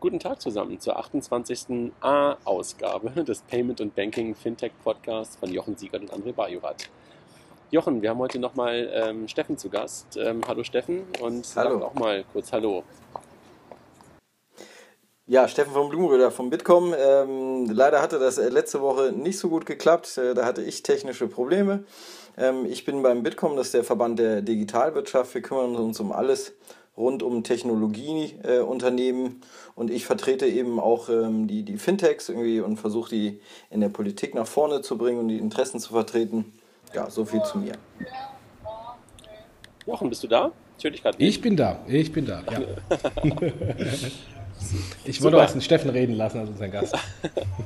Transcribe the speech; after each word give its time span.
Guten 0.00 0.18
Tag 0.18 0.40
zusammen 0.40 0.80
zur 0.80 0.98
28. 0.98 1.92
A-Ausgabe 2.00 3.10
des 3.22 3.42
Payment 3.42 3.82
und 3.82 3.94
Banking 3.94 4.34
Fintech 4.34 4.72
Podcasts 4.82 5.36
von 5.36 5.52
Jochen 5.52 5.76
Siegert 5.76 6.00
und 6.00 6.10
André 6.10 6.32
Bajurat. 6.32 6.88
Jochen, 7.70 8.00
wir 8.00 8.08
haben 8.08 8.18
heute 8.18 8.38
nochmal 8.38 8.90
ähm, 8.94 9.28
Steffen 9.28 9.58
zu 9.58 9.68
Gast. 9.68 10.16
Ähm, 10.16 10.40
hallo 10.48 10.64
Steffen 10.64 11.02
und 11.20 11.46
hallo. 11.54 11.84
auch 11.84 11.92
mal 11.92 12.24
kurz 12.32 12.50
Hallo. 12.50 12.82
Ja, 15.26 15.46
Steffen 15.48 15.74
von 15.74 15.90
Blumenröder 15.90 16.30
vom 16.30 16.48
Bitkom. 16.48 16.94
Ähm, 16.98 17.66
leider 17.70 18.00
hatte 18.00 18.18
das 18.18 18.38
äh, 18.38 18.48
letzte 18.48 18.80
Woche 18.80 19.12
nicht 19.12 19.38
so 19.38 19.50
gut 19.50 19.66
geklappt. 19.66 20.16
Äh, 20.16 20.32
da 20.32 20.46
hatte 20.46 20.62
ich 20.62 20.82
technische 20.82 21.28
Probleme. 21.28 21.84
Ähm, 22.38 22.64
ich 22.64 22.86
bin 22.86 23.02
beim 23.02 23.22
Bitkom, 23.22 23.54
das 23.54 23.66
ist 23.66 23.74
der 23.74 23.84
Verband 23.84 24.18
der 24.18 24.40
Digitalwirtschaft. 24.40 25.34
Wir 25.34 25.42
kümmern 25.42 25.76
uns 25.76 26.00
um 26.00 26.10
alles 26.10 26.54
rund 26.96 27.22
um 27.22 27.42
Technologieunternehmen 27.44 29.26
äh, 29.26 29.34
und 29.74 29.90
ich 29.90 30.04
vertrete 30.06 30.46
eben 30.46 30.78
auch 30.78 31.08
ähm, 31.08 31.46
die, 31.46 31.62
die 31.62 31.78
Fintechs 31.78 32.28
irgendwie 32.28 32.60
und 32.60 32.76
versuche 32.76 33.10
die 33.10 33.40
in 33.70 33.80
der 33.80 33.88
Politik 33.88 34.34
nach 34.34 34.46
vorne 34.46 34.82
zu 34.82 34.98
bringen 34.98 35.20
und 35.20 35.28
die 35.28 35.38
Interessen 35.38 35.80
zu 35.80 35.92
vertreten. 35.92 36.52
Ja, 36.94 37.08
so 37.08 37.24
viel 37.24 37.42
zu 37.42 37.58
mir. 37.58 37.74
Jochen, 39.86 40.08
bist 40.08 40.22
du 40.22 40.28
da? 40.28 40.52
Ich 40.78 40.84
höre 40.84 40.90
dich 40.90 41.02
gerade 41.02 41.22
Ich 41.22 41.40
bin 41.40 41.56
da, 41.56 41.80
ich 41.86 42.12
bin 42.12 42.26
da, 42.26 42.42
ja. 42.50 42.60
ich 45.04 45.22
wollte 45.22 45.42
auch 45.42 45.50
den 45.50 45.60
Steffen 45.60 45.90
reden 45.90 46.14
lassen 46.14 46.38
als 46.38 46.50
unseren 46.50 46.70
Gast. 46.70 46.96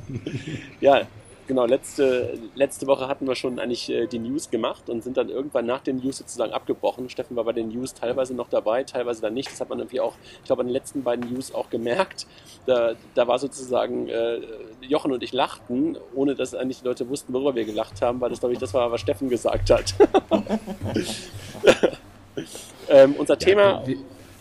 ja, 0.81 1.07
Genau, 1.47 1.65
letzte, 1.65 2.39
letzte 2.55 2.87
Woche 2.87 3.07
hatten 3.07 3.27
wir 3.27 3.35
schon 3.35 3.59
eigentlich 3.59 3.91
äh, 3.91 4.07
die 4.07 4.17
News 4.17 4.49
gemacht 4.49 4.89
und 4.89 5.03
sind 5.03 5.15
dann 5.15 5.29
irgendwann 5.29 5.67
nach 5.67 5.81
den 5.81 5.97
News 5.97 6.17
sozusagen 6.17 6.51
abgebrochen. 6.53 7.07
Steffen 7.07 7.37
war 7.37 7.43
bei 7.43 7.53
den 7.53 7.69
News 7.69 7.93
teilweise 7.93 8.33
noch 8.33 8.49
dabei, 8.49 8.83
teilweise 8.83 9.21
dann 9.21 9.35
nicht. 9.35 9.51
Das 9.51 9.61
hat 9.61 9.69
man 9.69 9.77
irgendwie 9.77 9.99
auch, 9.99 10.15
ich 10.39 10.45
glaube, 10.45 10.61
an 10.61 10.67
den 10.67 10.73
letzten 10.73 11.03
beiden 11.03 11.31
News 11.31 11.53
auch 11.53 11.69
gemerkt. 11.69 12.25
Da, 12.65 12.93
da 13.13 13.27
war 13.27 13.37
sozusagen, 13.37 14.09
äh, 14.09 14.39
Jochen 14.81 15.11
und 15.11 15.21
ich 15.21 15.33
lachten, 15.33 15.97
ohne 16.15 16.33
dass 16.33 16.55
eigentlich 16.55 16.79
die 16.79 16.85
Leute 16.85 17.07
wussten, 17.09 17.31
worüber 17.31 17.53
wir 17.53 17.65
gelacht 17.65 18.01
haben, 18.01 18.19
weil 18.21 18.31
das, 18.31 18.39
glaube 18.39 18.53
ich, 18.53 18.59
das 18.59 18.73
war, 18.73 18.91
was 18.91 19.01
Steffen 19.01 19.29
gesagt 19.29 19.69
hat. 19.69 19.93
ähm, 22.89 23.13
unser 23.19 23.37
Thema. 23.37 23.85
wir, 23.85 23.97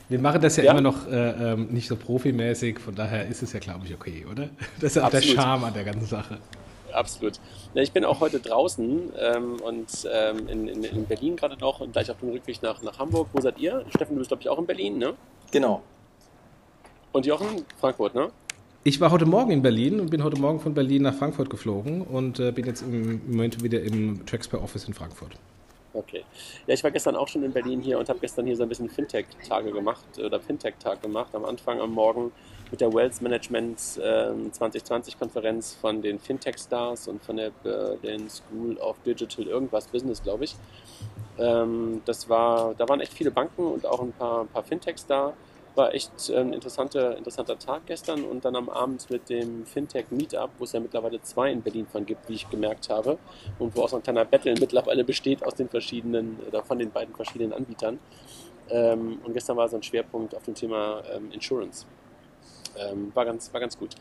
wir 0.09 0.19
machen 0.19 0.41
das 0.41 0.57
ja, 0.57 0.65
ja? 0.65 0.73
immer 0.73 0.81
noch 0.81 1.07
äh, 1.07 1.53
ähm, 1.53 1.69
nicht 1.69 1.87
so 1.87 1.97
profimäßig, 1.97 2.79
von 2.79 2.95
daher 2.95 3.27
ist 3.27 3.43
es 3.43 3.53
ja, 3.53 3.61
glaube 3.61 3.85
ich, 3.85 3.95
okay, 3.95 4.25
oder? 4.31 4.49
Das 4.81 4.93
ist 4.93 4.97
ja 4.97 5.07
auch 5.07 5.11
der 5.11 5.21
Charme 5.21 5.65
an 5.65 5.75
der 5.75 5.85
ganzen 5.85 6.07
Sache 6.07 6.39
absolut. 6.95 7.41
Ja, 7.75 7.83
ich 7.83 7.93
bin 7.93 8.05
auch 8.05 8.21
heute 8.21 8.41
draußen 8.41 9.13
ähm, 9.19 9.61
und 9.61 9.89
ähm, 10.13 10.49
in, 10.49 10.69
in, 10.69 10.85
in, 10.85 11.05
Berlin 11.07 11.37
gerade 11.37 11.57
noch 11.59 11.81
und 11.81 11.93
gleich 11.93 12.11
auf 12.11 12.19
dem 12.19 12.31
Rückweg 12.31 12.63
nach, 12.63 12.83
nach 12.83 12.99
Hamburg. 12.99 13.29
Wo 13.33 13.41
seid 13.41 13.59
ihr? 13.59 13.85
Steffen, 13.91 14.15
du 14.15 14.19
bist, 14.19 14.29
glaube 14.29 14.43
ich, 14.43 14.49
auch 14.49 14.59
in 14.59 14.67
Berlin, 14.67 14.99
ne? 14.99 15.15
Genau. 15.51 15.83
Und 17.13 17.27
Jochen? 17.27 17.65
Frankfurt, 17.79 18.15
ne? 18.15 18.31
Ich 18.87 19.01
war 19.01 19.11
heute 19.11 19.25
Morgen 19.25 19.51
in 19.51 19.63
Berlin 19.63 20.01
und 20.01 20.11
bin 20.11 20.23
heute 20.23 20.39
Morgen 20.39 20.61
von 20.61 20.75
Berlin 20.75 21.03
nach 21.03 21.15
Frankfurt 21.15 21.49
geflogen 21.49 22.03
und 22.03 22.39
äh, 22.39 22.53
bin 22.53 22.67
jetzt 22.67 22.83
im 22.83 23.23
Moment 23.31 23.63
wieder 23.63 23.81
im 23.81 24.27
Traxper 24.27 24.63
Office 24.63 24.87
in 24.87 24.95
Frankfurt. 24.95 25.37
Okay. 25.95 26.25
Ja, 26.67 26.75
ich 26.75 26.83
war 26.83 26.91
gestern 26.91 27.15
auch 27.15 27.29
schon 27.29 27.45
in 27.45 27.53
Berlin 27.53 27.81
hier 27.81 27.99
und 27.99 28.09
habe 28.09 28.19
gestern 28.19 28.47
hier 28.47 28.57
so 28.57 28.65
ein 28.65 28.69
bisschen 28.69 28.91
Fintech-Tage 28.91 29.71
gemacht 29.71 30.05
oder 30.19 30.41
Fintech-Tag 30.41 31.01
gemacht. 31.01 31.35
Am 31.35 31.45
Anfang 31.45 31.81
am 31.81 31.93
Morgen 31.93 32.33
mit 32.71 32.81
der 32.81 32.93
Wealth 32.93 33.21
Management 33.23 33.79
äh, 33.99 34.31
2020-Konferenz 34.31 35.77
von 35.81 36.03
den 36.03 36.19
Fintech-Stars 36.19 37.09
und 37.09 37.23
von 37.23 37.37
der 37.37 37.51
Berlin 37.63 38.29
School 38.29 38.77
of 38.79 38.97
Digital 39.05 39.47
irgendwas 39.47 39.87
Business, 39.87 40.23
glaube 40.23 40.45
ich. 40.45 40.57
Ähm, 41.39 42.03
das 42.05 42.29
war, 42.29 42.75
da 42.75 42.89
waren 42.89 43.01
echt 43.01 43.13
viele 43.13 43.31
Banken 43.31 43.63
und 43.63 43.87
auch 43.87 44.01
ein 44.01 44.13
paar, 44.13 44.43
ein 44.43 44.49
paar 44.49 44.63
Fintechs 44.63 45.07
da 45.07 45.35
war 45.75 45.95
echt 45.95 46.31
ein 46.31 46.53
interessanter, 46.53 47.17
interessanter 47.17 47.59
Tag 47.59 47.87
gestern 47.87 48.25
und 48.25 48.45
dann 48.45 48.57
am 48.57 48.69
Abend 48.69 49.11
mit 49.11 49.29
dem 49.29 49.67
Fintech 49.67 50.07
Meetup, 50.11 50.51
wo 50.59 50.65
es 50.65 50.73
ja 50.73 50.81
mittlerweile 50.81 51.21
zwei 51.23 51.51
in 51.51 51.63
Berlin 51.63 51.87
von 51.87 52.07
gibt, 52.07 52.29
wie 52.29 52.35
ich 52.35 52.49
gemerkt 52.49 52.89
habe, 52.89 53.19
und 53.59 53.75
wo 53.77 53.83
auch 53.83 53.89
so 53.89 53.97
ein 53.97 54.03
kleiner 54.03 54.25
Battle 54.25 54.55
mittlerweile 54.59 55.05
besteht 55.05 55.45
aus 55.45 55.55
den 55.55 55.69
verschiedenen 55.69 56.39
oder 56.47 56.63
von 56.63 56.79
den 56.79 56.91
beiden 56.91 57.15
verschiedenen 57.15 57.53
Anbietern. 57.53 57.99
Ähm, 58.71 59.19
und 59.25 59.33
gestern 59.33 59.57
war 59.57 59.69
so 59.69 59.77
ein 59.77 59.83
Schwerpunkt 59.83 60.35
auf 60.35 60.45
dem 60.45 60.55
Thema 60.55 61.03
ähm, 61.13 61.31
Insurance. 61.33 61.87
Ähm, 62.79 63.11
war, 63.15 63.25
ganz, 63.25 63.53
war 63.53 63.61
ganz 63.61 63.79
gut. 63.79 63.95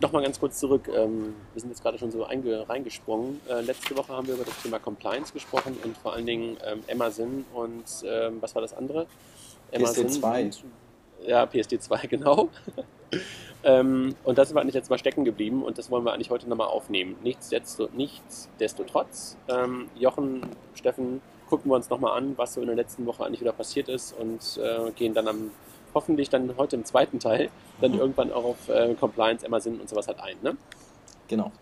Nochmal 0.00 0.22
ganz 0.22 0.40
kurz 0.40 0.58
zurück. 0.58 0.88
Ähm, 0.88 1.34
wir 1.52 1.60
sind 1.60 1.70
jetzt 1.70 1.82
gerade 1.82 1.98
schon 1.98 2.10
so 2.10 2.22
reingesprungen. 2.22 3.40
Äh, 3.48 3.60
letzte 3.60 3.96
Woche 3.96 4.12
haben 4.12 4.26
wir 4.26 4.34
über 4.34 4.44
das 4.44 4.60
Thema 4.62 4.78
Compliance 4.78 5.32
gesprochen 5.32 5.76
und 5.84 5.96
vor 5.96 6.14
allen 6.14 6.26
Dingen 6.26 6.56
ähm, 6.64 6.82
Amazon 6.90 7.44
und 7.54 7.84
ähm, 8.04 8.38
was 8.40 8.54
war 8.54 8.62
das 8.62 8.74
andere? 8.74 9.06
Amazon 9.72 10.06
PSD2. 10.06 10.44
Und, 10.44 10.64
ja, 11.26 11.44
PSD2, 11.44 12.06
genau. 12.08 12.48
ähm, 13.64 14.14
und 14.24 14.38
da 14.38 14.44
sind 14.44 14.56
wir 14.56 14.60
eigentlich 14.60 14.74
jetzt 14.74 14.90
mal 14.90 14.98
stecken 14.98 15.24
geblieben 15.24 15.62
und 15.62 15.78
das 15.78 15.90
wollen 15.90 16.04
wir 16.04 16.12
eigentlich 16.12 16.30
heute 16.30 16.48
nochmal 16.48 16.68
aufnehmen. 16.68 17.16
Nichtsdestotrotz, 17.22 19.36
ähm, 19.48 19.88
Jochen, 19.94 20.42
Steffen, 20.74 21.20
gucken 21.48 21.70
wir 21.70 21.76
uns 21.76 21.88
nochmal 21.90 22.16
an, 22.16 22.36
was 22.38 22.54
so 22.54 22.60
in 22.60 22.66
der 22.66 22.76
letzten 22.76 23.04
Woche 23.06 23.26
eigentlich 23.26 23.42
wieder 23.42 23.52
passiert 23.52 23.88
ist 23.88 24.14
und 24.18 24.58
äh, 24.58 24.90
gehen 24.92 25.14
dann 25.14 25.28
am, 25.28 25.50
hoffentlich 25.94 26.30
dann 26.30 26.56
heute 26.56 26.76
im 26.76 26.84
zweiten 26.84 27.18
Teil 27.18 27.50
dann 27.80 27.92
mhm. 27.92 27.98
irgendwann 27.98 28.32
auch 28.32 28.44
auf 28.44 28.68
äh, 28.68 28.94
Compliance, 28.94 29.46
Amazon 29.46 29.80
und 29.80 29.88
sowas 29.88 30.08
halt 30.08 30.20
ein. 30.20 30.36
Ne? 30.42 30.56
Genau. 31.28 31.52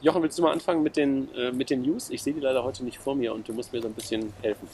Jochen, 0.00 0.22
willst 0.22 0.38
du 0.38 0.42
mal 0.42 0.52
anfangen 0.52 0.82
mit 0.82 0.96
den, 0.96 1.32
äh, 1.34 1.52
mit 1.52 1.70
den 1.70 1.82
News? 1.82 2.10
Ich 2.10 2.22
sehe 2.22 2.34
die 2.34 2.40
leider 2.40 2.64
heute 2.64 2.84
nicht 2.84 2.98
vor 2.98 3.14
mir 3.14 3.32
und 3.32 3.48
du 3.48 3.52
musst 3.52 3.72
mir 3.72 3.80
so 3.80 3.88
ein 3.88 3.94
bisschen 3.94 4.32
helfen. 4.42 4.66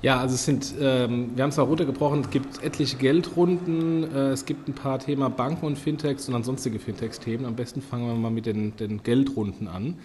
Ja, 0.00 0.20
also 0.20 0.36
es 0.36 0.44
sind, 0.44 0.74
ähm, 0.80 1.32
wir 1.34 1.42
haben 1.42 1.50
es 1.50 1.56
mal 1.56 1.64
runtergebrochen, 1.64 2.20
es 2.20 2.30
gibt 2.30 2.62
etliche 2.62 2.96
Geldrunden, 2.98 4.04
äh, 4.14 4.30
es 4.30 4.44
gibt 4.44 4.68
ein 4.68 4.74
paar 4.74 5.00
Themen 5.00 5.34
Banken 5.34 5.66
und 5.66 5.76
Fintechs 5.76 6.28
und 6.28 6.34
dann 6.34 6.44
sonstige 6.44 6.78
Fintechs-Themen. 6.78 7.44
Am 7.44 7.56
besten 7.56 7.82
fangen 7.82 8.06
wir 8.06 8.14
mal 8.14 8.30
mit 8.30 8.46
den, 8.46 8.76
den 8.76 9.02
Geldrunden 9.02 9.66
an. 9.66 9.98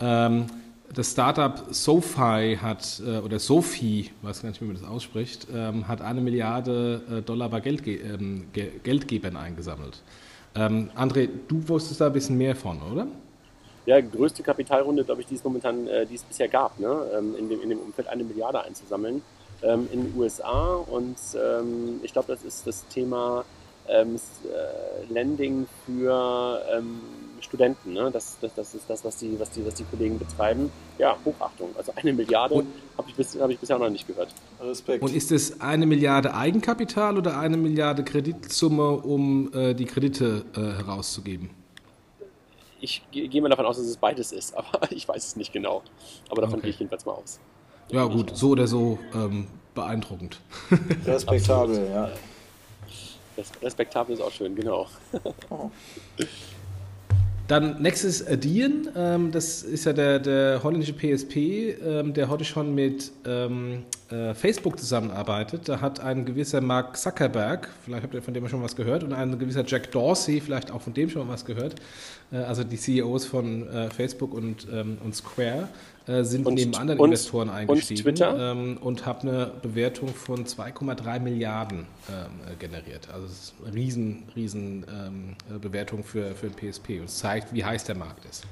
Ähm, 0.00 0.46
das 0.92 1.12
Startup 1.12 1.62
SoFi 1.70 2.58
hat, 2.60 3.02
äh, 3.04 3.18
oder 3.18 3.38
Sophie, 3.38 4.10
weiß 4.22 4.42
gar 4.42 4.50
nicht, 4.50 4.60
wie 4.60 4.66
man 4.66 4.76
das 4.76 4.84
ausspricht, 4.84 5.46
ähm, 5.52 5.88
hat 5.88 6.00
eine 6.00 6.20
Milliarde 6.20 7.02
äh, 7.10 7.22
Dollar 7.22 7.48
bei 7.48 7.60
Geldge 7.60 7.96
ähm, 7.96 8.46
Ge 8.52 8.70
Geldgebern 8.82 9.36
eingesammelt. 9.36 10.02
Ähm, 10.54 10.90
André, 10.96 11.28
du 11.48 11.66
wusstest 11.68 12.00
da 12.00 12.06
ein 12.06 12.12
bisschen 12.12 12.38
mehr 12.38 12.54
von, 12.54 12.80
oder? 12.82 13.08
ja, 13.86 14.00
größte 14.00 14.42
Kapitalrunde, 14.42 15.04
glaube 15.04 15.20
ich, 15.20 15.26
die 15.26 15.34
es 15.34 15.44
momentan, 15.44 15.86
äh, 15.86 16.06
die 16.06 16.14
es 16.14 16.22
bisher 16.22 16.48
gab, 16.48 16.78
ne? 16.80 17.06
Ähm, 17.16 17.36
in, 17.36 17.48
dem, 17.48 17.62
in 17.62 17.68
dem 17.68 17.80
Umfeld 17.80 18.08
eine 18.08 18.24
Milliarde 18.24 18.62
einzusammeln 18.62 19.22
ähm, 19.62 19.88
in 19.92 20.04
den 20.04 20.18
USA. 20.18 20.76
Und 20.76 21.16
ähm, 21.34 22.00
ich 22.02 22.12
glaube, 22.12 22.32
das 22.32 22.44
ist 22.44 22.66
das 22.66 22.86
Thema 22.88 23.44
ähm, 23.88 24.16
äh, 24.16 25.12
Lending 25.12 25.66
für 25.84 26.62
ähm, 26.74 27.00
Studenten. 27.54 27.92
Ne? 27.92 28.10
Das, 28.10 28.36
das, 28.40 28.54
das 28.54 28.74
ist 28.74 28.88
das, 28.88 29.04
was 29.04 29.16
die, 29.16 29.38
was, 29.38 29.50
die, 29.50 29.64
was 29.64 29.74
die 29.74 29.84
Kollegen 29.84 30.18
betreiben. 30.18 30.70
Ja, 30.98 31.16
Hochachtung. 31.24 31.70
Also 31.76 31.92
eine 31.94 32.12
Milliarde 32.12 32.64
habe 32.98 33.08
ich, 33.08 33.14
bis, 33.14 33.38
hab 33.40 33.50
ich 33.50 33.58
bisher 33.58 33.78
noch 33.78 33.90
nicht 33.90 34.06
gehört. 34.06 34.28
Respekt. 34.60 35.02
Und 35.02 35.14
ist 35.14 35.30
es 35.30 35.60
eine 35.60 35.86
Milliarde 35.86 36.34
Eigenkapital 36.34 37.16
oder 37.16 37.38
eine 37.38 37.56
Milliarde 37.56 38.02
Kreditsumme, 38.02 38.90
um 38.90 39.52
äh, 39.54 39.74
die 39.74 39.84
Kredite 39.84 40.44
äh, 40.56 40.60
herauszugeben? 40.60 41.50
ich 42.80 43.02
gehe 43.10 43.40
mal 43.40 43.48
davon 43.48 43.64
aus, 43.64 43.78
dass 43.78 43.86
es 43.86 43.96
beides 43.96 44.30
ist, 44.30 44.54
aber 44.56 44.92
ich 44.92 45.08
weiß 45.08 45.28
es 45.28 45.36
nicht 45.36 45.52
genau. 45.52 45.82
Aber 46.28 46.42
davon 46.42 46.58
okay. 46.58 46.66
gehe 46.66 46.70
ich 46.70 46.78
jedenfalls 46.78 47.06
mal 47.06 47.12
aus. 47.12 47.40
Ja, 47.90 48.04
gut, 48.04 48.36
so 48.36 48.50
oder 48.50 48.66
so 48.66 48.98
ähm, 49.14 49.46
beeindruckend. 49.74 50.40
Respektabel, 51.06 51.88
ja. 51.90 52.10
Respektabel 53.62 54.14
ist 54.14 54.20
auch 54.20 54.30
schön, 54.30 54.54
genau. 54.54 54.86
Oh. 55.50 55.70
Dann 57.46 57.82
nächstes 57.82 58.26
Adyen, 58.26 58.88
ähm, 58.96 59.30
das 59.30 59.62
ist 59.62 59.84
ja 59.84 59.92
der, 59.92 60.18
der 60.18 60.62
holländische 60.62 60.94
PSP, 60.94 61.36
ähm, 61.84 62.14
der 62.14 62.30
heute 62.30 62.42
schon 62.42 62.74
mit 62.74 63.12
ähm, 63.26 63.82
äh, 64.10 64.32
Facebook 64.32 64.78
zusammenarbeitet. 64.78 65.68
Da 65.68 65.82
hat 65.82 66.00
ein 66.00 66.24
gewisser 66.24 66.62
Mark 66.62 66.96
Zuckerberg, 66.96 67.68
vielleicht 67.84 68.04
habt 68.04 68.14
ihr 68.14 68.22
von 68.22 68.32
dem 68.32 68.48
schon 68.48 68.62
was 68.62 68.74
gehört, 68.74 69.04
und 69.04 69.12
ein 69.12 69.38
gewisser 69.38 69.62
Jack 69.66 69.92
Dorsey, 69.92 70.40
vielleicht 70.40 70.70
auch 70.70 70.80
von 70.80 70.94
dem 70.94 71.10
schon 71.10 71.28
was 71.28 71.44
gehört, 71.44 71.74
äh, 72.32 72.38
also 72.38 72.64
die 72.64 72.78
CEOs 72.78 73.26
von 73.26 73.68
äh, 73.68 73.90
Facebook 73.90 74.32
und, 74.32 74.66
ähm, 74.72 74.96
und 75.04 75.14
Square, 75.14 75.68
sind 76.06 76.46
und, 76.46 76.54
neben 76.54 76.74
anderen 76.74 77.00
und, 77.00 77.08
Investoren 77.08 77.48
eingestiegen 77.48 78.08
und? 78.08 78.20
Ähm, 78.20 78.78
und 78.80 79.06
haben 79.06 79.28
eine 79.28 79.52
Bewertung 79.62 80.08
von 80.08 80.44
2,3 80.44 81.20
Milliarden 81.20 81.86
ähm, 82.10 82.58
generiert. 82.58 83.08
Also 83.12 83.26
es 83.26 83.32
ist 83.32 83.54
eine 83.64 83.74
riesen, 83.74 84.22
riesen 84.36 84.86
ähm, 84.88 85.60
Bewertung 85.60 86.04
für, 86.04 86.34
für 86.34 86.48
den 86.48 86.72
PSP 86.72 87.00
und 87.00 87.06
es 87.06 87.18
zeigt, 87.18 87.54
wie 87.54 87.64
heiß 87.64 87.84
der 87.84 87.96
Markt 87.96 88.24
ist. 88.26 88.44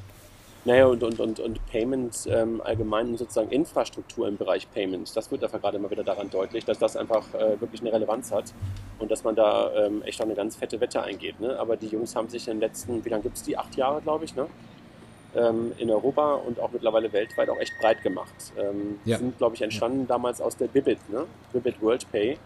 Naja, 0.65 0.87
und, 0.87 1.03
und, 1.03 1.19
und, 1.19 1.41
und 1.41 1.67
Payment 1.67 2.17
ähm, 2.29 2.61
allgemein 2.65 3.17
sozusagen 3.17 3.51
Infrastruktur 3.51 4.29
im 4.29 4.37
Bereich 4.37 4.71
Payment, 4.71 5.15
das 5.17 5.29
wird 5.33 5.43
einfach 5.43 5.61
gerade 5.61 5.77
immer 5.77 5.91
wieder 5.91 6.05
daran 6.05 6.31
deutlich, 6.31 6.65
dass 6.65 6.79
das 6.79 6.97
einfach 6.97 7.35
äh, 7.35 7.61
wirklich 7.61 7.81
eine 7.81 7.93
Relevanz 7.93 8.31
hat 8.31 8.55
und 9.01 9.11
dass 9.11 9.25
man 9.25 9.35
da 9.35 9.73
ähm, 9.75 10.03
echt 10.03 10.21
auch 10.21 10.27
eine 10.27 10.37
ganz 10.37 10.55
fette 10.55 10.81
Wette 10.81 11.03
eingeht. 11.03 11.41
Ne? 11.41 11.59
Aber 11.59 11.77
die 11.77 11.89
Jungs 11.89 12.15
haben 12.15 12.29
sich 12.29 12.47
in 12.47 12.55
den 12.55 12.61
letzten, 12.61 13.05
wie 13.05 13.09
lange 13.09 13.25
gibt 13.25 13.39
es 13.39 13.43
die? 13.43 13.59
Acht 13.59 13.75
Jahre, 13.75 14.01
glaube 14.03 14.25
ich, 14.25 14.37
ne? 14.37 14.47
Ähm, 15.35 15.73
in 15.79 15.91
Europa 15.91 16.35
und 16.35 16.61
auch 16.61 16.71
mittlerweile 16.73 17.13
weltweit 17.13 17.49
auch 17.49 17.59
echt 17.59 17.73
breit 17.81 18.03
gemacht. 18.03 18.53
Ähm, 18.59 18.99
ja. 19.05 19.19
Sind, 19.19 19.39
glaube 19.39 19.55
ich, 19.55 19.63
entstanden 19.63 20.01
ja. 20.01 20.07
damals 20.09 20.41
aus 20.41 20.57
der 20.57 20.69
Bibit, 20.69 20.99
ne? 21.11 21.27
Bibit 21.53 21.81
World 21.83 22.11
Pay. 22.11 22.39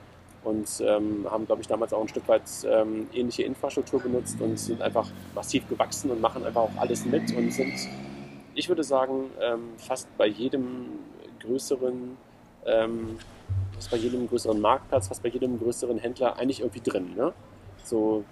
und 0.44 0.68
ähm, 0.80 1.26
haben, 1.28 1.44
glaube 1.46 1.62
ich, 1.62 1.68
damals 1.68 1.92
auch 1.92 2.00
ein 2.00 2.08
Stück 2.08 2.28
weit 2.28 2.44
ähm, 2.64 3.08
ähnliche 3.12 3.42
Infrastruktur 3.42 4.00
benutzt 4.00 4.40
und 4.40 4.58
sind 4.58 4.80
einfach 4.80 5.08
massiv 5.34 5.68
gewachsen 5.68 6.10
und 6.10 6.20
machen 6.20 6.44
einfach 6.46 6.62
auch 6.62 6.76
alles 6.76 7.04
mit 7.04 7.36
und 7.36 7.50
sind, 7.52 7.74
ich 8.54 8.68
würde 8.68 8.84
sagen, 8.84 9.30
ähm, 9.40 9.70
fast 9.76 10.08
bei 10.16 10.28
jedem 10.28 10.86
größeren, 11.40 12.16
ähm, 12.64 13.18
fast 13.72 13.90
bei 13.90 13.96
jedem 13.96 14.28
größeren 14.28 14.60
Marktplatz, 14.60 15.08
fast 15.08 15.22
bei 15.22 15.28
jedem 15.28 15.58
größeren 15.58 15.98
Händler 15.98 16.36
eigentlich 16.38 16.60
irgendwie 16.60 16.80
drin. 16.80 17.14
Ne? 17.16 17.32
So, 17.82 18.24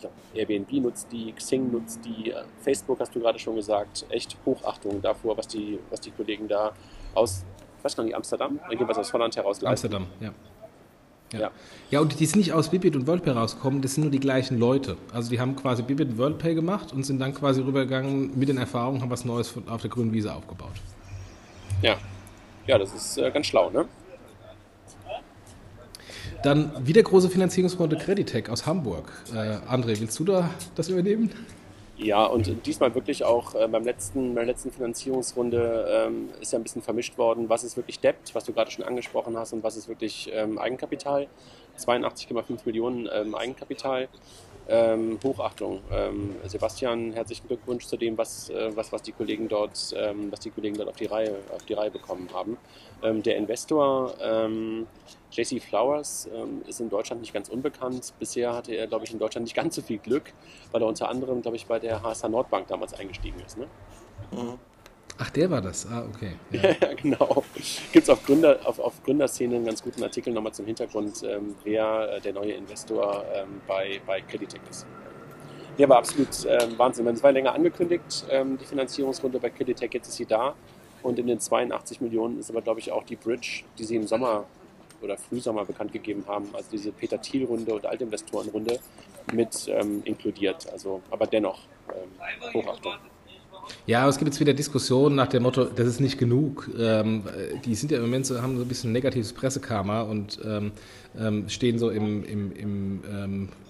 glaub, 0.00 0.12
Airbnb 0.34 0.72
nutzt 0.72 1.08
die, 1.12 1.32
Xing 1.32 1.70
nutzt 1.70 2.00
die, 2.04 2.30
äh, 2.30 2.44
Facebook 2.60 3.00
hast 3.00 3.14
du 3.14 3.20
gerade 3.20 3.38
schon 3.38 3.56
gesagt, 3.56 4.06
echt 4.10 4.36
Hochachtung 4.44 5.00
davor, 5.02 5.36
was 5.36 5.48
die, 5.48 5.78
was 5.90 6.00
die 6.00 6.10
Kollegen 6.10 6.48
da 6.48 6.72
aus, 7.14 7.44
ich 7.78 7.84
weiß 7.84 7.96
gar 7.96 8.04
nicht, 8.04 8.14
Amsterdam, 8.14 8.58
irgendwas 8.70 8.98
aus 8.98 9.12
Holland 9.12 9.36
heraus 9.36 9.60
leisten. 9.60 9.94
Amsterdam, 9.94 10.06
ja. 10.20 10.34
Ja. 11.32 11.50
ja, 11.90 12.00
und 12.00 12.20
die 12.20 12.26
sind 12.26 12.38
nicht 12.38 12.52
aus 12.52 12.68
Bibit 12.68 12.94
und 12.94 13.08
WorldPay 13.08 13.32
rausgekommen, 13.32 13.82
das 13.82 13.94
sind 13.94 14.04
nur 14.04 14.10
die 14.12 14.20
gleichen 14.20 14.56
Leute. 14.58 14.96
Also 15.12 15.30
die 15.30 15.40
haben 15.40 15.56
quasi 15.56 15.82
Bibit 15.82 16.10
und 16.10 16.18
WorldPay 16.18 16.54
gemacht 16.54 16.92
und 16.92 17.04
sind 17.04 17.18
dann 17.18 17.34
quasi 17.34 17.60
rübergegangen 17.60 18.38
mit 18.38 18.48
den 18.48 18.56
Erfahrungen, 18.56 19.02
haben 19.02 19.10
was 19.10 19.24
Neues 19.24 19.52
auf 19.66 19.80
der 19.80 19.90
grünen 19.90 20.12
Wiese 20.12 20.32
aufgebaut. 20.32 20.74
Ja, 21.82 21.96
ja 22.66 22.78
das 22.78 22.94
ist 22.94 23.18
äh, 23.18 23.30
ganz 23.32 23.46
schlau, 23.46 23.70
ne? 23.70 23.86
Dann 26.44 26.86
wieder 26.86 27.02
große 27.02 27.30
Finanzierungsrunde 27.30 27.96
Creditec 27.96 28.50
aus 28.50 28.66
Hamburg. 28.66 29.10
Äh, 29.32 29.56
André, 29.66 29.98
willst 29.98 30.18
du 30.18 30.24
da 30.24 30.50
das 30.74 30.90
übernehmen? 30.90 31.30
Ja, 31.96 32.26
und 32.26 32.66
diesmal 32.66 32.94
wirklich 32.94 33.24
auch 33.24 33.54
äh, 33.54 33.66
beim 33.66 33.82
letzten, 33.82 34.34
bei 34.34 34.42
der 34.42 34.48
letzten 34.52 34.70
Finanzierungsrunde 34.70 35.86
ähm, 36.06 36.28
ist 36.42 36.52
ja 36.52 36.58
ein 36.58 36.62
bisschen 36.62 36.82
vermischt 36.82 37.16
worden, 37.16 37.48
was 37.48 37.64
ist 37.64 37.78
wirklich 37.78 37.98
Debt, 38.00 38.16
was 38.34 38.44
du 38.44 38.52
gerade 38.52 38.70
schon 38.70 38.84
angesprochen 38.84 39.38
hast, 39.38 39.54
und 39.54 39.62
was 39.62 39.76
ist 39.78 39.88
wirklich 39.88 40.30
ähm, 40.34 40.58
Eigenkapital. 40.58 41.28
82,5 41.78 42.58
Millionen 42.66 43.08
ähm, 43.10 43.34
Eigenkapital. 43.34 44.08
Ähm, 44.68 45.18
Hochachtung. 45.24 45.80
Ähm, 45.90 46.36
Sebastian, 46.46 47.12
herzlichen 47.12 47.46
Glückwunsch 47.48 47.86
zu 47.86 47.96
dem, 47.96 48.18
was, 48.18 48.50
äh, 48.50 48.70
was, 48.74 48.92
was 48.92 49.00
die 49.00 49.12
Kollegen 49.12 49.48
dort, 49.48 49.94
ähm, 49.96 50.30
was 50.30 50.40
die 50.40 50.50
Kollegen 50.50 50.76
dort 50.76 50.90
auf 50.90 50.96
die 50.96 51.06
Reihe, 51.06 51.36
auf 51.54 51.64
die 51.64 51.74
Reihe 51.74 51.90
bekommen 51.90 52.28
haben. 52.34 52.58
Ähm, 53.02 53.22
der 53.22 53.36
Investor 53.36 54.14
ähm, 54.20 54.86
JC 55.34 55.60
Flowers 55.60 56.28
ähm, 56.32 56.62
ist 56.66 56.80
in 56.80 56.88
Deutschland 56.88 57.20
nicht 57.20 57.34
ganz 57.34 57.48
unbekannt. 57.48 58.14
Bisher 58.18 58.54
hatte 58.54 58.72
er, 58.72 58.86
glaube 58.86 59.04
ich, 59.04 59.12
in 59.12 59.18
Deutschland 59.18 59.44
nicht 59.44 59.56
ganz 59.56 59.74
so 59.74 59.82
viel 59.82 59.98
Glück, 59.98 60.32
weil 60.70 60.80
er 60.82 60.88
unter 60.88 61.08
anderem, 61.08 61.42
glaube 61.42 61.56
ich, 61.56 61.66
bei 61.66 61.78
der 61.78 62.02
HSH 62.02 62.28
Nordbank 62.28 62.68
damals 62.68 62.94
eingestiegen 62.94 63.40
ist. 63.44 63.58
Ne? 63.58 63.66
Mhm. 64.30 64.58
Ach, 65.18 65.30
der 65.30 65.50
war 65.50 65.60
das. 65.60 65.86
Ah, 65.86 66.06
okay. 66.08 66.32
Ja, 66.50 66.94
genau. 67.02 67.44
Gibt 67.92 68.04
es 68.04 68.10
auf, 68.10 68.24
Gründer, 68.24 68.58
auf, 68.64 68.78
auf 68.78 69.02
Gründerszene 69.04 69.56
einen 69.56 69.64
ganz 69.64 69.82
guten 69.82 70.02
Artikel 70.02 70.32
nochmal 70.32 70.52
zum 70.52 70.66
Hintergrund, 70.66 71.22
ähm, 71.22 71.54
wer 71.62 72.16
äh, 72.16 72.20
der 72.20 72.32
neue 72.32 72.52
Investor 72.52 73.24
ähm, 73.32 73.60
bei, 73.66 74.00
bei 74.06 74.20
Creditec 74.20 74.60
ist. 74.68 74.86
Der 75.78 75.88
war 75.88 75.98
absolut 75.98 76.28
ähm, 76.46 76.78
Wahnsinn. 76.78 77.06
Es 77.08 77.22
war 77.22 77.32
länger 77.32 77.52
angekündigt, 77.52 78.24
ähm, 78.30 78.58
die 78.58 78.64
Finanzierungsrunde 78.64 79.38
bei 79.38 79.50
Creditec, 79.50 79.94
jetzt 79.94 80.08
ist 80.08 80.16
sie 80.16 80.26
da. 80.26 80.54
Und 81.02 81.18
in 81.18 81.26
den 81.26 81.38
82 81.38 82.00
Millionen 82.00 82.38
ist 82.38 82.50
aber, 82.50 82.62
glaube 82.62 82.80
ich, 82.80 82.90
auch 82.90 83.04
die 83.04 83.16
Bridge, 83.16 83.64
die 83.78 83.84
sie 83.84 83.96
im 83.96 84.06
Sommer 84.06 84.46
oder 85.04 85.16
Frühsommer 85.16 85.64
bekannt 85.64 85.92
gegeben 85.92 86.24
haben, 86.26 86.48
also 86.52 86.68
diese 86.72 86.90
Peter 86.92 87.20
Thiel-Runde 87.20 87.74
und 87.74 87.86
Altinvestoren-Runde 87.86 88.78
mit 89.32 89.68
ähm, 89.68 90.02
inkludiert. 90.04 90.66
Also, 90.72 91.02
aber 91.10 91.26
dennoch 91.26 91.60
ähm, 91.90 92.52
Hochachtung. 92.54 92.94
Ja, 93.86 94.00
aber 94.00 94.10
es 94.10 94.18
gibt 94.18 94.28
jetzt 94.28 94.40
wieder 94.40 94.52
Diskussionen 94.52 95.14
nach 95.14 95.28
dem 95.28 95.42
Motto, 95.42 95.64
das 95.64 95.86
ist 95.86 96.00
nicht 96.00 96.18
genug. 96.18 96.70
Ähm, 96.78 97.24
die 97.64 97.74
sind 97.74 97.92
ja 97.92 97.98
im 97.98 98.04
Moment 98.04 98.26
so, 98.26 98.40
haben 98.40 98.56
so 98.56 98.62
ein 98.62 98.68
bisschen 98.68 98.92
negatives 98.92 99.32
Pressekarma 99.32 100.02
und 100.02 100.38
ähm, 100.44 100.72
ähm 101.18 101.48
stehen 101.48 101.78
so 101.78 101.90
im, 101.90 102.24
im, 102.24 102.52
im 102.52 103.02
ähm, 103.10 103.48
äh, 103.48 103.63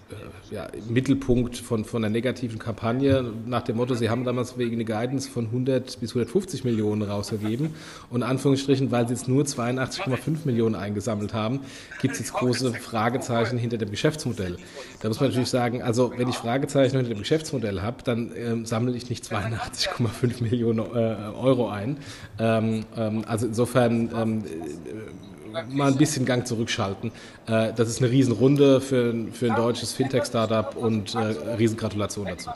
ja, 0.50 0.68
Mittelpunkt 0.88 1.56
von, 1.56 1.84
von 1.84 2.04
einer 2.04 2.12
negativen 2.12 2.58
Kampagne 2.58 3.24
nach 3.46 3.62
dem 3.62 3.76
Motto, 3.76 3.94
sie 3.94 4.10
haben 4.10 4.24
damals 4.24 4.58
wegen 4.58 4.76
der 4.76 4.86
Guidance 4.86 5.28
von 5.28 5.46
100 5.46 6.00
bis 6.00 6.10
150 6.10 6.64
Millionen 6.64 7.02
rausgegeben 7.02 7.74
und 8.10 8.22
Anführungsstrichen, 8.22 8.90
weil 8.90 9.06
sie 9.08 9.14
jetzt 9.14 9.28
nur 9.28 9.44
82,5 9.44 10.38
Millionen 10.44 10.74
eingesammelt 10.74 11.34
haben, 11.34 11.60
gibt 12.00 12.14
es 12.14 12.20
jetzt 12.20 12.32
große 12.32 12.72
Fragezeichen 12.74 13.58
hinter 13.58 13.78
dem 13.78 13.90
Geschäftsmodell. 13.90 14.56
Da 15.00 15.08
muss 15.08 15.20
man 15.20 15.30
natürlich 15.30 15.50
sagen, 15.50 15.82
also 15.82 16.12
wenn 16.16 16.28
ich 16.28 16.36
Fragezeichen 16.36 16.96
hinter 16.96 17.14
dem 17.14 17.18
Geschäftsmodell 17.18 17.82
habe, 17.82 18.02
dann 18.04 18.32
ähm, 18.36 18.66
sammle 18.66 18.96
ich 18.96 19.08
nicht 19.08 19.24
82,5 19.24 20.42
Millionen 20.42 20.80
äh, 20.80 21.16
Euro 21.36 21.68
ein. 21.68 21.98
Ähm, 22.38 22.84
ähm, 22.96 23.24
also 23.26 23.46
insofern 23.46 24.10
ähm, 24.14 24.44
mal 25.68 25.88
ein 25.90 25.96
bisschen 25.96 26.24
Gang 26.24 26.46
zurückschalten. 26.46 27.12
Äh, 27.46 27.72
das 27.74 27.88
ist 27.88 28.00
eine 28.00 28.10
Riesenrunde 28.10 28.80
für, 28.80 29.14
für 29.32 29.50
ein 29.50 29.56
deutsches 29.56 29.92
Fintech-Startup 29.92 30.76
und 30.76 31.14
äh, 31.14 31.18
Riesengratulation 31.56 32.26
dazu. 32.26 32.50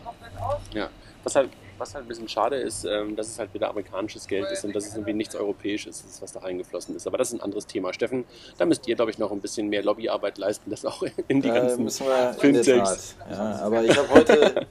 Ja, 0.74 0.88
was 1.24 1.36
halt, 1.36 1.50
was 1.78 1.94
halt 1.94 2.04
ein 2.04 2.08
bisschen 2.08 2.28
schade 2.28 2.56
ist, 2.56 2.84
ähm, 2.84 3.16
dass 3.16 3.28
es 3.28 3.38
halt 3.38 3.52
wieder 3.54 3.70
amerikanisches 3.70 4.26
Geld 4.26 4.50
ist 4.50 4.64
und 4.64 4.74
dass 4.74 4.86
es 4.86 4.94
irgendwie 4.94 5.12
nichts 5.12 5.34
Europäisches 5.34 6.04
ist, 6.04 6.22
was 6.22 6.32
da 6.32 6.40
reingeflossen 6.40 6.96
ist. 6.96 7.06
Aber 7.06 7.18
das 7.18 7.28
ist 7.28 7.34
ein 7.34 7.42
anderes 7.42 7.66
Thema. 7.66 7.92
Steffen, 7.92 8.24
da 8.56 8.66
müsst 8.66 8.86
ihr, 8.88 8.96
glaube 8.96 9.10
ich, 9.10 9.18
noch 9.18 9.30
ein 9.32 9.40
bisschen 9.40 9.68
mehr 9.68 9.82
Lobbyarbeit 9.82 10.38
leisten, 10.38 10.70
das 10.70 10.84
auch 10.84 11.02
in 11.28 11.42
die 11.42 11.48
ganzen 11.48 11.86
äh, 11.86 12.32
Fintechs. 12.34 13.16
Ja, 13.30 13.60
aber 13.62 13.84
ich 13.84 13.96
habe 13.96 14.08
heute 14.10 14.66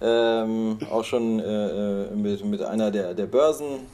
ähm, 0.00 0.78
auch 0.90 1.04
schon 1.04 1.40
äh, 1.40 1.44
äh, 1.44 2.10
mit, 2.14 2.44
mit 2.44 2.62
einer 2.62 2.90
der, 2.90 3.14
der 3.14 3.26
Börsen 3.26 3.86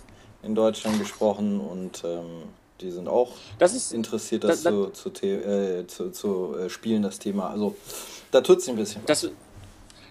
in 0.43 0.55
Deutschland 0.55 0.99
gesprochen 0.99 1.61
und 1.61 2.05
ähm, 2.05 2.45
die 2.81 2.91
sind 2.91 3.09
auch 3.09 3.33
das 3.59 3.75
ist, 3.75 3.93
interessiert, 3.93 4.45
das, 4.45 4.63
das 4.63 4.73
zu, 4.73 5.11
zu, 5.11 5.27
äh, 5.27 5.87
zu, 5.87 6.11
zu 6.11 6.57
äh, 6.57 6.69
spielen, 6.69 7.03
das 7.03 7.19
Thema. 7.19 7.51
Also 7.51 7.77
da 8.31 8.41
tut 8.41 8.59
es 8.59 8.69
ein 8.69 8.77
bisschen. 8.77 9.03
Das, 9.07 9.29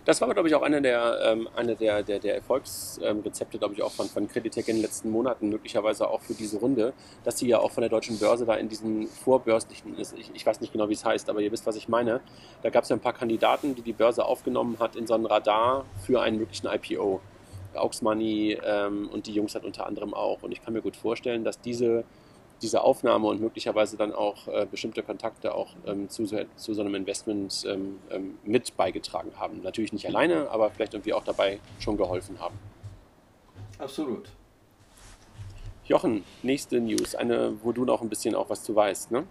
das 0.05 0.21
war, 0.21 0.31
glaube 0.33 0.47
ich, 0.47 0.53
auch 0.53 0.61
einer 0.61 0.81
der, 0.81 1.19
ähm, 1.23 1.49
eine 1.55 1.75
der, 1.75 2.03
der, 2.03 2.19
der 2.19 2.35
Erfolgsrezepte, 2.35 3.57
glaube 3.57 3.73
ich, 3.73 3.81
auch 3.81 3.91
von, 3.91 4.07
von 4.07 4.27
Creditec 4.27 4.67
in 4.67 4.75
den 4.75 4.83
letzten 4.83 5.09
Monaten, 5.09 5.49
möglicherweise 5.49 6.07
auch 6.07 6.21
für 6.21 6.35
diese 6.35 6.57
Runde, 6.57 6.93
dass 7.23 7.39
sie 7.39 7.47
ja 7.47 7.57
auch 7.57 7.71
von 7.71 7.81
der 7.81 7.89
deutschen 7.89 8.19
Börse 8.19 8.45
da 8.45 8.53
in 8.53 8.69
diesen 8.69 9.07
vorbörslichen, 9.07 9.97
ich, 9.99 10.29
ich 10.31 10.45
weiß 10.45 10.61
nicht 10.61 10.71
genau, 10.71 10.89
wie 10.89 10.93
es 10.93 11.03
heißt, 11.03 11.27
aber 11.27 11.41
ihr 11.41 11.51
wisst, 11.51 11.65
was 11.65 11.75
ich 11.75 11.89
meine. 11.89 12.21
Da 12.61 12.69
gab 12.69 12.83
es 12.83 12.89
ja 12.89 12.95
ein 12.95 12.99
paar 12.99 13.13
Kandidaten, 13.13 13.73
die 13.73 13.81
die 13.81 13.93
Börse 13.93 14.23
aufgenommen 14.25 14.77
hat 14.79 14.95
in 14.95 15.07
so 15.07 15.15
ein 15.15 15.25
Radar 15.25 15.85
für 16.05 16.21
einen 16.21 16.37
möglichen 16.37 16.67
IPO. 16.67 17.19
Aux 17.73 18.01
Money 18.01 18.57
ähm, 18.63 19.09
und 19.11 19.27
die 19.27 19.33
Jungs 19.33 19.53
hat 19.53 19.65
unter 19.65 19.85
anderem 19.85 20.13
auch. 20.13 20.43
Und 20.43 20.53
ich 20.53 20.63
kann 20.63 20.73
mir 20.73 20.81
gut 20.81 20.95
vorstellen, 20.95 21.43
dass 21.43 21.59
diese 21.59 22.05
diese 22.61 22.81
Aufnahme 22.81 23.27
und 23.27 23.41
möglicherweise 23.41 23.97
dann 23.97 24.13
auch 24.13 24.47
äh, 24.47 24.65
bestimmte 24.69 25.03
Kontakte 25.03 25.53
auch 25.53 25.75
ähm, 25.85 26.09
zu, 26.09 26.25
so, 26.25 26.39
zu, 26.55 26.73
so, 26.73 26.81
einem 26.81 26.95
Investment 26.95 27.65
ähm, 27.67 27.99
ähm, 28.09 28.37
mit 28.43 28.75
beigetragen 28.77 29.31
haben. 29.37 29.61
Natürlich 29.61 29.93
nicht 29.93 30.07
alleine, 30.07 30.49
aber 30.49 30.69
vielleicht 30.71 30.93
irgendwie 30.93 31.13
auch 31.13 31.23
dabei 31.23 31.59
schon 31.79 31.97
geholfen 31.97 32.39
haben. 32.39 32.57
Absolut. 33.77 34.29
Jochen, 35.85 36.23
nächste 36.41 36.79
News, 36.79 37.13
eine, 37.13 37.53
wo 37.61 37.71
du 37.71 37.85
noch 37.85 38.01
ein 38.01 38.09
bisschen 38.09 38.35
auch 38.35 38.49
was 38.49 38.63
zu 38.63 38.75
weißt, 38.75 39.11
ne? 39.11 39.25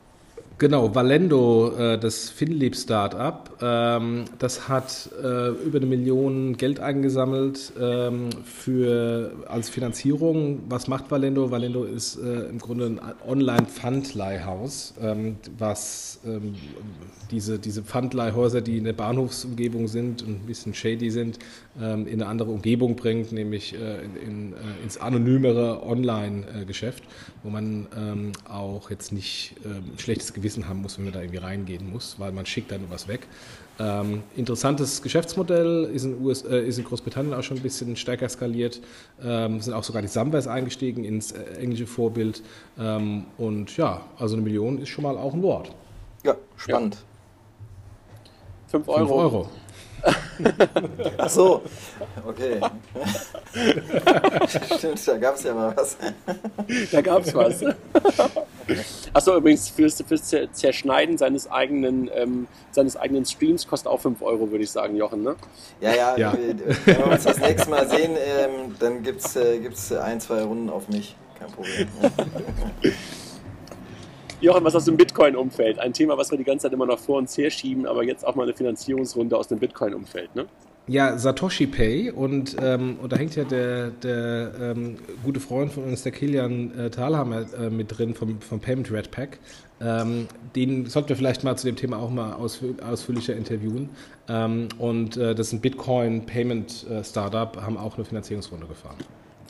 Genau, 0.57 0.95
Valendo, 0.95 1.73
äh, 1.77 1.99
das 1.99 2.31
Finlieb 2.31 2.77
Startup, 2.77 3.51
ähm, 3.61 4.25
das 4.39 4.69
hat 4.69 5.11
äh, 5.21 5.49
über 5.49 5.79
eine 5.79 5.87
Million 5.87 6.57
Geld 6.57 6.79
eingesammelt 6.79 7.73
ähm, 7.81 8.31
für, 8.45 9.33
als 9.49 9.69
Finanzierung. 9.69 10.63
Was 10.69 10.87
macht 10.87 11.11
Valendo? 11.11 11.51
Valendo 11.51 11.83
ist 11.83 12.17
äh, 12.19 12.49
im 12.49 12.59
Grunde 12.59 12.87
ein 12.87 13.01
Online-Pfandleihhaus, 13.27 14.95
ähm, 15.03 15.37
was 15.59 16.21
diese, 17.31 17.59
diese 17.59 17.83
Pfandleihhäuser, 17.83 18.61
die 18.61 18.79
in 18.79 18.85
der 18.85 18.93
Bahnhofsumgebung 18.93 19.89
sind 19.89 20.23
und 20.23 20.43
ein 20.43 20.47
bisschen 20.47 20.73
shady 20.73 21.11
sind, 21.11 21.39
in 21.77 22.09
eine 22.09 22.27
andere 22.27 22.51
Umgebung 22.51 22.97
bringt, 22.97 23.33
nämlich 23.33 23.75
in, 23.75 24.17
in, 24.17 24.55
ins 24.83 24.97
anonymere 24.97 25.83
Online-Geschäft, 25.85 27.03
wo 27.43 27.51
man 27.51 27.89
auch 28.49 28.91
jetzt 28.91 29.13
nicht 29.13 29.57
schlechtes 30.25 30.33
Gewissen 30.33 30.69
haben 30.69 30.83
muss, 30.83 30.97
wenn 30.97 31.05
man 31.05 31.15
da 31.15 31.21
irgendwie 31.21 31.39
reingehen 31.39 31.91
muss, 31.91 32.17
weil 32.19 32.33
man 32.33 32.47
schickt 32.47 32.71
dann 32.71 32.81
was 32.89 33.09
weg. 33.09 33.27
Ähm, 33.79 34.23
interessantes 34.37 35.03
Geschäftsmodell, 35.03 35.91
ist 35.93 36.05
in, 36.05 36.25
US, 36.25 36.43
äh, 36.43 36.61
ist 36.67 36.79
in, 36.79 36.85
Großbritannien 36.85 37.35
auch 37.35 37.43
schon 37.43 37.57
ein 37.57 37.63
bisschen 37.63 37.97
stärker 37.97 38.29
skaliert, 38.29 38.81
ähm, 39.23 39.61
sind 39.61 39.75
auch 39.75 39.83
sogar 39.83 40.01
die 40.03 40.09
Samwers 40.09 40.47
eingestiegen 40.47 41.05
ins 41.05 41.33
äh, 41.33 41.43
englische 41.59 41.87
Vorbild 41.87 42.43
ähm, 42.79 43.25
und 43.37 43.77
ja, 43.77 44.03
also 44.19 44.37
eine 44.37 44.43
Million 44.43 44.79
ist 44.79 44.89
schon 44.91 45.03
mal 45.05 45.17
auch 45.17 45.35
ein 45.35 45.43
Wort. 45.43 45.73
Ja, 46.23 46.37
spannend. 46.57 46.99
5 48.69 48.89
Euro. 48.89 48.99
5 48.99 49.11
Euro. 49.11 49.49
Ach 51.19 51.31
so, 51.31 51.63
okay. 52.27 52.61
Stimmt, 54.77 55.09
da 55.09 55.17
gab 55.19 55.37
es 55.37 55.43
ja 55.45 55.55
mal 55.55 55.77
was. 55.77 55.97
Da 56.93 57.01
gab 57.01 57.25
es 57.25 57.35
was. 57.35 57.65
Achso, 59.13 59.37
übrigens, 59.37 59.69
fürs, 59.69 60.03
fürs 60.07 60.35
Zerschneiden 60.53 61.17
seines 61.17 61.51
eigenen, 61.51 62.11
ähm, 62.15 62.47
seines 62.71 62.97
eigenen 62.97 63.25
Streams 63.25 63.67
kostet 63.67 63.91
auch 63.91 64.01
5 64.01 64.21
Euro, 64.23 64.51
würde 64.51 64.65
ich 64.65 64.71
sagen, 64.71 64.97
Jochen, 64.97 65.23
ne? 65.23 65.37
Ja, 65.81 65.95
ja, 65.95 66.17
ja. 66.17 66.33
wenn 66.85 66.99
wir 66.99 67.07
uns 67.07 67.25
das 67.25 67.39
nächste 67.39 67.71
Mal 67.71 67.89
sehen, 67.89 68.13
ähm, 68.17 68.75
dann 68.79 69.03
gibt 69.03 69.25
es 69.25 69.37
äh, 69.37 69.99
ein, 69.99 70.21
zwei 70.21 70.43
Runden 70.43 70.71
auf 70.71 70.89
mich. 70.89 71.17
Kein 71.39 71.51
Problem. 71.51 71.89
Jochen, 74.41 74.65
was 74.65 74.75
aus 74.75 74.85
dem 74.85 74.97
Bitcoin-Umfeld? 74.97 75.79
Ein 75.79 75.93
Thema, 75.93 76.17
was 76.19 76.31
wir 76.31 76.39
die 76.39 76.45
ganze 76.45 76.65
Zeit 76.65 76.73
immer 76.73 76.87
noch 76.87 76.99
vor 76.99 77.19
uns 77.19 77.37
herschieben, 77.37 77.87
aber 77.87 78.05
jetzt 78.05 78.27
auch 78.27 78.35
mal 78.35 78.45
eine 78.45 78.55
Finanzierungsrunde 78.55 79.37
aus 79.37 79.49
dem 79.49 79.59
Bitcoin-Umfeld, 79.59 80.35
ne? 80.35 80.47
Ja, 80.87 81.17
Satoshi 81.17 81.67
Pay 81.67 82.11
und, 82.11 82.57
ähm, 82.61 82.99
und 83.01 83.11
da 83.11 83.17
hängt 83.17 83.35
ja 83.37 83.45
der, 83.45 83.89
der 83.89 84.53
ähm, 84.61 84.99
gute 85.23 85.41
Freund 85.41 85.73
von 85.73 85.85
uns, 85.85 86.03
der 86.03 86.13
Kilian 86.13 86.79
äh, 86.79 86.91
Thalhammer, 86.91 87.47
äh, 87.59 87.71
mit 87.71 87.97
drin 87.97 88.15
vom, 88.15 88.39
vom 88.43 88.61
Payment 88.61 88.93
Red 88.93 89.11
Pack. 89.11 89.39
Ähm, 89.81 90.29
den 90.55 90.85
sollten 90.85 91.09
wir 91.09 91.17
vielleicht 91.17 91.43
mal 91.43 91.57
zu 91.57 91.67
dem 91.67 91.77
Thema 91.77 91.99
auch 91.99 92.11
mal 92.11 92.35
ausführ 92.35 92.75
ausführlicher 92.87 93.35
interviewen. 93.35 93.89
Ähm, 94.29 94.69
und 94.79 95.17
äh, 95.17 95.35
das 95.35 95.47
ist 95.49 95.53
ein 95.55 95.61
Bitcoin 95.61 96.27
Payment 96.27 96.87
äh, 96.91 97.03
Startup, 97.03 97.57
haben 97.63 97.79
auch 97.79 97.97
eine 97.97 98.05
Finanzierungsrunde 98.05 98.67
gefahren. 98.67 98.97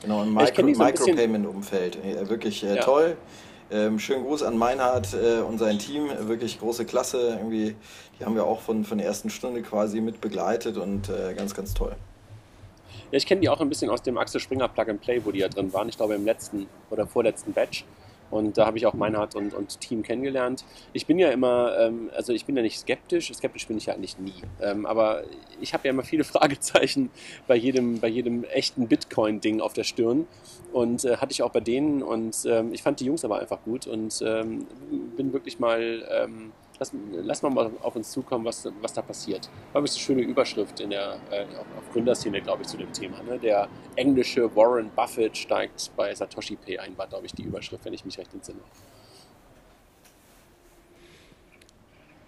Genau, 0.02 0.22
im 0.22 0.34
Micro-Payment-Umfeld. 0.34 1.98
Micro 2.04 2.28
wirklich 2.28 2.62
äh, 2.62 2.76
ja. 2.76 2.82
toll. 2.82 3.16
Ähm, 3.70 3.98
schönen 3.98 4.24
Gruß 4.24 4.42
an 4.42 4.58
Meinhard 4.58 5.14
äh, 5.14 5.40
und 5.40 5.58
sein 5.58 5.78
Team, 5.78 6.08
wirklich 6.28 6.60
große 6.60 6.84
Klasse. 6.84 7.36
Irgendwie, 7.38 7.74
die 8.18 8.24
haben 8.24 8.34
wir 8.34 8.44
auch 8.44 8.60
von, 8.60 8.84
von 8.84 8.98
der 8.98 9.06
ersten 9.06 9.30
Stunde 9.30 9.62
quasi 9.62 10.00
mit 10.00 10.20
begleitet 10.20 10.76
und 10.76 11.08
äh, 11.08 11.34
ganz, 11.34 11.54
ganz 11.54 11.74
toll. 11.74 11.96
Ja, 13.10 13.18
ich 13.18 13.26
kenne 13.26 13.40
die 13.40 13.48
auch 13.48 13.60
ein 13.60 13.68
bisschen 13.68 13.90
aus 13.90 14.02
dem 14.02 14.18
Axel 14.18 14.40
Springer 14.40 14.68
Plug 14.68 14.88
and 14.88 15.00
Play, 15.00 15.20
wo 15.24 15.30
die 15.30 15.38
ja 15.38 15.48
drin 15.48 15.72
waren. 15.72 15.88
Ich 15.88 15.96
glaube 15.96 16.14
im 16.14 16.24
letzten 16.24 16.66
oder 16.90 17.06
vorletzten 17.06 17.52
Batch. 17.52 17.84
Und 18.34 18.58
da 18.58 18.66
habe 18.66 18.76
ich 18.78 18.86
auch 18.86 18.94
Meinhard 18.94 19.36
und, 19.36 19.54
und 19.54 19.80
Team 19.80 20.02
kennengelernt. 20.02 20.64
Ich 20.92 21.06
bin 21.06 21.20
ja 21.20 21.30
immer, 21.30 21.78
ähm, 21.78 22.10
also 22.16 22.32
ich 22.32 22.46
bin 22.46 22.56
ja 22.56 22.62
nicht 22.62 22.80
skeptisch, 22.80 23.32
skeptisch 23.32 23.68
bin 23.68 23.76
ich 23.76 23.86
ja 23.86 23.94
eigentlich 23.94 24.18
nie. 24.18 24.42
Ähm, 24.60 24.86
aber 24.86 25.22
ich 25.60 25.72
habe 25.72 25.86
ja 25.86 25.92
immer 25.92 26.02
viele 26.02 26.24
Fragezeichen 26.24 27.10
bei 27.46 27.54
jedem, 27.54 28.00
bei 28.00 28.08
jedem 28.08 28.42
echten 28.42 28.88
Bitcoin-Ding 28.88 29.60
auf 29.60 29.72
der 29.72 29.84
Stirn. 29.84 30.26
Und 30.72 31.04
äh, 31.04 31.18
hatte 31.18 31.30
ich 31.30 31.44
auch 31.44 31.52
bei 31.52 31.60
denen. 31.60 32.02
Und 32.02 32.36
ähm, 32.46 32.72
ich 32.72 32.82
fand 32.82 32.98
die 32.98 33.04
Jungs 33.04 33.24
aber 33.24 33.38
einfach 33.38 33.62
gut 33.62 33.86
und 33.86 34.20
ähm, 34.26 34.66
bin 35.16 35.32
wirklich 35.32 35.60
mal 35.60 36.04
ähm, 36.10 36.50
lass, 36.78 36.92
lass 37.12 37.42
mal 37.42 37.70
auf 37.82 37.96
uns 37.96 38.10
zukommen, 38.10 38.44
was, 38.44 38.68
was 38.80 38.92
da 38.92 39.02
passiert. 39.02 39.48
War 39.72 39.80
eine 39.80 39.88
schöne 39.88 40.22
Überschrift 40.22 40.80
in 40.80 40.90
der, 40.90 41.18
äh, 41.30 41.44
auf, 41.78 41.90
Gründerszene, 41.92 42.40
glaube 42.40 42.62
ich, 42.62 42.68
zu 42.68 42.76
dem 42.76 42.92
Thema. 42.92 43.22
Ne? 43.22 43.38
Der 43.38 43.68
englische 43.96 44.54
Warren 44.56 44.90
Buffett 44.94 45.36
steigt 45.36 45.90
bei 45.96 46.14
Satoshi 46.14 46.56
Pay 46.56 46.78
ein, 46.78 46.96
war, 46.98 47.06
glaube 47.06 47.26
ich, 47.26 47.32
die 47.32 47.42
Überschrift, 47.42 47.84
wenn 47.84 47.94
ich 47.94 48.04
mich 48.04 48.18
recht 48.18 48.32
entsinne. 48.34 48.60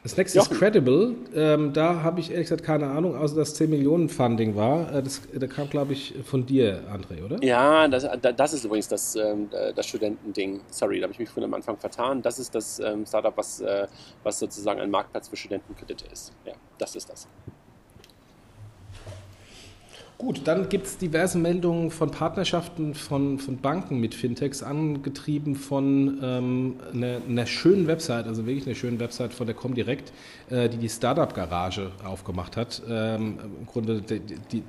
Das 0.07 0.17
nächste 0.17 0.39
Jochen. 0.39 0.53
ist 0.53 0.59
Credible. 0.61 1.17
Ähm, 1.35 1.73
da 1.73 2.05
habe 2.05 2.21
ich 2.21 2.31
ehrlich 2.31 2.45
gesagt 2.45 2.63
keine 2.63 2.87
Ahnung, 2.87 3.17
außer 3.17 3.35
dass 3.35 3.55
10 3.55 3.69
Millionen 3.69 4.09
Funding 4.09 4.55
war. 4.55 4.95
Äh, 4.95 5.03
das, 5.03 5.21
das 5.35 5.51
kam, 5.51 5.69
glaube 5.69 5.95
ich, 5.95 6.15
von 6.25 6.47
dir, 6.47 6.85
André, 6.93 7.25
oder? 7.25 7.43
Ja, 7.43 7.89
das, 7.89 8.07
das 8.37 8.53
ist 8.53 8.65
übrigens 8.65 8.87
das, 8.87 9.17
ähm, 9.17 9.51
das 9.51 9.85
Studentending. 9.85 10.61
Sorry, 10.71 11.01
da 11.01 11.05
habe 11.05 11.13
ich 11.13 11.19
mich 11.19 11.29
vorhin 11.29 11.51
am 11.51 11.55
Anfang 11.55 11.77
vertan. 11.77 12.23
Das 12.23 12.39
ist 12.39 12.55
das 12.55 12.79
ähm, 12.79 13.05
Startup, 13.05 13.37
was, 13.37 13.61
äh, 13.61 13.89
was 14.23 14.39
sozusagen 14.39 14.79
ein 14.79 14.93
Marktplatz 14.93 15.27
für 15.27 15.35
Studentenkredite 15.35 16.05
ist. 16.13 16.33
Ja, 16.45 16.53
das 16.79 16.95
ist 16.95 17.11
das. 17.11 17.27
Gut, 20.18 20.40
dann 20.44 20.70
gibt 20.70 20.87
es 20.87 20.96
diverse 20.96 21.37
Meldungen 21.37 21.90
von 21.90 22.11
Partnerschaften 22.11 22.94
von, 22.94 23.38
von 23.38 23.58
Banken 23.58 24.00
mit 24.00 24.14
Fintechs, 24.14 24.62
angetrieben 24.62 25.54
von 25.54 26.18
ähm, 26.23 26.76
einer, 26.94 27.20
einer, 27.28 27.44
schönen 27.44 27.87
Website, 27.87 28.26
also 28.26 28.46
wirklich 28.46 28.66
einer 28.66 28.75
schönen 28.75 28.99
Website 28.99 29.35
von 29.35 29.46
der 29.46 29.54
Comdirect, 29.54 30.14
äh, 30.49 30.70
die 30.70 30.78
die 30.78 30.88
Startup 30.88 31.35
Garage 31.35 31.92
aufgemacht 32.02 32.56
hat. 32.56 32.80
Ähm, 32.88 33.38
Im 33.61 33.66
Grunde 33.66 34.00
die, 34.00 34.20
die, 34.20 34.62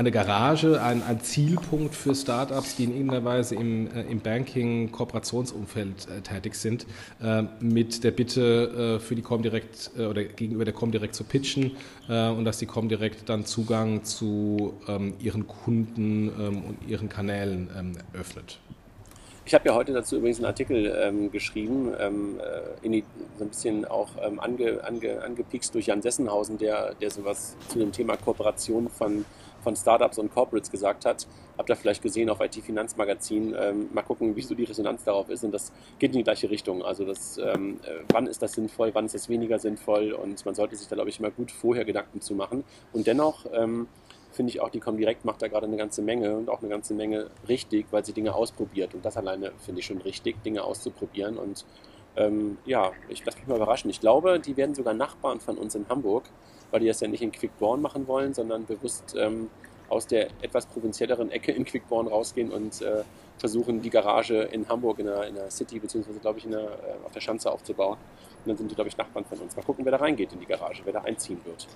eine 0.00 0.10
Garage, 0.10 0.80
ein, 0.82 1.02
ein, 1.02 1.20
Zielpunkt 1.20 1.94
für 1.94 2.14
Startups, 2.14 2.76
die 2.76 2.84
in 2.84 2.92
irgendeiner 2.92 3.22
Weise 3.22 3.54
im, 3.54 3.86
äh, 3.94 4.00
im 4.10 4.20
Banking-Kooperationsumfeld 4.20 6.08
äh, 6.08 6.22
tätig 6.22 6.54
sind, 6.54 6.86
äh, 7.22 7.42
mit 7.60 8.02
der 8.02 8.10
Bitte 8.10 8.98
für 9.00 9.14
die 9.14 9.20
Comdirect 9.20 9.90
oder 9.98 10.24
gegenüber 10.24 10.64
der 10.64 10.72
Comdirect 10.72 11.14
zu 11.14 11.24
pitchen 11.24 11.72
und 12.08 12.44
dass 12.44 12.58
die 12.58 12.66
Comdirect 12.66 13.28
dann 13.28 13.44
Zugang 13.44 14.04
zu 14.04 14.74
ähm, 14.88 15.14
ihren 15.20 15.46
Kunden 15.46 16.28
ähm, 16.28 16.64
und 16.64 16.88
ihren 16.88 17.08
Kanälen 17.08 17.68
ähm, 17.76 17.92
öffnet. 18.12 18.58
Ich 19.44 19.54
habe 19.54 19.68
ja 19.68 19.74
heute 19.74 19.92
dazu 19.92 20.16
übrigens 20.16 20.38
einen 20.38 20.46
Artikel 20.46 20.94
ähm, 21.02 21.30
geschrieben, 21.30 21.92
ähm, 21.98 22.40
die, 22.84 23.04
so 23.36 23.44
ein 23.44 23.48
bisschen 23.48 23.84
auch 23.84 24.10
ähm, 24.22 24.38
ange, 24.40 24.82
ange, 24.84 25.22
angepikst 25.22 25.74
durch 25.74 25.86
Jan 25.86 26.02
Sessenhausen, 26.02 26.58
der, 26.58 26.94
der 26.94 27.10
sowas 27.10 27.56
zu 27.68 27.78
dem 27.78 27.92
Thema 27.92 28.16
Kooperation 28.16 28.88
von 28.88 29.24
von 29.62 29.76
Startups 29.76 30.18
und 30.18 30.32
Corporates 30.32 30.70
gesagt 30.70 31.04
hat. 31.04 31.26
Habt 31.58 31.68
ihr 31.68 31.76
vielleicht 31.76 32.02
gesehen 32.02 32.30
auf 32.30 32.40
IT-Finanzmagazin. 32.40 33.54
Ähm, 33.58 33.88
mal 33.92 34.02
gucken, 34.02 34.36
wie 34.36 34.42
so 34.42 34.54
die 34.54 34.64
Resonanz 34.64 35.04
darauf 35.04 35.28
ist. 35.28 35.44
Und 35.44 35.52
das 35.52 35.72
geht 35.98 36.12
in 36.12 36.18
die 36.18 36.24
gleiche 36.24 36.50
Richtung. 36.50 36.82
Also 36.82 37.04
das, 37.04 37.38
ähm, 37.38 37.80
äh, 37.82 38.02
wann 38.12 38.26
ist 38.26 38.42
das 38.42 38.52
sinnvoll, 38.52 38.90
wann 38.94 39.06
ist 39.06 39.14
das 39.14 39.28
weniger 39.28 39.58
sinnvoll? 39.58 40.12
Und 40.12 40.44
man 40.44 40.54
sollte 40.54 40.76
sich 40.76 40.88
da, 40.88 40.96
glaube 40.96 41.10
ich, 41.10 41.18
immer 41.18 41.30
gut 41.30 41.50
vorher 41.50 41.84
Gedanken 41.84 42.20
zu 42.20 42.34
machen. 42.34 42.64
Und 42.92 43.06
dennoch 43.06 43.46
ähm, 43.52 43.88
finde 44.32 44.50
ich 44.50 44.60
auch, 44.60 44.70
die 44.70 44.80
Comdirect 44.80 45.24
macht 45.24 45.42
da 45.42 45.48
gerade 45.48 45.66
eine 45.66 45.76
ganze 45.76 46.02
Menge 46.02 46.36
und 46.36 46.48
auch 46.48 46.60
eine 46.60 46.68
ganze 46.68 46.94
Menge 46.94 47.30
richtig, 47.48 47.86
weil 47.90 48.04
sie 48.04 48.12
Dinge 48.12 48.34
ausprobiert. 48.34 48.94
Und 48.94 49.04
das 49.04 49.16
alleine 49.16 49.52
finde 49.58 49.80
ich 49.80 49.86
schon 49.86 49.98
richtig, 49.98 50.42
Dinge 50.42 50.64
auszuprobieren. 50.64 51.36
Und 51.36 51.64
ähm, 52.16 52.58
ja, 52.64 52.92
ich 53.08 53.24
lasse 53.24 53.38
mich 53.38 53.46
mal 53.46 53.56
überraschen. 53.56 53.90
Ich 53.90 54.00
glaube, 54.00 54.40
die 54.40 54.56
werden 54.56 54.74
sogar 54.74 54.94
Nachbarn 54.94 55.40
von 55.40 55.58
uns 55.58 55.74
in 55.74 55.88
Hamburg 55.88 56.24
weil 56.70 56.80
die 56.80 56.86
das 56.86 57.00
ja 57.00 57.08
nicht 57.08 57.22
in 57.22 57.32
Quickborn 57.32 57.80
machen 57.80 58.06
wollen, 58.06 58.34
sondern 58.34 58.66
bewusst 58.66 59.14
ähm, 59.16 59.48
aus 59.88 60.06
der 60.06 60.28
etwas 60.40 60.66
provinzielleren 60.66 61.30
Ecke 61.30 61.52
in 61.52 61.64
Quickborn 61.64 62.06
rausgehen 62.06 62.50
und 62.50 62.80
äh, 62.80 63.02
versuchen, 63.38 63.82
die 63.82 63.90
Garage 63.90 64.42
in 64.52 64.68
Hamburg 64.68 65.00
in 65.00 65.06
der, 65.06 65.26
in 65.26 65.34
der 65.34 65.50
City, 65.50 65.78
beziehungsweise 65.78 66.20
glaube 66.20 66.38
ich 66.38 66.44
in 66.44 66.52
der, 66.52 66.60
äh, 66.60 67.04
auf 67.04 67.12
der 67.12 67.20
Schanze 67.20 67.50
aufzubauen. 67.50 67.96
Und 68.44 68.48
dann 68.48 68.56
sind 68.56 68.70
die, 68.70 68.74
glaube 68.74 68.88
ich, 68.88 68.96
Nachbarn 68.96 69.24
von 69.24 69.38
uns. 69.38 69.54
Mal 69.54 69.62
gucken, 69.62 69.84
wer 69.84 69.92
da 69.92 69.98
reingeht 69.98 70.32
in 70.32 70.40
die 70.40 70.46
Garage, 70.46 70.80
wer 70.84 70.94
da 70.94 71.02
einziehen 71.02 71.40
wird. 71.44 71.66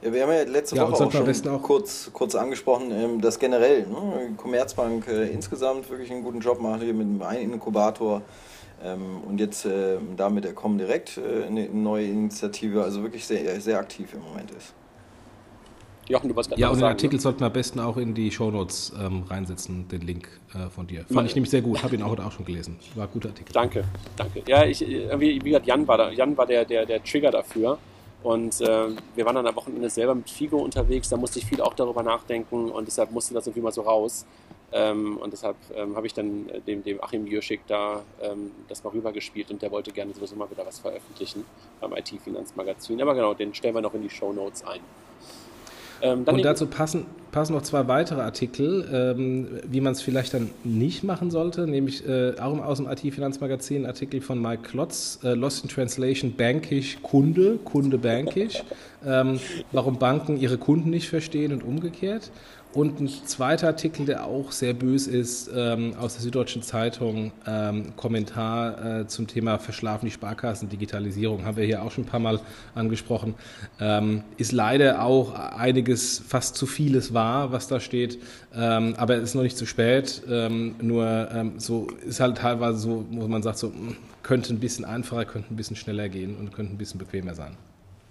Ja, 0.00 0.12
wir 0.12 0.22
haben 0.22 0.32
ja 0.32 0.42
letzte 0.44 0.76
ja, 0.76 0.82
Woche 0.90 1.04
auch 1.04 1.12
schon 1.12 1.48
auch 1.48 1.62
kurz, 1.62 2.10
kurz 2.12 2.34
angesprochen, 2.34 2.90
ähm, 2.92 3.20
dass 3.20 3.38
generell 3.38 3.86
ne, 3.86 4.34
Commerzbank 4.36 5.06
äh, 5.08 5.28
insgesamt 5.28 5.90
wirklich 5.90 6.10
einen 6.10 6.22
guten 6.22 6.40
Job 6.40 6.60
macht, 6.60 6.82
hier 6.82 6.94
mit 6.94 7.22
einem 7.22 7.52
Inkubator 7.52 8.22
und 8.92 9.38
jetzt 9.38 9.64
äh, 9.64 9.96
damit 10.16 10.44
der 10.44 10.52
kommen 10.52 10.78
direkt 10.78 11.18
äh, 11.18 11.46
eine 11.46 11.68
neue 11.68 12.06
Initiative, 12.06 12.82
also 12.82 13.02
wirklich 13.02 13.24
sehr, 13.24 13.60
sehr 13.60 13.78
aktiv 13.78 14.12
im 14.14 14.20
Moment 14.20 14.50
ist. 14.50 14.74
Jochen, 16.08 16.28
du 16.28 16.36
warst 16.36 16.50
gerade 16.50 16.60
Ja, 16.60 16.68
und 16.68 16.76
den 16.76 16.80
sagen, 16.80 16.92
Artikel 16.92 17.16
ne? 17.16 17.22
sollten 17.22 17.40
wir 17.40 17.46
am 17.46 17.52
besten 17.52 17.80
auch 17.80 17.96
in 17.96 18.14
die 18.14 18.30
Shownotes 18.30 18.92
ähm, 19.00 19.22
reinsetzen, 19.22 19.88
den 19.88 20.02
Link 20.02 20.28
äh, 20.52 20.68
von 20.68 20.86
dir. 20.86 21.00
Fand 21.00 21.12
Mal, 21.12 21.26
ich 21.26 21.34
nämlich 21.34 21.50
sehr 21.50 21.62
gut, 21.62 21.82
habe 21.82 21.96
ihn 21.96 22.02
auch 22.02 22.10
heute 22.10 22.26
auch 22.26 22.32
schon 22.32 22.44
gelesen. 22.44 22.78
War 22.94 23.06
ein 23.06 23.10
guter 23.12 23.30
Artikel. 23.30 23.52
Danke, 23.52 23.84
danke. 24.16 24.42
Ja, 24.46 24.64
ich, 24.64 24.80
wie, 24.80 25.18
wie 25.18 25.38
gesagt, 25.38 25.66
Jan 25.66 25.88
war, 25.88 25.96
da, 25.96 26.10
Jan 26.10 26.36
war 26.36 26.46
der, 26.46 26.66
der, 26.66 26.84
der 26.84 27.02
Trigger 27.02 27.30
dafür. 27.30 27.78
Und 28.22 28.58
äh, 28.62 28.86
wir 29.14 29.24
waren 29.26 29.34
dann 29.34 29.46
am 29.46 29.54
Wochenende 29.54 29.90
selber 29.90 30.14
mit 30.14 30.30
Figo 30.30 30.56
unterwegs, 30.56 31.10
da 31.10 31.16
musste 31.18 31.38
ich 31.38 31.44
viel 31.44 31.60
auch 31.60 31.74
darüber 31.74 32.02
nachdenken 32.02 32.70
und 32.70 32.86
deshalb 32.86 33.10
musste 33.10 33.34
das 33.34 33.46
irgendwie 33.46 33.60
mal 33.60 33.72
so 33.72 33.82
raus. 33.82 34.24
Ähm, 34.76 35.18
und 35.18 35.32
deshalb 35.32 35.56
ähm, 35.76 35.94
habe 35.94 36.08
ich 36.08 36.14
dann 36.14 36.48
äh, 36.48 36.60
dem, 36.60 36.82
dem 36.82 37.02
Achim 37.02 37.28
Jürschik 37.28 37.60
da 37.68 38.02
ähm, 38.20 38.50
das 38.68 38.82
mal 38.82 38.90
rübergespielt 38.90 39.52
und 39.52 39.62
der 39.62 39.70
wollte 39.70 39.92
gerne 39.92 40.12
sowieso 40.12 40.34
mal 40.34 40.50
wieder 40.50 40.66
was 40.66 40.80
veröffentlichen 40.80 41.44
beim 41.80 41.92
IT-Finanzmagazin. 41.92 43.00
Aber 43.00 43.14
genau, 43.14 43.34
den 43.34 43.54
stellen 43.54 43.76
wir 43.76 43.80
noch 43.80 43.94
in 43.94 44.02
die 44.02 44.10
Show 44.10 44.32
Notes 44.32 44.64
ein. 44.64 44.80
Ähm, 46.02 46.24
und 46.24 46.44
dazu 46.44 46.66
passen, 46.66 47.06
passen 47.30 47.52
noch 47.52 47.62
zwei 47.62 47.86
weitere 47.86 48.20
Artikel, 48.20 48.88
ähm, 48.92 49.60
wie 49.64 49.80
man 49.80 49.92
es 49.92 50.02
vielleicht 50.02 50.34
dann 50.34 50.50
nicht 50.64 51.04
machen 51.04 51.30
sollte, 51.30 51.68
nämlich 51.68 52.04
äh, 52.06 52.34
auch 52.40 52.58
aus 52.58 52.78
dem 52.78 52.88
IT-Finanzmagazin 52.88 53.86
Artikel 53.86 54.20
von 54.20 54.42
Mike 54.42 54.62
Klotz, 54.64 55.20
äh, 55.22 55.34
Lost 55.34 55.62
in 55.62 55.70
Translation, 55.70 56.34
Bankish 56.36 56.98
Kunde, 57.00 57.60
Kunde 57.64 57.96
Bankish, 57.96 58.64
ähm, 59.06 59.38
warum 59.70 60.00
Banken 60.00 60.36
ihre 60.36 60.58
Kunden 60.58 60.90
nicht 60.90 61.08
verstehen 61.08 61.52
und 61.52 61.62
umgekehrt. 61.62 62.32
Und 62.74 62.98
ein 62.98 63.08
zweiter 63.08 63.68
Artikel, 63.68 64.04
der 64.04 64.26
auch 64.26 64.50
sehr 64.50 64.74
bös 64.74 65.06
ist, 65.06 65.48
ähm, 65.54 65.94
aus 65.96 66.14
der 66.14 66.22
Süddeutschen 66.22 66.60
Zeitung, 66.62 67.30
ähm, 67.46 67.94
Kommentar 67.94 69.00
äh, 69.02 69.06
zum 69.06 69.28
Thema 69.28 69.60
Verschlafen 69.60 70.06
die 70.06 70.10
Sparkassen, 70.10 70.68
Digitalisierung, 70.68 71.44
haben 71.44 71.56
wir 71.56 71.64
hier 71.64 71.84
auch 71.84 71.92
schon 71.92 72.02
ein 72.02 72.08
paar 72.08 72.18
Mal 72.18 72.40
angesprochen, 72.74 73.34
ähm, 73.78 74.24
ist 74.38 74.50
leider 74.50 75.04
auch 75.04 75.34
einiges, 75.34 76.18
fast 76.26 76.56
zu 76.56 76.66
vieles 76.66 77.14
wahr, 77.14 77.52
was 77.52 77.68
da 77.68 77.78
steht, 77.78 78.18
ähm, 78.52 78.94
aber 78.96 79.16
es 79.18 79.22
ist 79.22 79.34
noch 79.36 79.44
nicht 79.44 79.56
zu 79.56 79.66
spät, 79.66 80.22
ähm, 80.28 80.74
nur 80.82 81.28
ähm, 81.32 81.60
so 81.60 81.86
ist 82.04 82.18
halt 82.18 82.38
teilweise 82.38 82.78
so, 82.78 83.06
wo 83.12 83.28
man 83.28 83.44
sagt, 83.44 83.58
so 83.58 83.68
hm, 83.68 83.96
könnte 84.24 84.52
ein 84.52 84.58
bisschen 84.58 84.84
einfacher, 84.84 85.26
könnte 85.26 85.54
ein 85.54 85.56
bisschen 85.56 85.76
schneller 85.76 86.08
gehen 86.08 86.36
und 86.36 86.52
könnte 86.52 86.74
ein 86.74 86.78
bisschen 86.78 86.98
bequemer 86.98 87.34
sein. 87.34 87.56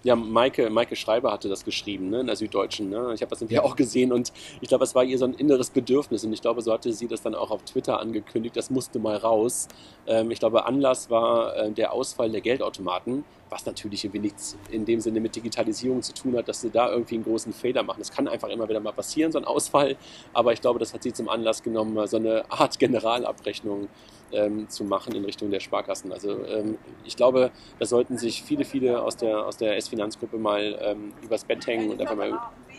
Ja, 0.04 0.14
Maike, 0.16 0.68
Maike 0.68 0.96
Schreiber 0.96 1.32
hatte 1.32 1.48
das 1.48 1.64
geschrieben, 1.64 2.10
ne, 2.10 2.20
in 2.20 2.26
der 2.26 2.36
Süddeutschen. 2.36 2.90
Ne? 2.90 3.12
Ich 3.14 3.22
habe 3.22 3.30
das 3.30 3.40
irgendwie 3.40 3.54
ja. 3.54 3.62
auch 3.62 3.74
gesehen 3.74 4.12
und 4.12 4.32
ich 4.60 4.68
glaube, 4.68 4.84
es 4.84 4.94
war 4.94 5.02
ihr 5.02 5.18
so 5.18 5.24
ein 5.24 5.32
inneres 5.32 5.70
Bedürfnis 5.70 6.24
und 6.24 6.32
ich 6.34 6.42
glaube, 6.42 6.60
so 6.60 6.72
hatte 6.74 6.92
sie 6.92 7.08
das 7.08 7.22
dann 7.22 7.34
auch 7.34 7.50
auf 7.50 7.62
Twitter 7.62 7.98
angekündigt, 8.00 8.54
das 8.54 8.68
musste 8.68 8.98
mal 8.98 9.16
raus. 9.16 9.66
Ähm, 10.06 10.30
ich 10.30 10.40
glaube, 10.40 10.66
Anlass 10.66 11.08
war 11.08 11.56
äh, 11.56 11.72
der 11.72 11.92
Ausfall 11.94 12.30
der 12.30 12.42
Geldautomaten, 12.42 13.24
was 13.48 13.64
natürlich 13.64 14.04
irgendwie 14.04 14.20
nichts 14.20 14.58
in 14.70 14.84
dem 14.84 15.00
Sinne 15.00 15.20
mit 15.20 15.34
Digitalisierung 15.34 16.02
zu 16.02 16.12
tun 16.12 16.36
hat, 16.36 16.48
dass 16.48 16.60
sie 16.60 16.70
da 16.70 16.90
irgendwie 16.90 17.14
einen 17.14 17.24
großen 17.24 17.54
Fehler 17.54 17.82
machen. 17.82 18.00
Das 18.00 18.12
kann 18.12 18.28
einfach 18.28 18.48
immer 18.50 18.68
wieder 18.68 18.80
mal 18.80 18.92
passieren, 18.92 19.32
so 19.32 19.38
ein 19.38 19.46
Ausfall, 19.46 19.96
aber 20.34 20.52
ich 20.52 20.60
glaube, 20.60 20.78
das 20.78 20.92
hat 20.92 21.02
sie 21.02 21.14
zum 21.14 21.30
Anlass 21.30 21.62
genommen, 21.62 22.06
so 22.06 22.18
eine 22.18 22.44
Art 22.50 22.78
Generalabrechnung 22.78 23.88
ähm, 24.34 24.68
zu 24.68 24.84
machen 24.84 25.14
in 25.14 25.24
Richtung 25.24 25.50
der 25.50 25.60
Sparkassen. 25.60 26.12
Also 26.12 26.44
ähm, 26.46 26.78
ich 27.04 27.16
glaube, 27.16 27.50
da 27.78 27.86
sollten 27.86 28.18
sich 28.18 28.42
viele, 28.42 28.64
viele 28.64 29.02
aus 29.02 29.16
der, 29.16 29.46
aus 29.46 29.56
der 29.56 29.76
S-Finanzgruppe 29.76 30.36
mal 30.38 30.78
ähm, 30.82 31.12
übers 31.22 31.44
Bett 31.44 31.66
hängen 31.66 31.90
und 31.90 32.00
einfach 32.00 32.16
mal 32.16 32.38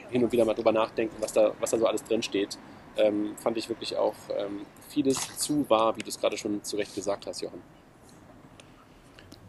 hin 0.09 0.23
und 0.23 0.31
wieder 0.31 0.45
mal 0.45 0.53
drüber 0.53 0.71
nachdenken, 0.71 1.15
was 1.19 1.33
da, 1.33 1.51
was 1.59 1.71
da 1.71 1.77
so 1.77 1.87
alles 1.87 2.03
drin 2.03 2.23
steht. 2.23 2.57
Ähm, 2.97 3.35
fand 3.37 3.57
ich 3.57 3.67
wirklich 3.67 3.97
auch 3.97 4.15
ähm, 4.37 4.61
vieles 4.89 5.37
zu 5.37 5.69
wahr, 5.69 5.95
wie 5.97 6.01
du 6.01 6.09
es 6.09 6.19
gerade 6.19 6.37
schon 6.37 6.63
zu 6.63 6.77
Recht 6.77 6.95
gesagt 6.95 7.27
hast, 7.27 7.41
Jochen. 7.41 7.61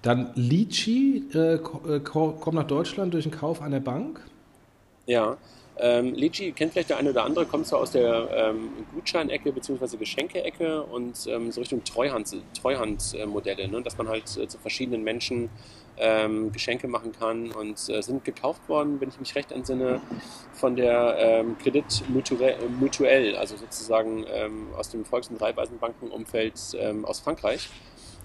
Dann 0.02 0.32
Litchi 0.34 1.28
äh, 1.34 1.54
äh 1.54 2.00
kommt 2.00 2.54
nach 2.54 2.66
Deutschland 2.66 3.14
durch 3.14 3.24
den 3.24 3.32
Kauf 3.32 3.60
einer 3.60 3.80
Bank. 3.80 4.20
Ja, 5.06 5.36
ähm, 5.78 6.14
Litchi 6.14 6.52
kennt 6.52 6.72
vielleicht 6.72 6.88
der 6.90 6.96
eine 6.96 7.10
oder 7.10 7.24
andere, 7.24 7.44
kommt 7.44 7.66
zwar 7.66 7.80
aus 7.80 7.90
der 7.90 8.28
ähm, 8.32 8.70
Gutscheinecke 8.94 9.52
bzw. 9.52 9.98
Geschenke-Ecke 9.98 10.82
und 10.82 11.26
ähm, 11.26 11.52
so 11.52 11.60
Richtung 11.60 11.84
Treuhand, 11.84 12.34
Treuhandmodelle, 12.58 13.68
ne? 13.68 13.82
dass 13.82 13.98
man 13.98 14.08
halt 14.08 14.24
äh, 14.38 14.48
zu 14.48 14.58
verschiedenen 14.58 15.04
Menschen 15.04 15.50
ähm, 15.98 16.50
Geschenke 16.52 16.88
machen 16.88 17.12
kann 17.12 17.52
und 17.52 17.88
äh, 17.90 18.02
sind 18.02 18.24
gekauft 18.24 18.68
worden, 18.68 19.00
wenn 19.00 19.10
ich 19.10 19.20
mich 19.20 19.34
recht 19.34 19.52
entsinne, 19.52 20.00
von 20.52 20.76
der 20.76 21.16
ähm, 21.18 21.58
Kredit 21.58 22.04
Mutuell, 22.08 23.36
also 23.36 23.56
sozusagen 23.56 24.24
ähm, 24.28 24.68
aus 24.76 24.88
dem 24.88 25.04
Volks- 25.04 25.28
und 25.28 25.40
Raiffeisenbankenumfeld 25.40 26.54
ähm, 26.78 27.04
aus 27.04 27.20
Frankreich 27.20 27.68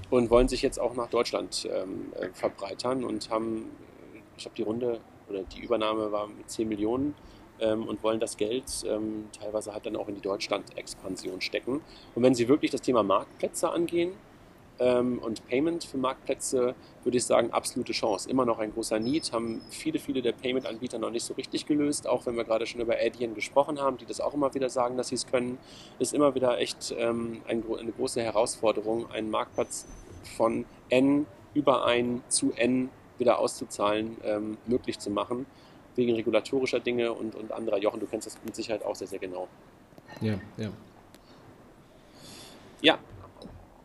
und 0.09 0.29
wollen 0.29 0.47
sich 0.47 0.61
jetzt 0.61 0.79
auch 0.79 0.95
nach 0.95 1.09
Deutschland 1.09 1.67
ähm, 1.69 2.13
äh, 2.19 2.29
verbreitern 2.33 3.03
und 3.03 3.29
haben, 3.29 3.71
ich 4.37 4.43
glaube, 4.43 4.55
die 4.55 4.63
Runde 4.63 4.99
oder 5.29 5.43
die 5.43 5.61
Übernahme 5.61 6.11
war 6.11 6.27
mit 6.27 6.49
10 6.49 6.67
Millionen 6.67 7.13
ähm, 7.61 7.87
und 7.87 8.03
wollen 8.03 8.19
das 8.19 8.35
Geld 8.37 8.65
ähm, 8.85 9.29
teilweise 9.39 9.73
halt 9.73 9.85
dann 9.85 9.95
auch 9.95 10.07
in 10.07 10.15
die 10.15 10.21
Deutschland-Expansion 10.21 11.41
stecken. 11.41 11.81
Und 12.15 12.23
wenn 12.23 12.35
sie 12.35 12.47
wirklich 12.47 12.71
das 12.71 12.81
Thema 12.81 13.03
Marktplätze 13.03 13.69
angehen, 13.69 14.13
ähm, 14.81 15.19
und 15.19 15.47
Payment 15.47 15.83
für 15.83 15.97
Marktplätze 15.97 16.73
würde 17.03 17.17
ich 17.17 17.23
sagen, 17.23 17.51
absolute 17.51 17.93
Chance. 17.93 18.29
Immer 18.29 18.45
noch 18.45 18.59
ein 18.59 18.73
großer 18.73 18.99
Need, 18.99 19.31
haben 19.31 19.61
viele, 19.69 19.99
viele 19.99 20.21
der 20.21 20.31
Payment-Anbieter 20.31 20.97
noch 20.97 21.11
nicht 21.11 21.23
so 21.23 21.35
richtig 21.35 21.67
gelöst, 21.67 22.07
auch 22.07 22.25
wenn 22.25 22.35
wir 22.35 22.43
gerade 22.43 22.65
schon 22.65 22.81
über 22.81 22.95
Adyen 22.95 23.35
gesprochen 23.35 23.79
haben, 23.79 23.97
die 23.97 24.05
das 24.05 24.19
auch 24.19 24.33
immer 24.33 24.53
wieder 24.53 24.69
sagen, 24.69 24.97
dass 24.97 25.09
sie 25.09 25.15
es 25.15 25.27
können, 25.27 25.59
ist 25.99 26.13
immer 26.13 26.33
wieder 26.33 26.57
echt 26.57 26.93
ähm, 26.97 27.41
ein, 27.47 27.63
eine 27.79 27.91
große 27.91 28.21
Herausforderung, 28.21 29.09
einen 29.11 29.29
Marktplatz 29.29 29.85
von 30.35 30.65
N 30.89 31.27
über 31.53 31.85
ein 31.85 32.23
zu 32.27 32.51
N 32.55 32.89
wieder 33.19 33.37
auszuzahlen, 33.37 34.17
ähm, 34.23 34.57
möglich 34.65 34.97
zu 34.97 35.11
machen, 35.11 35.45
wegen 35.95 36.13
regulatorischer 36.13 36.79
Dinge 36.79 37.11
und, 37.13 37.35
und 37.35 37.51
anderer. 37.51 37.77
Jochen, 37.77 37.99
du 37.99 38.05
kennst 38.05 38.27
das 38.27 38.37
mit 38.43 38.55
Sicherheit 38.55 38.83
auch 38.83 38.95
sehr, 38.95 39.07
sehr 39.07 39.19
genau. 39.19 39.47
Ja, 40.21 40.39
ja. 40.57 40.69
Ja, 42.81 42.97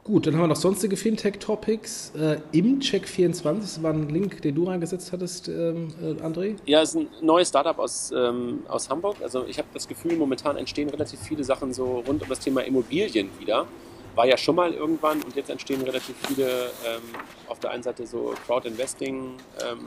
Gut, 0.06 0.24
dann 0.24 0.34
haben 0.34 0.42
wir 0.42 0.46
noch 0.46 0.54
sonstige 0.54 0.96
Fintech-Topics. 0.96 2.12
Äh, 2.16 2.38
Im 2.52 2.78
Check24, 2.78 3.42
das 3.42 3.82
war 3.82 3.92
ein 3.92 4.08
Link, 4.08 4.40
den 4.40 4.54
du 4.54 4.62
reingesetzt 4.62 5.10
hattest, 5.10 5.48
ähm, 5.48 5.88
äh, 6.00 6.22
André? 6.24 6.54
Ja, 6.64 6.80
es 6.80 6.90
ist 6.90 7.00
ein 7.00 7.08
neues 7.22 7.48
Startup 7.48 7.76
aus, 7.76 8.12
ähm, 8.16 8.60
aus 8.68 8.88
Hamburg. 8.88 9.16
Also 9.20 9.44
ich 9.48 9.58
habe 9.58 9.66
das 9.74 9.88
Gefühl, 9.88 10.14
momentan 10.14 10.56
entstehen 10.58 10.88
relativ 10.90 11.18
viele 11.18 11.42
Sachen 11.42 11.74
so 11.74 12.04
rund 12.06 12.22
um 12.22 12.28
das 12.28 12.38
Thema 12.38 12.60
Immobilien 12.60 13.30
wieder. 13.40 13.66
War 14.14 14.26
ja 14.28 14.36
schon 14.36 14.54
mal 14.54 14.72
irgendwann 14.72 15.20
und 15.22 15.34
jetzt 15.34 15.50
entstehen 15.50 15.82
relativ 15.82 16.14
viele 16.28 16.46
ähm, 16.46 17.02
auf 17.48 17.58
der 17.58 17.72
einen 17.72 17.82
Seite 17.82 18.06
so 18.06 18.32
Crowd-Investing, 18.46 19.32
ähm, 19.68 19.78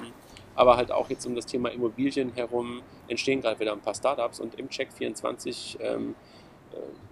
aber 0.60 0.75
halt 0.75 0.92
auch 0.92 1.10
jetzt 1.10 1.25
um 1.25 1.36
das 1.36 1.46
Thema 1.46 1.70
Immobilien 1.70 2.34
herum 2.34 2.82
entstehen 3.08 3.39
gerade 3.39 3.58
wieder 3.62 3.72
ein 3.72 3.80
paar 3.80 3.96
Startups 3.96 4.42
und 4.42 4.56
im 4.56 4.68
Check24 4.68 5.80
äh, 5.80 6.00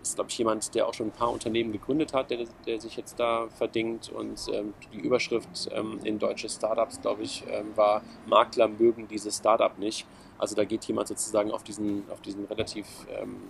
ist, 0.01 0.15
glaube 0.15 0.29
ich, 0.29 0.37
jemand, 0.37 0.75
der 0.75 0.85
auch 0.85 0.93
schon 0.93 1.07
ein 1.07 1.11
paar 1.11 1.31
Unternehmen 1.31 1.71
gegründet 1.71 2.13
hat, 2.13 2.29
der, 2.29 2.39
der 2.65 2.81
sich 2.81 2.97
jetzt 2.97 3.17
da 3.21 3.47
verdingt. 3.57 4.09
Und 4.09 4.49
ähm, 4.51 4.73
die 4.91 4.97
Überschrift 4.97 5.69
ähm, 5.71 5.99
in 6.03 6.19
deutsche 6.19 6.49
Startups, 6.49 6.99
glaube 6.99 7.23
ich, 7.23 7.45
ähm, 7.49 7.71
war, 7.75 8.01
Makler 8.25 8.67
mögen 8.67 9.07
dieses 9.07 9.37
Startup 9.37 9.79
nicht. 9.79 10.05
Also 10.37 10.53
da 10.53 10.65
geht 10.65 10.83
jemand 10.83 11.07
sozusagen 11.07 11.51
auf 11.51 11.63
diesen, 11.63 12.03
auf 12.11 12.19
diesen 12.19 12.45
relativ 12.45 12.85
ähm, 13.17 13.49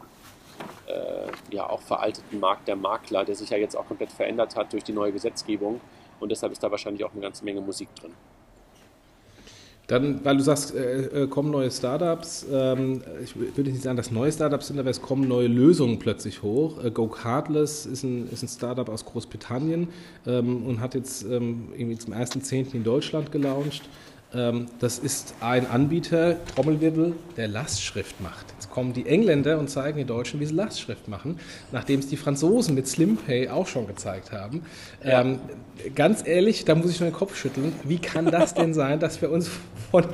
äh, 0.85 1.55
ja, 1.55 1.67
auch 1.67 1.81
veralteten 1.81 2.39
Markt 2.39 2.67
der 2.67 2.75
Makler, 2.75 3.25
der 3.25 3.35
sich 3.35 3.49
ja 3.49 3.57
jetzt 3.57 3.75
auch 3.75 3.87
komplett 3.87 4.11
verändert 4.11 4.55
hat 4.55 4.73
durch 4.73 4.83
die 4.83 4.93
neue 4.93 5.11
Gesetzgebung. 5.11 5.81
Und 6.19 6.31
deshalb 6.31 6.51
ist 6.51 6.61
da 6.61 6.69
wahrscheinlich 6.69 7.03
auch 7.03 7.13
eine 7.13 7.21
ganze 7.21 7.43
Menge 7.43 7.61
Musik 7.61 7.93
drin. 7.95 8.13
Dann, 9.87 10.19
weil 10.25 10.35
du 10.35 10.43
sagst, 10.43 10.75
äh, 10.75 11.23
äh, 11.23 11.27
kommen 11.27 11.49
neue 11.49 11.71
Startups, 11.71 12.45
ähm, 12.51 13.01
ich 13.23 13.35
würde 13.37 13.71
nicht 13.71 13.83
sagen, 13.83 13.95
dass 13.95 14.11
neue 14.11 14.33
Startups 14.33 14.67
sind, 14.67 14.79
aber 14.79 14.89
es 14.89 15.01
kommen 15.01 15.29
neue 15.29 15.47
Lösungen 15.47 15.97
plötzlich 15.97 16.43
hoch. 16.43 16.83
Äh, 16.83 16.91
Go 16.91 17.07
Cardless 17.07 17.85
ist 17.85 18.03
ein, 18.03 18.29
ist 18.29 18.43
ein 18.43 18.49
Startup 18.49 18.89
aus 18.89 19.05
Großbritannien 19.05 19.87
ähm, 20.25 20.65
und 20.65 20.81
hat 20.81 20.93
jetzt 20.93 21.23
ähm, 21.23 21.69
irgendwie 21.77 21.97
zum 21.97 22.13
1.10. 22.13 22.73
in 22.73 22.83
Deutschland 22.83 23.31
gelauncht. 23.31 23.83
Ähm, 24.33 24.65
das 24.79 24.99
ist 24.99 25.35
ein 25.39 25.67
Anbieter, 25.67 26.35
Trommelwirbel, 26.53 27.13
der 27.37 27.47
Lastschrift 27.47 28.19
macht. 28.19 28.45
Jetzt 28.53 28.69
kommen 28.69 28.93
die 28.93 29.05
Engländer 29.05 29.57
und 29.57 29.69
zeigen 29.69 29.97
den 29.97 30.07
Deutschen, 30.07 30.39
wie 30.39 30.45
sie 30.45 30.53
Lastschrift 30.53 31.07
machen, 31.07 31.39
nachdem 31.71 31.99
es 31.99 32.07
die 32.07 32.17
Franzosen 32.17 32.75
mit 32.75 32.87
SlimPay 32.87 33.49
auch 33.49 33.67
schon 33.67 33.87
gezeigt 33.87 34.31
haben. 34.31 34.63
Ja. 35.03 35.21
Ähm, 35.21 35.39
ganz 35.95 36.27
ehrlich, 36.27 36.65
da 36.65 36.75
muss 36.75 36.91
ich 36.91 36.99
nur 36.99 37.09
den 37.09 37.15
Kopf 37.15 37.35
schütteln. 37.37 37.73
Wie 37.83 37.99
kann 37.99 38.25
das 38.25 38.53
denn 38.53 38.73
sein, 38.73 38.99
dass 38.99 39.21
wir 39.21 39.31
uns 39.31 39.49
von, 39.91 40.05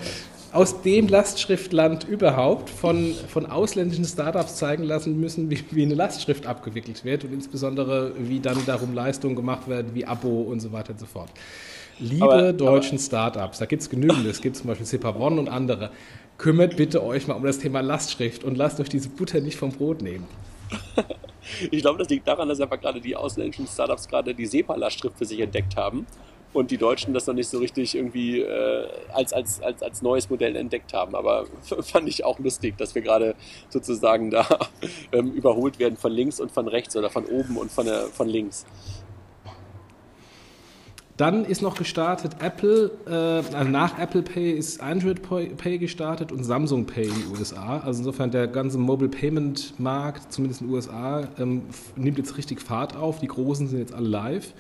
aus 0.51 0.83
dem 0.83 1.07
Lastschriftland 1.07 2.03
überhaupt 2.07 2.69
von, 2.69 3.15
von 3.27 3.47
ausländischen 3.47 4.05
Startups 4.05 4.57
zeigen 4.57 4.83
lassen 4.83 5.19
müssen, 5.19 5.49
wie, 5.49 5.63
wie 5.71 5.81
eine 5.81 5.95
Lastschrift 5.95 6.45
abgewickelt 6.45 7.03
wird 7.03 7.23
und 7.23 7.33
insbesondere, 7.33 8.11
wie 8.19 8.39
dann 8.39 8.63
darum 8.67 8.93
Leistungen 8.93 9.35
gemacht 9.35 9.67
werden, 9.67 9.95
wie 9.95 10.05
Abo 10.05 10.43
und 10.43 10.59
so 10.59 10.71
weiter 10.71 10.91
und 10.91 10.99
so 10.99 11.07
fort. 11.07 11.31
Liebe 11.99 12.23
aber, 12.23 12.53
deutschen 12.53 12.97
aber, 12.97 13.03
Startups, 13.03 13.59
da 13.59 13.65
gibt 13.65 13.81
es 13.81 13.89
genügend, 13.89 14.25
es 14.25 14.41
gibt 14.41 14.55
zum 14.55 14.67
Beispiel 14.67 14.85
Cepavon 14.85 15.39
und 15.39 15.47
andere, 15.47 15.91
kümmert 16.37 16.75
bitte 16.75 17.03
euch 17.03 17.27
mal 17.27 17.35
um 17.35 17.43
das 17.43 17.59
Thema 17.59 17.81
Lastschrift 17.81 18.43
und 18.43 18.57
lasst 18.57 18.79
euch 18.79 18.89
diese 18.89 19.09
Butter 19.09 19.41
nicht 19.41 19.57
vom 19.57 19.71
Brot 19.71 20.01
nehmen. 20.01 20.27
ich 21.71 21.81
glaube, 21.81 21.99
das 21.99 22.09
liegt 22.09 22.27
daran, 22.27 22.49
dass 22.49 22.59
einfach 22.59 22.79
gerade 22.79 22.99
die 22.99 23.15
ausländischen 23.15 23.67
Startups 23.67 24.07
gerade 24.07 24.33
die 24.33 24.45
SEPA-Lastschrift 24.45 25.17
für 25.17 25.25
sich 25.25 25.39
entdeckt 25.39 25.75
haben 25.75 26.05
und 26.53 26.71
die 26.71 26.77
Deutschen 26.77 27.13
das 27.13 27.25
noch 27.27 27.33
nicht 27.33 27.49
so 27.49 27.57
richtig 27.57 27.95
irgendwie 27.95 28.41
äh, 28.41 28.87
als, 29.11 29.33
als, 29.33 29.61
als, 29.61 29.81
als 29.81 30.01
neues 30.01 30.29
Modell 30.29 30.55
entdeckt 30.55 30.93
haben. 30.93 31.15
Aber 31.15 31.45
fand 31.81 32.07
ich 32.07 32.23
auch 32.23 32.39
lustig, 32.39 32.77
dass 32.77 32.95
wir 32.95 33.01
gerade 33.01 33.35
sozusagen 33.69 34.29
da 34.29 34.47
ähm, 35.11 35.31
überholt 35.31 35.79
werden 35.79 35.97
von 35.97 36.11
links 36.11 36.39
und 36.39 36.51
von 36.51 36.67
rechts 36.67 36.95
oder 36.95 37.09
von 37.09 37.25
oben 37.25 37.57
und 37.57 37.71
von, 37.71 37.85
der, 37.85 38.03
von 38.07 38.29
links. 38.29 38.65
Dann 41.15 41.45
ist 41.45 41.61
noch 41.61 41.75
gestartet 41.75 42.37
Apple, 42.39 42.89
äh, 43.05 43.55
also 43.55 43.69
nach 43.69 43.99
Apple 43.99 44.23
Pay 44.23 44.53
ist 44.53 44.81
Android 44.81 45.21
Pay 45.21 45.77
gestartet 45.77 46.31
und 46.31 46.43
Samsung 46.43 46.85
Pay 46.85 47.05
in 47.05 47.13
den 47.13 47.31
USA. 47.37 47.79
Also 47.79 47.99
insofern 47.99 48.31
der 48.31 48.47
ganze 48.47 48.79
Mobile 48.79 49.09
Payment 49.09 49.79
Markt, 49.79 50.33
zumindest 50.33 50.61
in 50.61 50.67
den 50.67 50.75
USA, 50.75 51.27
ähm, 51.37 51.63
nimmt 51.95 52.17
jetzt 52.17 52.37
richtig 52.37 52.61
Fahrt 52.61 52.95
auf. 52.95 53.19
Die 53.19 53.27
Großen 53.27 53.67
sind 53.67 53.77
jetzt 53.79 53.93
alle 53.93 54.07
live. 54.07 54.53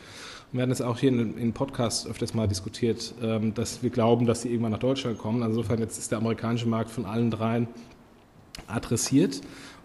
Wir 0.51 0.59
werden 0.59 0.71
es 0.71 0.81
auch 0.81 0.99
hier 0.99 1.09
in, 1.09 1.35
in 1.39 1.53
Podcasts 1.53 2.05
öfters 2.05 2.35
mal 2.35 2.47
diskutiert, 2.47 3.15
ähm, 3.23 3.55
dass 3.55 3.81
wir 3.81 3.89
glauben, 3.89 4.27
dass 4.27 4.43
sie 4.43 4.49
irgendwann 4.49 4.73
nach 4.73 4.79
Deutschland 4.79 5.17
kommen. 5.17 5.41
Also 5.41 5.57
insofern 5.57 5.79
jetzt 5.79 5.97
ist 5.97 6.11
der 6.11 6.19
amerikanische 6.19 6.67
Markt 6.67 6.91
von 6.91 7.07
allen 7.07 7.31
dreien 7.31 7.67
adressiert. 8.67 9.41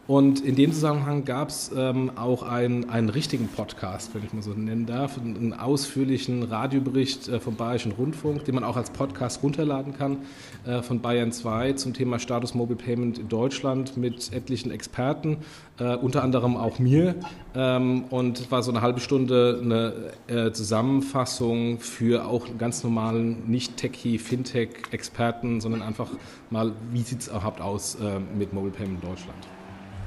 Und 0.08 0.40
in 0.40 0.56
dem 0.56 0.72
Zusammenhang 0.72 1.26
gab 1.26 1.50
es 1.50 1.70
ähm, 1.76 2.12
auch 2.16 2.42
einen, 2.42 2.88
einen 2.88 3.10
richtigen 3.10 3.46
Podcast, 3.46 4.14
wenn 4.14 4.24
ich 4.24 4.32
mal 4.32 4.40
so 4.40 4.52
nennen 4.52 4.86
darf, 4.86 5.18
einen, 5.18 5.52
ausführlichen 5.52 6.44
Radiobericht 6.44 7.28
äh, 7.28 7.38
vom 7.38 7.56
Bayerischen 7.56 7.92
Rundfunk, 7.92 8.46
den 8.46 8.54
man 8.54 8.64
auch 8.64 8.78
als 8.78 8.88
Podcast 8.88 9.42
runterladen 9.42 9.92
kann, 9.92 10.16
äh, 10.64 10.80
von 10.80 11.02
Bayern 11.02 11.30
2 11.30 11.74
zum 11.74 11.92
Thema 11.92 12.18
Status 12.18 12.54
Mobile 12.54 12.78
Payment 12.78 13.18
in 13.18 13.28
Deutschland 13.28 13.98
mit 13.98 14.32
etlichen 14.32 14.70
Experten, 14.70 15.36
äh, 15.78 15.94
unter 15.94 16.22
anderem 16.24 16.56
auch 16.56 16.78
mir. 16.78 17.14
Ähm, 17.54 18.04
und 18.08 18.40
es 18.40 18.50
war 18.50 18.62
so 18.62 18.70
eine 18.70 18.80
halbe 18.80 19.00
Stunde 19.00 19.60
eine 19.62 19.92
äh, 20.26 20.52
Zusammenfassung 20.52 21.80
für 21.80 22.24
auch 22.24 22.46
ganz 22.56 22.82
normalen, 22.82 23.46
nicht 23.46 23.76
Techie, 23.76 24.16
Fintech-Experten, 24.16 25.60
sondern 25.60 25.82
einfach 25.82 26.08
mal, 26.48 26.72
wie 26.92 27.02
sieht 27.02 27.20
es 27.20 27.28
überhaupt 27.28 27.60
aus 27.60 27.96
äh, 27.96 28.20
mit 28.38 28.54
Mobile 28.54 28.72
Payment 28.72 29.04
in 29.04 29.10
Deutschland. 29.10 29.57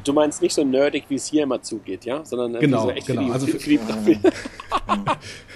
Du 0.03 0.13
meinst 0.13 0.41
nicht 0.41 0.53
so 0.53 0.63
nerdig, 0.63 1.05
wie 1.09 1.15
es 1.15 1.27
hier 1.27 1.43
immer 1.43 1.61
zugeht, 1.61 2.05
ja? 2.05 2.23
Sondern 2.25 2.59
genau, 2.59 2.83
so 2.83 2.91
echt 2.91 3.07
genau. 3.07 3.21
Für 3.21 3.27
die, 3.27 3.33
also 3.33 3.47
für, 3.47 3.59
für, 3.59 3.69
die, 3.69 3.77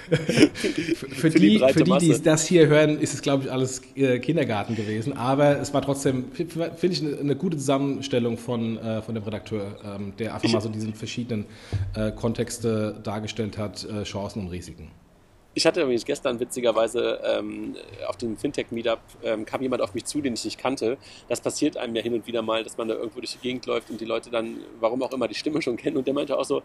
für, 0.09 1.29
für 1.29 1.29
die, 1.39 1.59
für 1.59 1.83
die, 1.83 1.97
die 1.99 2.21
das 2.21 2.45
hier 2.45 2.67
hören, 2.67 2.99
ist 2.99 3.13
es, 3.13 3.21
glaube 3.21 3.45
ich, 3.45 3.51
alles 3.51 3.81
äh, 3.95 4.19
Kindergarten 4.19 4.75
gewesen. 4.75 5.17
Aber 5.17 5.59
es 5.59 5.73
war 5.73 5.81
trotzdem, 5.81 6.31
finde 6.31 6.73
ich, 6.81 7.01
eine, 7.01 7.17
eine, 7.17 7.35
gute 7.35 7.57
Zusammenstellung 7.57 8.37
von, 8.37 8.77
äh, 8.77 9.01
von 9.01 9.15
dem 9.15 9.23
Redakteur, 9.23 9.77
ähm, 9.83 10.13
der 10.17 10.35
einfach 10.35 10.47
ich, 10.47 10.53
mal 10.53 10.61
so 10.61 10.69
diese 10.69 10.91
verschiedenen 10.93 11.45
äh, 11.95 12.11
Kontexte 12.11 12.99
dargestellt 13.03 13.57
hat, 13.57 13.85
äh, 13.85 14.03
Chancen 14.03 14.41
und 14.41 14.49
Risiken. 14.49 14.89
Ich 15.57 15.65
hatte 15.65 15.81
übrigens 15.81 16.03
gestern 16.03 16.37
witzigerweise 16.41 17.21
ähm, 17.23 17.77
auf 18.07 18.17
dem 18.17 18.35
Fintech-Meetup 18.35 18.99
ähm, 19.23 19.45
kam 19.45 19.61
jemand 19.61 19.81
auf 19.81 19.93
mich 19.93 20.03
zu, 20.03 20.19
den 20.19 20.33
ich 20.33 20.43
nicht 20.43 20.57
kannte. 20.57 20.97
Das 21.29 21.39
passiert 21.39 21.77
einem 21.77 21.95
ja 21.95 22.01
hin 22.01 22.13
und 22.13 22.27
wieder 22.27 22.41
mal, 22.41 22.61
dass 22.61 22.77
man 22.77 22.89
da 22.89 22.95
irgendwo 22.95 23.21
durch 23.21 23.31
die 23.31 23.39
Gegend 23.39 23.65
läuft 23.65 23.89
und 23.89 24.01
die 24.01 24.05
Leute 24.05 24.29
dann, 24.29 24.57
warum 24.81 25.01
auch 25.01 25.13
immer, 25.13 25.29
die 25.29 25.33
Stimme 25.33 25.61
schon 25.61 25.77
kennen. 25.77 25.95
Und 25.95 26.07
der 26.07 26.13
meinte 26.13 26.37
auch 26.37 26.43
so, 26.43 26.61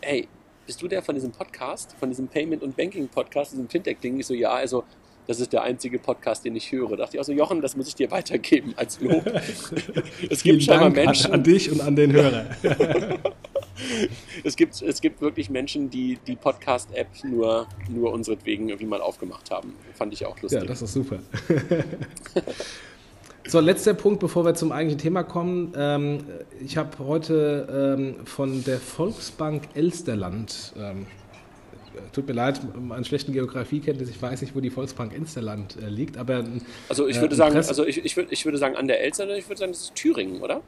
hey, 0.00 0.26
bist 0.66 0.82
du 0.82 0.88
der 0.88 1.02
von 1.02 1.14
diesem 1.14 1.30
Podcast, 1.30 1.94
von 2.00 2.08
diesem 2.08 2.26
Payment- 2.26 2.64
und 2.64 2.76
Banking-Podcast, 2.76 3.52
diesem 3.52 3.68
Fintech-Ding? 3.68 4.18
Ich 4.18 4.26
so, 4.26 4.34
ja, 4.34 4.50
also 4.50 4.82
das 5.26 5.40
ist 5.40 5.52
der 5.52 5.62
einzige 5.62 5.98
Podcast, 5.98 6.44
den 6.44 6.56
ich 6.56 6.70
höre. 6.72 6.90
Da 6.90 6.96
dachte 6.96 7.16
ich 7.16 7.20
auch 7.20 7.24
so, 7.24 7.32
Jochen, 7.32 7.60
das 7.60 7.76
muss 7.76 7.88
ich 7.88 7.94
dir 7.94 8.10
weitergeben 8.10 8.74
als 8.76 9.00
Lob. 9.00 9.24
es 10.30 10.42
gibt 10.42 10.62
scheinbar 10.62 10.90
Menschen. 10.90 11.26
An, 11.26 11.34
an 11.34 11.42
dich 11.42 11.70
und 11.70 11.80
an 11.80 11.96
den 11.96 12.12
Hörer. 12.12 12.46
es, 14.44 14.56
gibt, 14.56 14.80
es 14.82 15.00
gibt 15.00 15.20
wirklich 15.20 15.50
Menschen, 15.50 15.90
die 15.90 16.18
die 16.26 16.36
Podcast-App 16.36 17.08
nur, 17.24 17.66
nur 17.88 18.12
unseretwegen 18.12 18.68
irgendwie 18.68 18.86
mal 18.86 19.00
aufgemacht 19.00 19.50
haben. 19.50 19.74
Fand 19.94 20.12
ich 20.12 20.24
auch 20.26 20.40
lustig. 20.40 20.60
Ja, 20.60 20.66
das 20.66 20.82
ist 20.82 20.92
super. 20.92 21.18
So, 23.48 23.60
letzter 23.60 23.94
Punkt, 23.94 24.18
bevor 24.18 24.44
wir 24.44 24.54
zum 24.54 24.72
eigentlichen 24.72 25.00
Thema 25.00 25.22
kommen. 25.22 25.72
Ähm, 25.76 26.24
ich 26.60 26.76
habe 26.76 26.98
heute 26.98 27.96
ähm, 27.96 28.26
von 28.26 28.64
der 28.64 28.80
Volksbank 28.80 29.68
Elsterland, 29.74 30.72
ähm, 30.76 31.06
tut 32.16 32.26
mir 32.26 32.34
leid, 32.34 32.60
an 32.90 33.04
schlechten 33.04 33.32
Geografiekenntnis, 33.32 34.08
ich 34.08 34.20
weiß 34.20 34.40
nicht, 34.40 34.56
wo 34.56 34.60
die 34.60 34.70
Volksbank 34.70 35.14
Elsterland 35.14 35.76
äh, 35.76 35.88
liegt, 35.88 36.16
aber. 36.16 36.44
Also 36.88 37.06
ich 37.06 37.20
würde 37.20 37.34
äh, 37.34 37.38
sagen, 37.38 37.56
also 37.56 37.86
ich, 37.86 38.04
ich, 38.04 38.16
würd, 38.16 38.28
ich 38.30 38.44
würde 38.44 38.58
sagen 38.58 38.76
an 38.76 38.88
der 38.88 39.02
Elster, 39.02 39.28
ich 39.36 39.48
würde 39.48 39.58
sagen, 39.58 39.72
das 39.72 39.82
ist 39.82 39.94
Thüringen, 39.94 40.40
oder? 40.40 40.62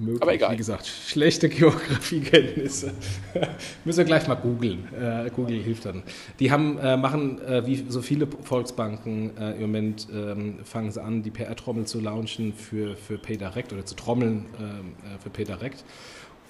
möglich. 0.00 0.22
Aber 0.22 0.34
egal. 0.34 0.52
Wie 0.52 0.56
gesagt, 0.56 0.86
schlechte 0.86 1.48
Geografiekenntnisse. 1.48 2.92
Müssen 3.84 3.98
wir 3.98 4.04
gleich 4.04 4.26
mal 4.26 4.34
googeln. 4.34 4.88
Äh, 4.94 5.30
Google 5.30 5.60
hilft 5.60 5.84
dann. 5.84 6.02
Die 6.38 6.50
haben, 6.50 6.78
äh, 6.78 6.96
machen, 6.96 7.40
äh, 7.42 7.66
wie 7.66 7.84
so 7.88 8.02
viele 8.02 8.26
Volksbanken 8.26 9.36
äh, 9.36 9.52
im 9.52 9.62
Moment, 9.62 10.08
ähm, 10.12 10.58
fangen 10.64 10.90
sie 10.90 11.02
an, 11.02 11.22
die 11.22 11.30
PR-Trommel 11.30 11.86
zu 11.86 12.00
launchen 12.00 12.54
für, 12.54 12.96
für 12.96 13.18
PayDirect 13.18 13.72
oder 13.72 13.84
zu 13.84 13.94
trommeln 13.94 14.46
ähm, 14.58 14.94
äh, 15.04 15.18
für 15.22 15.30
PayDirect. 15.30 15.84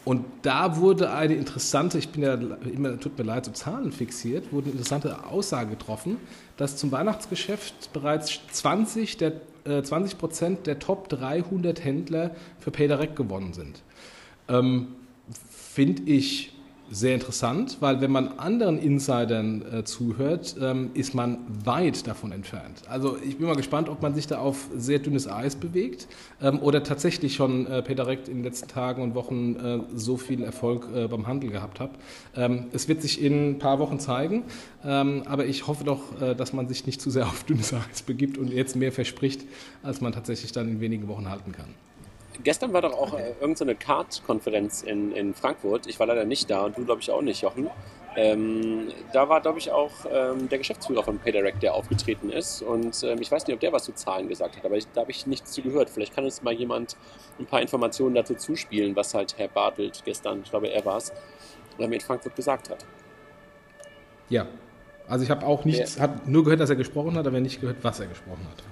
Und 0.05 0.25
da 0.43 0.79
wurde 0.79 1.13
eine 1.13 1.35
interessante, 1.35 1.99
ich 1.99 2.09
bin 2.09 2.23
ja 2.23 2.35
immer, 2.35 2.99
tut 2.99 3.19
mir 3.19 3.25
leid, 3.25 3.45
so 3.45 3.53
Zahlen 3.53 3.93
fixiert, 3.93 4.51
wurde 4.51 4.67
eine 4.67 4.73
interessante 4.73 5.27
Aussage 5.27 5.71
getroffen, 5.71 6.17
dass 6.57 6.77
zum 6.77 6.91
Weihnachtsgeschäft 6.91 7.93
bereits 7.93 8.41
20 8.53 9.19
der 9.19 9.33
20 9.65 10.13
äh, 10.13 10.17
Prozent 10.17 10.67
der 10.67 10.79
Top 10.79 11.11
300 11.11 11.85
Händler 11.85 12.35
für 12.59 12.71
PayDirect 12.71 13.15
gewonnen 13.15 13.53
sind. 13.53 13.83
Ähm, 14.49 14.89
Finde 15.51 16.03
ich 16.11 16.53
sehr 16.91 17.15
interessant, 17.15 17.77
weil 17.81 18.01
wenn 18.01 18.11
man 18.11 18.39
anderen 18.39 18.79
Insidern 18.79 19.63
äh, 19.73 19.85
zuhört, 19.85 20.57
ähm, 20.61 20.91
ist 20.95 21.15
man 21.15 21.39
weit 21.65 22.07
davon 22.07 22.33
entfernt. 22.33 22.83
Also 22.89 23.17
ich 23.25 23.39
bin 23.39 23.47
mal 23.47 23.55
gespannt, 23.55 23.89
ob 23.89 24.03
man 24.03 24.15
sich 24.15 24.27
da 24.27 24.39
auf 24.39 24.69
sehr 24.75 24.99
dünnes 24.99 25.29
Eis 25.29 25.55
bewegt 25.55 26.09
ähm, 26.43 26.59
oder 26.59 26.83
tatsächlich 26.83 27.35
schon 27.37 27.67
äh, 27.67 27.83
PayDirect 27.83 28.29
in 28.29 28.39
den 28.39 28.45
letzten 28.45 28.69
Tagen 28.69 29.03
und 29.03 29.15
Wochen 29.15 29.57
äh, 29.57 29.79
so 29.95 30.17
viel 30.17 30.43
Erfolg 30.43 30.89
äh, 30.93 31.07
beim 31.07 31.29
Handel 31.29 31.51
gehabt 31.51 31.79
hat. 31.79 31.91
Ähm, 32.35 32.67
es 32.73 32.89
wird 32.89 33.03
sich 33.03 33.23
in 33.23 33.51
ein 33.51 33.59
paar 33.59 33.79
Wochen 33.79 34.01
zeigen, 34.01 34.43
ähm, 34.85 35.23
aber 35.27 35.47
ich 35.47 35.69
hoffe 35.69 35.85
doch, 35.85 36.21
äh, 36.21 36.35
dass 36.35 36.53
man 36.53 36.69
sich 36.69 36.87
nicht 36.87 37.01
zu 37.01 37.11
sehr 37.11 37.27
auf 37.27 37.45
dünnes 37.45 37.73
Eis 37.73 38.03
begibt 38.03 38.37
und 38.37 38.53
jetzt 38.53 38.75
mehr 38.75 38.91
verspricht, 38.91 39.45
als 39.85 40.01
man 40.01 40.13
tatsächlich 40.13 40.51
dann 40.51 40.69
in 40.69 40.81
wenigen 40.81 41.07
Wochen 41.07 41.31
halten 41.31 41.53
kann 41.53 41.69
gestern 42.43 42.73
war 42.73 42.83
doch 42.83 42.93
auch 42.93 43.15
äh, 43.15 43.33
irgendeine 43.41 43.75
Card-Konferenz 43.75 44.83
in, 44.83 45.13
in 45.13 45.35
Frankfurt. 45.35 45.87
Ich 45.87 45.99
war 45.99 46.07
leider 46.07 46.25
nicht 46.25 46.51
da 46.51 46.65
und 46.65 46.77
du, 46.77 46.85
glaube 46.85 47.01
ich, 47.01 47.11
auch 47.11 47.23
nicht, 47.23 47.43
Jochen. 47.43 47.71
Ähm, 48.17 48.89
da 49.13 49.29
war, 49.29 49.41
glaube 49.41 49.59
ich, 49.59 49.71
auch 49.71 49.93
ähm, 50.11 50.49
der 50.49 50.59
Geschäftsführer 50.59 51.05
von 51.05 51.19
PayDirect, 51.19 51.63
der 51.63 51.75
aufgetreten 51.75 52.31
ist. 52.31 52.61
Und 52.61 53.03
ähm, 53.05 53.21
ich 53.21 53.31
weiß 53.31 53.47
nicht, 53.47 53.55
ob 53.55 53.61
der 53.61 53.73
was 53.73 53.85
zu 53.85 53.93
Zahlen 53.93 54.29
gesagt 54.29 54.57
hat, 54.57 54.65
aber 54.65 54.77
ich, 54.77 54.87
da 54.93 55.03
habe 55.03 55.11
ich 55.13 55.27
nichts 55.27 55.53
zu 55.53 55.63
gehört. 55.63 55.91
Vielleicht 55.91 56.15
kann 56.15 56.25
uns 56.25 56.43
mal 56.43 56.53
jemand 56.53 56.97
ein 57.39 57.47
paar 57.47 57.63
Informationen 57.63 58.15
dazu 58.15 58.35
zuspielen, 58.35 58.97
was 58.97 59.15
halt 59.15 59.39
Herr 59.39 59.49
Bartelt 59.49 60.03
gestern, 60.05 60.41
ich 60.43 60.51
glaube, 60.51 60.69
er 60.69 60.85
war 60.85 60.97
es, 60.97 61.13
mir 61.79 61.87
in 61.87 62.01
Frankfurt 62.01 62.35
gesagt 62.37 62.69
hat. 62.69 62.85
Ja, 64.29 64.47
also 65.09 65.25
ich 65.25 65.31
habe 65.31 65.47
auch 65.47 65.65
nichts, 65.65 65.97
ja. 65.97 66.03
habe 66.03 66.21
nur 66.31 66.45
gehört, 66.45 66.61
dass 66.61 66.71
er 66.71 66.77
gesprochen 66.77 67.17
hat, 67.17 67.27
aber 67.27 67.41
nicht 67.41 67.61
gehört, 67.61 67.79
was 67.83 68.01
er 68.01 68.07
gesprochen 68.07 68.47
hat. 68.51 68.63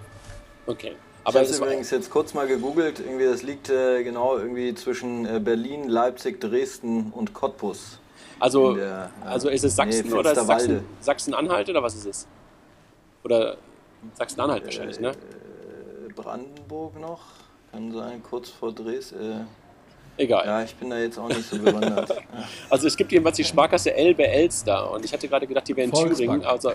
Okay. 0.66 0.94
Aber 1.28 1.42
ich 1.42 1.52
habe 1.52 1.64
übrigens 1.66 1.90
jetzt 1.90 2.10
kurz 2.10 2.32
mal 2.32 2.46
gegoogelt. 2.46 3.00
Irgendwie, 3.00 3.26
das 3.26 3.42
liegt 3.42 3.68
äh, 3.68 4.02
genau 4.02 4.38
irgendwie 4.38 4.74
zwischen 4.74 5.26
äh, 5.26 5.38
Berlin, 5.38 5.86
Leipzig, 5.86 6.40
Dresden 6.40 7.12
und 7.14 7.34
Cottbus. 7.34 7.98
Also, 8.40 8.74
der, 8.74 9.10
äh, 9.22 9.26
also 9.26 9.50
ist 9.50 9.62
es 9.62 9.76
Sachsen 9.76 10.08
nee, 10.08 10.14
oder 10.14 10.32
ist 10.32 10.46
Sachsen, 10.46 10.80
Sachsen-Anhalt 11.00 11.68
oder 11.68 11.82
was 11.82 11.96
ist 11.96 12.06
es? 12.06 12.26
Oder 13.24 13.58
Sachsen-Anhalt 14.14 14.64
wahrscheinlich, 14.64 15.00
ne? 15.00 15.10
Äh, 15.10 16.12
Brandenburg 16.14 16.98
noch, 16.98 17.20
kann 17.72 17.92
sein, 17.92 18.22
kurz 18.22 18.48
vor 18.48 18.72
Dresden. 18.72 19.20
Äh, 19.20 19.44
Egal. 20.22 20.46
Ja, 20.46 20.62
ich 20.62 20.74
bin 20.74 20.90
da 20.90 20.98
jetzt 20.98 21.18
auch 21.18 21.28
nicht 21.28 21.44
so 21.44 21.58
bewandert. 21.58 22.10
also 22.70 22.86
es 22.88 22.96
gibt 22.96 23.12
jedenfalls 23.12 23.36
die 23.36 23.44
Sparkasse 23.44 23.94
Elbe 23.94 24.26
Elster 24.26 24.90
und 24.90 25.04
ich 25.04 25.12
hatte 25.12 25.28
gerade 25.28 25.46
gedacht, 25.46 25.68
die 25.68 25.76
wäre 25.76 25.86
in 25.86 25.92
Thüringen. 25.92 26.44
Also, 26.44 26.72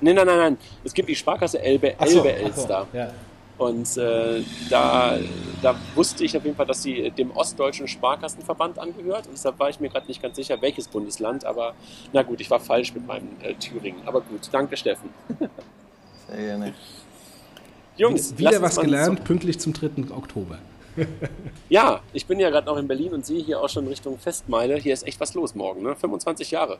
nein, 0.00 0.14
nein, 0.14 0.26
nein, 0.26 0.26
nein. 0.26 0.58
Es 0.84 0.92
gibt 0.94 1.08
die 1.08 1.16
Sparkasse 1.16 1.60
Elbe, 1.60 1.98
Elbe 1.98 2.32
Elster. 2.32 2.86
So, 2.92 2.98
ja. 2.98 3.10
Und 3.58 3.96
äh, 3.96 4.42
da, 4.70 5.18
da 5.60 5.74
wusste 5.94 6.24
ich 6.24 6.36
auf 6.36 6.44
jeden 6.44 6.56
Fall, 6.56 6.66
dass 6.66 6.82
sie 6.82 7.10
dem 7.10 7.30
Ostdeutschen 7.32 7.86
Sparkassenverband 7.86 8.78
angehört. 8.78 9.26
Und 9.26 9.34
deshalb 9.34 9.58
war 9.58 9.68
ich 9.68 9.78
mir 9.78 9.88
gerade 9.88 10.06
nicht 10.06 10.22
ganz 10.22 10.36
sicher, 10.36 10.60
welches 10.60 10.88
Bundesland. 10.88 11.44
Aber 11.44 11.74
na 12.12 12.22
gut, 12.22 12.40
ich 12.40 12.50
war 12.50 12.60
falsch 12.60 12.94
mit 12.94 13.06
meinem 13.06 13.28
äh, 13.42 13.54
Thüringen. 13.54 14.02
Aber 14.06 14.20
gut, 14.20 14.48
danke 14.50 14.76
Steffen. 14.76 15.10
Sehr 16.28 16.38
gerne. 16.38 16.74
Jungs, 17.96 18.36
wieder 18.38 18.60
was 18.62 18.80
gelernt, 18.80 19.18
zum... 19.18 19.26
pünktlich 19.26 19.60
zum 19.60 19.74
3. 19.74 20.10
Oktober. 20.10 20.58
ja, 21.68 22.00
ich 22.12 22.26
bin 22.26 22.40
ja 22.40 22.50
gerade 22.50 22.66
noch 22.66 22.76
in 22.76 22.88
Berlin 22.88 23.14
und 23.14 23.24
sehe 23.24 23.42
hier 23.42 23.60
auch 23.60 23.68
schon 23.68 23.86
Richtung 23.86 24.18
Festmeile. 24.18 24.76
Hier 24.76 24.92
ist 24.92 25.06
echt 25.06 25.20
was 25.20 25.34
los 25.34 25.54
morgen, 25.54 25.82
ne? 25.82 25.94
25 25.94 26.50
Jahre. 26.50 26.78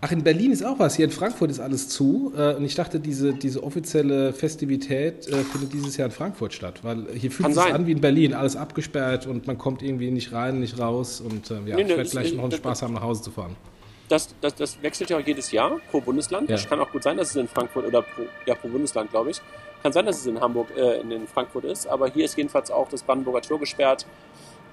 Ach, 0.00 0.12
in 0.12 0.22
Berlin 0.22 0.52
ist 0.52 0.64
auch 0.64 0.78
was. 0.78 0.96
Hier 0.96 1.06
in 1.06 1.10
Frankfurt 1.10 1.50
ist 1.50 1.60
alles 1.60 1.88
zu. 1.88 2.32
Äh, 2.36 2.54
und 2.54 2.64
ich 2.64 2.74
dachte, 2.74 3.00
diese, 3.00 3.32
diese 3.32 3.62
offizielle 3.62 4.32
Festivität 4.34 5.26
äh, 5.28 5.36
findet 5.44 5.72
dieses 5.72 5.96
Jahr 5.96 6.06
in 6.06 6.12
Frankfurt 6.12 6.52
statt. 6.52 6.80
Weil 6.82 7.06
hier 7.14 7.30
fühlt 7.30 7.50
es 7.50 7.54
sich 7.54 7.72
an 7.72 7.86
wie 7.86 7.92
in 7.92 8.00
Berlin. 8.00 8.34
Alles 8.34 8.54
abgesperrt 8.54 9.26
und 9.26 9.46
man 9.46 9.56
kommt 9.56 9.82
irgendwie 9.82 10.10
nicht 10.10 10.32
rein, 10.32 10.60
nicht 10.60 10.78
raus. 10.78 11.22
Und 11.22 11.50
äh, 11.50 11.54
ja, 11.54 11.76
nee, 11.76 11.82
ich 11.82 11.88
werde 11.88 12.04
vielleicht 12.04 12.36
noch 12.36 12.44
einen 12.44 12.52
Spaß 12.52 12.82
haben, 12.82 12.94
nach 12.94 13.02
Hause 13.02 13.22
zu 13.22 13.30
fahren. 13.30 13.56
Das, 14.08 14.28
das, 14.42 14.54
das 14.54 14.82
wechselt 14.82 15.08
ja 15.08 15.16
auch 15.16 15.26
jedes 15.26 15.50
Jahr 15.50 15.80
pro 15.90 16.00
Bundesland. 16.00 16.50
Ja. 16.50 16.56
Das 16.56 16.68
kann 16.68 16.78
auch 16.80 16.90
gut 16.92 17.02
sein, 17.02 17.16
dass 17.16 17.30
es 17.30 17.36
in 17.36 17.48
Frankfurt 17.48 17.86
oder 17.86 18.02
pro, 18.02 18.22
ja, 18.44 18.54
pro 18.54 18.68
Bundesland, 18.68 19.10
glaube 19.10 19.30
ich. 19.30 19.40
Kann 19.82 19.92
sein, 19.92 20.04
dass 20.04 20.18
es 20.18 20.26
in 20.26 20.38
Hamburg, 20.40 20.68
äh, 20.76 21.00
in 21.00 21.26
Frankfurt 21.26 21.64
ist. 21.64 21.86
Aber 21.86 22.10
hier 22.10 22.26
ist 22.26 22.36
jedenfalls 22.36 22.70
auch 22.70 22.88
das 22.88 23.02
Brandenburger 23.02 23.40
Tor 23.40 23.58
gesperrt. 23.58 24.06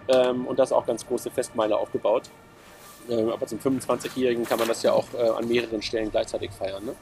Ähm, 0.10 0.46
und 0.46 0.60
da 0.60 0.64
ist 0.64 0.72
auch 0.74 0.86
ganz 0.86 1.08
große 1.08 1.32
Festmeile 1.32 1.78
aufgebaut. 1.78 2.30
Äh, 3.10 3.32
aber 3.32 3.46
zum 3.48 3.60
25-Jährigen 3.60 4.46
kann 4.46 4.60
man 4.60 4.68
das 4.68 4.84
ja 4.84 4.94
auch 4.94 5.06
äh, 5.14 5.30
an 5.30 5.48
mehreren 5.48 5.82
Stellen 5.82 6.12
gleichzeitig 6.12 6.52
feiern. 6.52 6.86
Ne? 6.86 6.96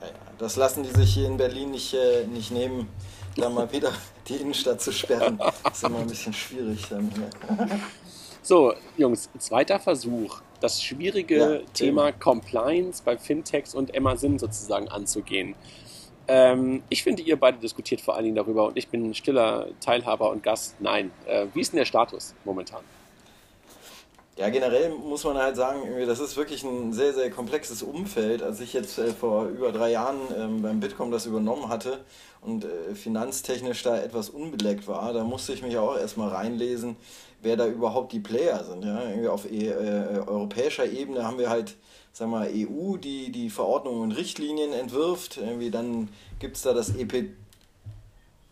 Ja, 0.00 0.06
ja. 0.06 0.12
Das 0.38 0.56
lassen 0.56 0.82
die 0.82 0.90
sich 0.90 1.14
hier 1.14 1.26
in 1.26 1.36
Berlin 1.36 1.70
nicht, 1.70 1.94
äh, 1.94 2.26
nicht 2.26 2.50
nehmen, 2.50 2.88
da 3.36 3.48
mal 3.48 3.70
wieder 3.72 3.92
die 4.28 4.36
Innenstadt 4.36 4.80
zu 4.80 4.92
sperren. 4.92 5.38
Das 5.38 5.76
ist 5.76 5.84
immer 5.84 5.98
ein 5.98 6.06
bisschen 6.06 6.32
schwierig 6.32 6.86
dann 6.88 7.10
hier. 7.10 7.80
So, 8.46 8.74
Jungs, 8.98 9.30
zweiter 9.38 9.80
Versuch, 9.80 10.42
das 10.60 10.82
schwierige 10.82 11.36
ja, 11.36 11.60
Thema 11.72 12.12
Compliance 12.12 13.02
bei 13.02 13.16
Fintechs 13.16 13.74
und 13.74 13.96
Amazon 13.96 14.38
sozusagen 14.38 14.86
anzugehen. 14.88 15.54
Ähm, 16.28 16.82
ich 16.90 17.02
finde, 17.02 17.22
ihr 17.22 17.40
beide 17.40 17.56
diskutiert 17.56 18.02
vor 18.02 18.14
allen 18.14 18.24
Dingen 18.24 18.36
darüber 18.36 18.66
und 18.66 18.76
ich 18.76 18.88
bin 18.88 19.14
stiller 19.14 19.68
Teilhaber 19.80 20.30
und 20.30 20.42
Gast. 20.42 20.76
Nein. 20.78 21.10
Äh, 21.26 21.46
wie 21.54 21.62
ist 21.62 21.72
denn 21.72 21.78
der 21.78 21.86
Status 21.86 22.34
momentan? 22.44 22.82
Ja, 24.36 24.48
generell 24.48 24.90
muss 24.90 25.22
man 25.22 25.38
halt 25.38 25.54
sagen, 25.54 25.82
das 26.08 26.18
ist 26.18 26.36
wirklich 26.36 26.64
ein 26.64 26.92
sehr, 26.92 27.14
sehr 27.14 27.30
komplexes 27.30 27.84
Umfeld. 27.84 28.42
Als 28.42 28.58
ich 28.58 28.72
jetzt 28.72 28.98
äh, 28.98 29.12
vor 29.12 29.46
über 29.46 29.70
drei 29.70 29.92
Jahren 29.92 30.18
ähm, 30.36 30.60
beim 30.60 30.80
Bitkom 30.80 31.12
das 31.12 31.26
übernommen 31.26 31.68
hatte 31.68 32.04
und 32.40 32.64
äh, 32.64 32.96
finanztechnisch 32.96 33.84
da 33.84 33.96
etwas 33.96 34.30
unbeleckt 34.30 34.88
war, 34.88 35.12
da 35.12 35.22
musste 35.22 35.52
ich 35.52 35.62
mich 35.62 35.78
auch 35.78 35.96
erstmal 35.96 36.30
reinlesen, 36.30 36.96
wer 37.42 37.56
da 37.56 37.68
überhaupt 37.68 38.12
die 38.12 38.18
Player 38.18 38.64
sind. 38.64 38.84
Ja? 38.84 39.30
Auf 39.30 39.48
e 39.48 39.68
äh, 39.68 40.18
europäischer 40.26 40.86
Ebene 40.86 41.24
haben 41.24 41.38
wir 41.38 41.48
halt, 41.48 41.76
sagen 42.12 42.32
wir 42.32 42.48
EU, 42.48 42.96
die 42.96 43.30
die 43.30 43.50
Verordnungen 43.50 44.02
und 44.02 44.12
Richtlinien 44.12 44.72
entwirft. 44.72 45.36
Irgendwie 45.36 45.70
dann 45.70 46.08
gibt 46.40 46.56
es 46.56 46.62
da 46.62 46.72
das 46.72 46.96
EP 46.96 47.30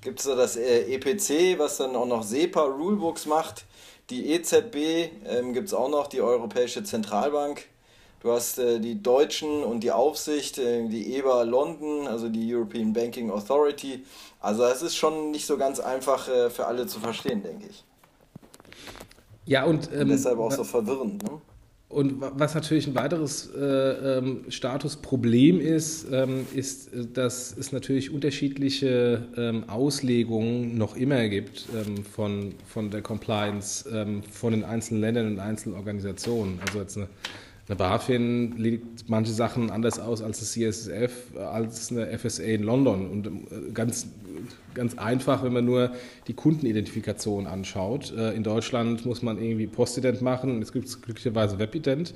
gibt 0.00 0.26
da 0.26 0.34
das 0.34 0.56
EPC, 0.56 1.58
was 1.58 1.76
dann 1.76 1.94
auch 1.94 2.06
noch 2.06 2.24
SEPA 2.24 2.62
Rulebooks 2.62 3.26
macht 3.26 3.64
die 4.10 4.30
EZB 4.30 5.10
ähm, 5.26 5.52
gibt 5.52 5.68
es 5.68 5.74
auch 5.74 5.88
noch, 5.88 6.06
die 6.06 6.20
Europäische 6.20 6.84
Zentralbank. 6.84 7.66
Du 8.20 8.30
hast 8.30 8.58
äh, 8.58 8.78
die 8.78 9.02
Deutschen 9.02 9.64
und 9.64 9.80
die 9.80 9.90
Aufsicht, 9.90 10.58
äh, 10.58 10.86
die 10.88 11.16
EBA 11.16 11.42
London, 11.42 12.06
also 12.06 12.28
die 12.28 12.54
European 12.54 12.92
Banking 12.92 13.30
Authority. 13.30 14.04
Also 14.40 14.64
es 14.64 14.82
ist 14.82 14.96
schon 14.96 15.32
nicht 15.32 15.46
so 15.46 15.56
ganz 15.56 15.80
einfach 15.80 16.28
äh, 16.28 16.50
für 16.50 16.66
alle 16.66 16.86
zu 16.86 17.00
verstehen, 17.00 17.42
denke 17.42 17.66
ich. 17.68 17.84
Ja, 19.44 19.64
und, 19.64 19.90
ähm, 19.92 20.02
und 20.02 20.08
deshalb 20.08 20.38
auch 20.38 20.52
so 20.52 20.62
verwirrend. 20.62 21.22
Ne? 21.24 21.40
Und 21.92 22.20
was 22.20 22.54
natürlich 22.54 22.86
ein 22.86 22.94
weiteres 22.94 23.50
äh, 23.54 23.60
ähm, 23.60 24.44
Statusproblem 24.48 25.60
ist, 25.60 26.06
ähm, 26.10 26.46
ist, 26.54 26.88
dass 27.12 27.54
es 27.54 27.70
natürlich 27.70 28.10
unterschiedliche 28.10 29.28
ähm, 29.36 29.68
Auslegungen 29.68 30.78
noch 30.78 30.96
immer 30.96 31.28
gibt 31.28 31.66
ähm, 31.74 32.02
von, 32.02 32.54
von 32.66 32.90
der 32.90 33.02
Compliance 33.02 33.86
ähm, 33.92 34.22
von 34.22 34.52
den 34.52 34.64
einzelnen 34.64 35.02
Ländern 35.02 35.26
und 35.32 35.38
einzelnen 35.38 35.76
Organisationen. 35.76 36.60
Also 36.66 36.78
jetzt 36.78 36.96
eine, 36.96 37.08
eine 37.68 37.76
BaFin 37.76 38.56
legt 38.56 39.08
manche 39.08 39.32
Sachen 39.32 39.70
anders 39.70 39.98
aus 39.98 40.20
als 40.20 40.40
das 40.40 40.52
CSSF, 40.52 41.36
als 41.36 41.90
eine 41.90 42.18
FSA 42.18 42.42
in 42.42 42.62
London. 42.64 43.08
Und 43.08 43.26
äh, 43.26 43.72
ganz 43.72 44.08
ganz 44.74 44.96
einfach, 44.98 45.42
wenn 45.42 45.52
man 45.52 45.64
nur 45.64 45.92
die 46.26 46.34
Kundenidentifikation 46.34 47.46
anschaut. 47.46 48.12
Äh, 48.16 48.32
in 48.32 48.42
Deutschland 48.42 49.06
muss 49.06 49.22
man 49.22 49.40
irgendwie 49.40 49.66
Postident 49.66 50.22
machen 50.22 50.60
es 50.62 50.72
gibt 50.72 51.02
glücklicherweise 51.02 51.58
Webident. 51.58 52.14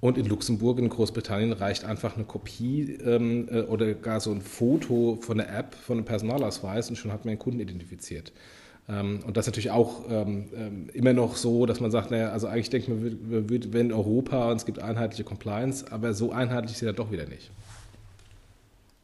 Und 0.00 0.18
in 0.18 0.26
Luxemburg, 0.26 0.80
in 0.80 0.88
Großbritannien 0.88 1.52
reicht 1.52 1.84
einfach 1.84 2.16
eine 2.16 2.24
Kopie 2.24 2.98
ähm, 3.04 3.48
äh, 3.48 3.60
oder 3.60 3.94
gar 3.94 4.18
so 4.18 4.32
ein 4.32 4.40
Foto 4.40 5.16
von 5.20 5.38
der 5.38 5.56
App, 5.56 5.76
von 5.76 5.98
einem 5.98 6.04
Personalausweis 6.04 6.90
und 6.90 6.96
schon 6.96 7.12
hat 7.12 7.24
man 7.24 7.30
einen 7.30 7.38
Kunden 7.38 7.60
identifiziert. 7.60 8.32
Ähm, 8.88 9.20
und 9.26 9.36
das 9.36 9.46
ist 9.46 9.52
natürlich 9.52 9.70
auch 9.70 10.02
ähm, 10.08 10.48
ähm, 10.54 10.90
immer 10.92 11.12
noch 11.12 11.36
so, 11.36 11.66
dass 11.66 11.80
man 11.80 11.90
sagt, 11.90 12.10
naja, 12.10 12.30
also 12.30 12.46
eigentlich 12.46 12.70
denkt 12.70 12.88
man, 12.88 13.48
wir, 13.48 13.72
wenn 13.72 13.92
Europa 13.92 14.50
und 14.50 14.56
es 14.56 14.66
gibt 14.66 14.80
einheitliche 14.80 15.24
Compliance, 15.24 15.84
aber 15.90 16.14
so 16.14 16.32
einheitlich 16.32 16.72
ist 16.72 16.78
sie 16.80 16.86
dann 16.86 16.96
doch 16.96 17.10
wieder 17.10 17.26
nicht. 17.26 17.50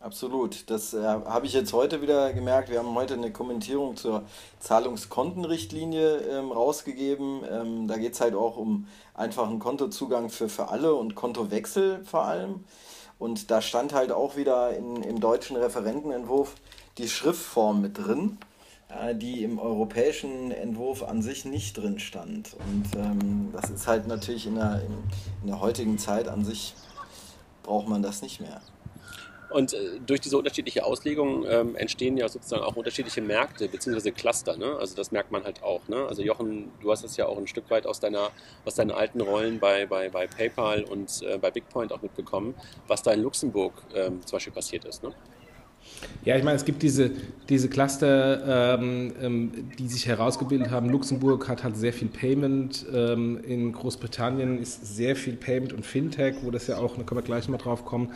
Absolut. 0.00 0.70
Das 0.70 0.94
äh, 0.94 1.02
habe 1.02 1.46
ich 1.46 1.52
jetzt 1.52 1.72
heute 1.72 2.00
wieder 2.00 2.32
gemerkt. 2.32 2.70
Wir 2.70 2.78
haben 2.78 2.94
heute 2.94 3.14
eine 3.14 3.32
Kommentierung 3.32 3.96
zur 3.96 4.22
Zahlungskontenrichtlinie 4.60 6.18
ähm, 6.18 6.52
rausgegeben. 6.52 7.40
Ähm, 7.50 7.88
da 7.88 7.96
geht 7.96 8.14
es 8.14 8.20
halt 8.20 8.34
auch 8.34 8.56
um 8.56 8.86
einfachen 9.14 9.58
Kontozugang 9.58 10.30
für, 10.30 10.48
für 10.48 10.68
alle 10.68 10.94
und 10.94 11.16
Kontowechsel 11.16 12.04
vor 12.04 12.24
allem. 12.24 12.64
Und 13.18 13.50
da 13.50 13.60
stand 13.60 13.92
halt 13.92 14.12
auch 14.12 14.36
wieder 14.36 14.76
in, 14.76 15.02
im 15.02 15.18
deutschen 15.20 15.56
Referentenentwurf 15.56 16.54
die 16.98 17.08
Schriftform 17.08 17.82
mit 17.82 17.98
drin, 17.98 18.38
die 19.14 19.44
im 19.44 19.58
europäischen 19.58 20.50
Entwurf 20.50 21.02
an 21.02 21.20
sich 21.22 21.44
nicht 21.44 21.76
drin 21.76 21.98
stand. 21.98 22.54
Und 22.54 22.98
ähm, 22.98 23.48
das 23.52 23.70
ist 23.70 23.86
halt 23.86 24.06
natürlich 24.06 24.46
in 24.46 24.54
der, 24.54 24.82
in, 25.42 25.46
der 25.46 25.60
heutigen 25.60 25.98
Zeit 25.98 26.26
an 26.26 26.44
sich 26.44 26.74
braucht 27.62 27.88
man 27.88 28.02
das 28.02 28.22
nicht 28.22 28.40
mehr. 28.40 28.62
Und 29.50 29.72
äh, 29.72 30.00
durch 30.06 30.20
diese 30.20 30.36
unterschiedliche 30.36 30.84
Auslegung 30.84 31.44
ähm, 31.46 31.76
entstehen 31.76 32.16
ja 32.16 32.28
sozusagen 32.28 32.62
auch 32.62 32.76
unterschiedliche 32.76 33.20
Märkte 33.20 33.68
bzw. 33.68 34.10
Cluster. 34.10 34.56
Ne? 34.56 34.76
Also 34.78 34.94
das 34.94 35.10
merkt 35.10 35.32
man 35.32 35.44
halt 35.44 35.62
auch. 35.62 35.86
Ne? 35.88 36.06
Also 36.06 36.22
Jochen, 36.22 36.70
du 36.80 36.90
hast 36.90 37.04
es 37.04 37.16
ja 37.16 37.26
auch 37.26 37.38
ein 37.38 37.46
Stück 37.46 37.70
weit 37.70 37.86
aus, 37.86 38.00
deiner, 38.00 38.30
aus 38.64 38.74
deinen 38.74 38.90
alten 38.90 39.20
Rollen 39.20 39.58
bei, 39.58 39.86
bei, 39.86 40.08
bei 40.08 40.26
PayPal 40.26 40.84
und 40.84 41.22
äh, 41.22 41.38
bei 41.38 41.50
BigPoint 41.50 41.92
auch 41.92 42.02
mitbekommen, 42.02 42.54
was 42.86 43.02
da 43.02 43.12
in 43.12 43.22
Luxemburg 43.22 43.74
ähm, 43.94 44.24
zum 44.24 44.36
Beispiel 44.36 44.52
passiert 44.52 44.84
ist. 44.84 45.02
Ne? 45.02 45.14
Ja, 46.24 46.36
ich 46.36 46.44
meine, 46.44 46.56
es 46.56 46.64
gibt 46.64 46.82
diese, 46.82 47.10
diese 47.48 47.68
Cluster, 47.68 48.76
ähm, 48.78 49.12
ähm, 49.22 49.52
die 49.78 49.88
sich 49.88 50.06
herausgebildet 50.06 50.70
haben. 50.70 50.90
Luxemburg 50.90 51.48
hat 51.48 51.64
halt 51.64 51.76
sehr 51.76 51.92
viel 51.92 52.08
Payment. 52.08 52.84
Ähm, 52.92 53.40
in 53.42 53.72
Großbritannien 53.72 54.60
ist 54.60 54.96
sehr 54.96 55.16
viel 55.16 55.34
Payment 55.34 55.72
und 55.72 55.86
Fintech, 55.86 56.36
wo 56.42 56.50
das 56.50 56.66
ja 56.66 56.76
auch, 56.76 56.96
da 56.96 57.02
können 57.02 57.20
wir 57.20 57.24
gleich 57.24 57.48
mal 57.48 57.56
drauf 57.56 57.84
kommen, 57.84 58.10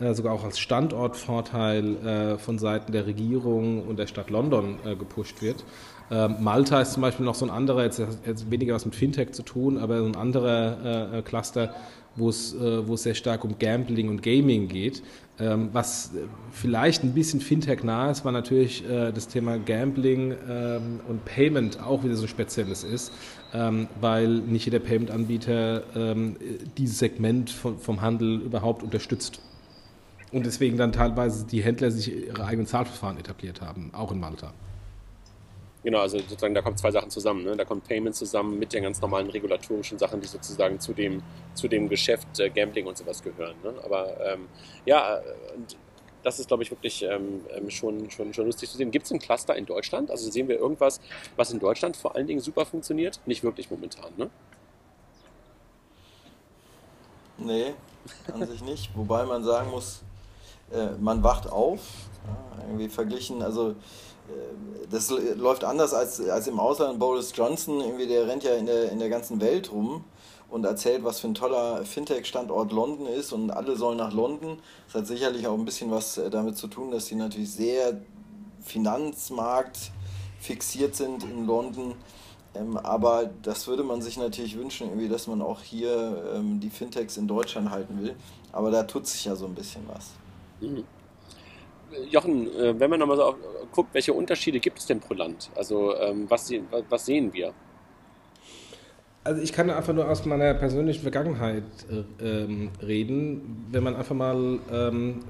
äh, 0.00 0.12
sogar 0.12 0.34
auch 0.34 0.44
als 0.44 0.58
Standortvorteil 0.58 1.96
äh, 1.96 2.38
von 2.38 2.58
Seiten 2.58 2.92
der 2.92 3.06
Regierung 3.06 3.86
und 3.86 3.98
der 3.98 4.08
Stadt 4.08 4.30
London 4.30 4.78
äh, 4.84 4.96
gepusht 4.96 5.40
wird. 5.40 5.64
Ähm, 6.10 6.36
Malta 6.40 6.82
ist 6.82 6.92
zum 6.92 7.00
Beispiel 7.00 7.24
noch 7.24 7.34
so 7.34 7.46
ein 7.46 7.50
anderer, 7.50 7.84
jetzt, 7.84 8.02
jetzt 8.26 8.50
weniger 8.50 8.74
was 8.74 8.84
mit 8.84 8.94
Fintech 8.94 9.32
zu 9.32 9.42
tun, 9.42 9.78
aber 9.78 10.00
so 10.00 10.06
ein 10.06 10.16
anderer 10.16 11.22
Cluster, 11.22 11.74
wo 12.16 12.28
es, 12.28 12.54
wo 12.58 12.94
es 12.94 13.02
sehr 13.02 13.14
stark 13.14 13.44
um 13.44 13.58
Gambling 13.58 14.08
und 14.08 14.22
Gaming 14.22 14.68
geht. 14.68 15.02
Ähm, 15.40 15.70
was 15.72 16.12
vielleicht 16.52 17.02
ein 17.02 17.12
bisschen 17.12 17.40
Fintech 17.40 17.82
nah 17.82 18.10
ist, 18.10 18.24
war 18.24 18.30
natürlich 18.30 18.84
das 18.86 19.26
Thema 19.26 19.58
Gambling 19.58 20.32
ähm, 20.48 21.00
und 21.08 21.24
Payment 21.24 21.82
auch 21.82 22.04
wieder 22.04 22.14
so 22.14 22.26
spezielles 22.26 22.84
ist, 22.84 23.12
weil 24.00 24.28
nicht 24.28 24.64
jeder 24.64 24.80
Payment-Anbieter 24.80 25.82
dieses 26.76 26.98
Segment 26.98 27.50
vom 27.50 28.00
Handel 28.00 28.40
überhaupt 28.40 28.82
unterstützt. 28.82 29.40
Und 30.32 30.46
deswegen 30.46 30.76
dann 30.76 30.90
teilweise 30.90 31.46
die 31.46 31.62
Händler 31.62 31.92
sich 31.92 32.12
ihre 32.26 32.44
eigenen 32.44 32.66
Zahlverfahren 32.66 33.18
etabliert 33.18 33.60
haben, 33.60 33.90
auch 33.92 34.10
in 34.10 34.18
Malta. 34.18 34.52
Genau, 35.84 36.00
also 36.00 36.18
sozusagen 36.18 36.54
da 36.54 36.62
kommen 36.62 36.78
zwei 36.78 36.90
Sachen 36.90 37.10
zusammen. 37.10 37.44
Ne? 37.44 37.56
Da 37.56 37.64
kommt 37.64 37.86
Payment 37.86 38.16
zusammen 38.16 38.58
mit 38.58 38.72
den 38.72 38.82
ganz 38.82 39.00
normalen 39.00 39.28
regulatorischen 39.28 39.98
Sachen, 39.98 40.20
die 40.20 40.26
sozusagen 40.26 40.80
zu 40.80 40.94
dem, 40.94 41.22
zu 41.52 41.68
dem 41.68 41.88
Geschäft 41.88 42.40
äh, 42.40 42.48
Gambling 42.48 42.86
und 42.86 42.96
sowas 42.96 43.22
gehören. 43.22 43.54
Ne? 43.62 43.74
Aber 43.84 44.18
ähm, 44.26 44.48
ja, 44.86 45.20
das 46.24 46.40
ist, 46.40 46.48
glaube 46.48 46.62
ich, 46.62 46.70
wirklich 46.70 47.02
ähm, 47.02 47.42
ähm, 47.50 47.70
schon, 47.70 48.10
schon, 48.10 48.32
schon 48.32 48.46
lustig 48.46 48.70
zu 48.70 48.78
sehen. 48.78 48.90
Gibt 48.90 49.04
es 49.04 49.12
ein 49.12 49.18
Cluster 49.18 49.54
in 49.54 49.66
Deutschland? 49.66 50.10
Also 50.10 50.30
sehen 50.30 50.48
wir 50.48 50.58
irgendwas, 50.58 51.00
was 51.36 51.52
in 51.52 51.60
Deutschland 51.60 51.96
vor 51.96 52.16
allen 52.16 52.26
Dingen 52.26 52.40
super 52.40 52.64
funktioniert? 52.64 53.20
Nicht 53.26 53.44
wirklich 53.44 53.70
momentan, 53.70 54.10
ne? 54.16 54.30
Nee, 57.36 57.74
an 58.32 58.46
sich 58.46 58.62
nicht. 58.62 58.90
Wobei 58.96 59.24
man 59.26 59.44
sagen 59.44 59.70
muss, 59.70 60.02
äh, 60.72 60.92
man 60.98 61.22
wacht 61.22 61.50
auf, 61.50 61.80
ja, 62.26 62.64
irgendwie 62.66 62.88
verglichen, 62.88 63.42
also 63.42 63.74
das 64.90 65.10
läuft 65.10 65.64
anders 65.64 65.92
als, 65.92 66.20
als 66.28 66.46
im 66.46 66.60
Ausland. 66.60 66.98
Boris 66.98 67.32
Johnson, 67.34 67.80
irgendwie, 67.80 68.06
der 68.06 68.26
rennt 68.26 68.44
ja 68.44 68.54
in 68.54 68.66
der, 68.66 68.90
in 68.90 68.98
der 68.98 69.08
ganzen 69.08 69.40
Welt 69.40 69.72
rum 69.72 70.04
und 70.48 70.64
erzählt, 70.64 71.04
was 71.04 71.20
für 71.20 71.26
ein 71.26 71.34
toller 71.34 71.84
Fintech-Standort 71.84 72.72
London 72.72 73.06
ist 73.06 73.32
und 73.32 73.50
alle 73.50 73.76
sollen 73.76 73.98
nach 73.98 74.12
London. 74.12 74.58
Das 74.86 75.02
hat 75.02 75.06
sicherlich 75.06 75.46
auch 75.46 75.54
ein 75.54 75.64
bisschen 75.64 75.90
was 75.90 76.18
äh, 76.18 76.30
damit 76.30 76.56
zu 76.56 76.68
tun, 76.68 76.90
dass 76.90 77.06
sie 77.06 77.16
natürlich 77.16 77.50
sehr 77.50 78.00
Finanzmarkt 78.62 79.90
fixiert 80.38 80.94
sind 80.94 81.24
in 81.24 81.46
London. 81.46 81.94
Ähm, 82.54 82.76
aber 82.76 83.30
das 83.42 83.66
würde 83.66 83.82
man 83.82 84.00
sich 84.00 84.16
natürlich 84.16 84.56
wünschen, 84.56 84.88
irgendwie, 84.88 85.08
dass 85.08 85.26
man 85.26 85.42
auch 85.42 85.60
hier 85.60 86.22
ähm, 86.34 86.60
die 86.60 86.70
Fintechs 86.70 87.16
in 87.16 87.26
Deutschland 87.26 87.70
halten 87.70 88.00
will. 88.00 88.14
Aber 88.52 88.70
da 88.70 88.84
tut 88.84 89.06
sich 89.06 89.24
ja 89.24 89.34
so 89.34 89.46
ein 89.46 89.54
bisschen 89.54 89.82
was. 89.92 90.10
Mhm. 90.60 90.84
Jochen, 92.10 92.48
äh, 92.56 92.78
wenn 92.78 92.90
man 92.90 93.00
nochmal 93.00 93.16
so 93.16 93.34
guckt, 93.72 93.92
welche 93.92 94.12
Unterschiede 94.12 94.60
gibt 94.60 94.78
es 94.78 94.86
denn 94.86 95.00
pro 95.00 95.14
Land? 95.14 95.50
Also 95.54 95.96
ähm, 95.96 96.26
was, 96.28 96.52
was 96.88 97.06
sehen 97.06 97.32
wir? 97.32 97.52
Also 99.26 99.40
ich 99.40 99.54
kann 99.54 99.70
einfach 99.70 99.94
nur 99.94 100.06
aus 100.06 100.26
meiner 100.26 100.52
persönlichen 100.52 101.00
Vergangenheit 101.00 101.64
äh, 102.20 102.24
ähm, 102.24 102.68
reden. 102.82 103.66
Wenn 103.70 103.82
man 103.82 103.96
einfach 103.96 104.14
mal 104.14 104.58
ähm, 104.70 105.20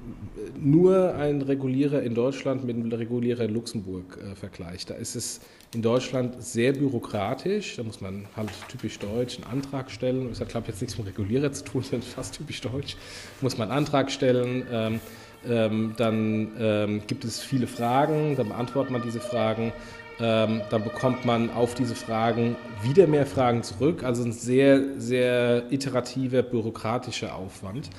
nur 0.58 1.14
einen 1.14 1.42
Regulierer 1.42 2.02
in 2.02 2.12
Deutschland 2.12 2.64
mit 2.64 2.74
einem 2.74 2.90
Regulierer 2.92 3.44
in 3.44 3.54
Luxemburg 3.54 4.18
äh, 4.20 4.34
vergleicht, 4.34 4.90
da 4.90 4.94
ist 4.94 5.14
es 5.14 5.40
in 5.74 5.82
Deutschland 5.82 6.42
sehr 6.42 6.72
bürokratisch. 6.72 7.76
Da 7.76 7.84
muss 7.84 8.00
man 8.00 8.26
halt 8.36 8.50
typisch 8.68 8.98
deutsch 8.98 9.36
einen 9.36 9.62
Antrag 9.62 9.88
stellen. 9.92 10.28
Das 10.28 10.40
hat, 10.40 10.48
glaube 10.48 10.64
ich, 10.64 10.72
jetzt 10.72 10.80
nichts 10.80 10.98
mit 10.98 11.06
Regulierer 11.06 11.52
zu 11.52 11.64
tun, 11.64 11.82
sondern 11.88 12.02
fast 12.02 12.34
typisch 12.34 12.60
deutsch. 12.62 12.96
Muss 13.42 13.58
man 13.58 13.70
einen 13.70 13.78
Antrag 13.78 14.10
stellen. 14.10 14.66
Ähm, 14.72 15.00
ähm, 15.48 15.94
dann 15.96 16.48
ähm, 16.58 17.02
gibt 17.06 17.24
es 17.24 17.40
viele 17.40 17.66
Fragen, 17.66 18.36
dann 18.36 18.48
beantwortet 18.48 18.92
man 18.92 19.02
diese 19.02 19.20
Fragen. 19.20 19.72
Ähm, 20.20 20.60
dann 20.70 20.84
bekommt 20.84 21.24
man 21.24 21.50
auf 21.50 21.74
diese 21.74 21.96
Fragen 21.96 22.54
wieder 22.82 23.08
mehr 23.08 23.26
Fragen 23.26 23.64
zurück. 23.64 24.04
Also 24.04 24.22
ein 24.22 24.32
sehr, 24.32 24.80
sehr 24.96 25.64
iterativer, 25.72 26.42
bürokratischer 26.42 27.34
Aufwand. 27.34 27.90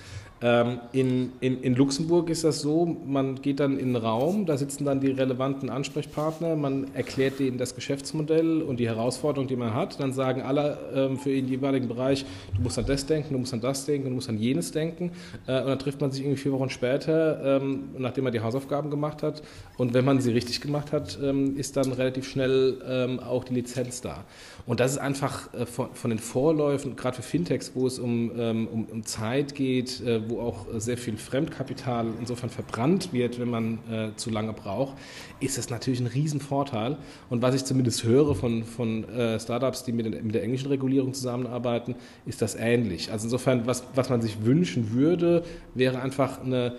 Ähm, 0.42 0.80
in, 0.92 1.32
in, 1.40 1.62
in 1.62 1.76
Luxemburg 1.76 2.30
ist 2.30 2.44
das 2.44 2.60
so, 2.60 2.86
man 2.86 3.42
geht 3.42 3.62
dann 3.62 3.80
in 3.80 3.94
den 3.94 3.96
Raum, 3.96 4.46
da 4.46 4.58
sitzen 4.58 4.84
dann 4.84 5.00
die 5.00 5.12
relevanten 5.12 5.70
Ansprechpartner, 5.70 6.58
man 6.58 6.94
erklärt 6.94 7.40
denen 7.40 7.58
das 7.58 7.74
Geschäftsmodell 7.74 8.62
und 8.62 8.78
die 8.78 8.88
Herausforderung, 8.88 9.48
die 9.48 9.56
man 9.56 9.74
hat. 9.74 10.00
Dann 10.00 10.12
sagen 10.12 10.42
alle 10.42 10.78
ähm, 10.94 11.18
für 11.18 11.30
den 11.30 11.48
jeweiligen 11.48 11.88
Bereich, 11.88 12.26
du 12.54 12.62
musst 12.62 12.78
an 12.78 12.86
das 12.86 13.06
denken, 13.06 13.34
du 13.34 13.40
musst 13.40 13.54
an 13.54 13.62
das 13.62 13.86
denken, 13.86 14.10
du 14.10 14.16
musst 14.16 14.28
an 14.28 14.38
jenes 14.38 14.72
denken. 14.72 15.12
Äh, 15.48 15.62
und 15.62 15.68
dann 15.68 15.80
trifft 15.80 16.02
man 16.02 16.12
sich 16.12 16.22
irgendwie 16.22 16.42
vier 16.42 16.52
Wochen 16.52 16.70
später, 16.70 17.62
ähm, 17.62 17.90
nachdem 17.98 18.26
man 18.26 18.34
die 18.34 18.42
Hausaufgaben 18.42 18.90
gemacht 18.90 19.24
hat. 19.24 19.42
Und 19.78 19.94
wenn 19.94 20.04
man 20.04 20.20
sie 20.20 20.32
richtig 20.32 20.60
gemacht 20.60 20.92
hat, 20.92 21.18
ähm, 21.24 21.56
ist 21.56 21.78
dann 21.78 21.94
relativ 21.94 22.28
schnell 22.28 22.82
ähm, 22.86 23.20
auch 23.22 23.46
die 23.46 23.54
Lizenz 23.54 24.02
da. 24.02 24.26
Und 24.66 24.80
das 24.80 24.94
ist 24.94 24.98
einfach 24.98 25.54
äh, 25.54 25.66
von, 25.66 25.94
von, 25.94 26.10
den 26.10 26.20
Vorläufen, 26.20 26.96
gerade 26.96 27.16
für 27.16 27.22
Fintechs, 27.22 27.72
wo 27.76 27.86
es 27.86 28.00
um, 28.00 28.32
ähm, 28.36 28.68
um, 28.68 28.86
um 28.86 29.06
Zeit 29.06 29.54
geht, 29.54 30.02
äh, 30.02 30.28
wo 30.28 30.42
auch 30.42 30.66
sehr 30.78 30.98
viel 30.98 31.18
Fremdkapital 31.18 32.08
insofern 32.20 32.50
verbrannt 32.50 33.14
wird, 33.14 33.40
wenn 33.40 33.50
man 33.50 33.80
äh, 33.92 34.16
zu 34.16 34.32
lange 34.32 34.54
braucht, 34.54 34.96
ist 35.40 35.60
das 35.60 35.70
natürlich 35.70 36.00
ein 36.00 36.08
Riesenvorteil. 36.08 36.98
Und 37.30 37.44
was 37.44 37.54
ich 37.54 37.64
zumindest 37.66 38.04
höre 38.04 38.34
von, 38.34 38.64
von 38.64 39.08
äh, 39.10 39.40
Startups, 39.40 39.84
die 39.84 39.92
mit, 39.92 40.24
mit, 40.24 40.34
der 40.34 40.44
englischen 40.44 40.70
Regulierung 40.70 41.14
zusammenarbeiten, 41.14 41.96
ist 42.26 42.42
das 42.42 42.56
ähnlich. 42.56 43.12
Also 43.12 43.26
insofern, 43.26 43.68
was, 43.68 43.84
was 43.94 44.10
man 44.10 44.22
sich 44.22 44.46
wünschen 44.46 44.94
würde, 44.94 45.44
wäre 45.76 46.02
einfach 46.02 46.42
eine 46.44 46.76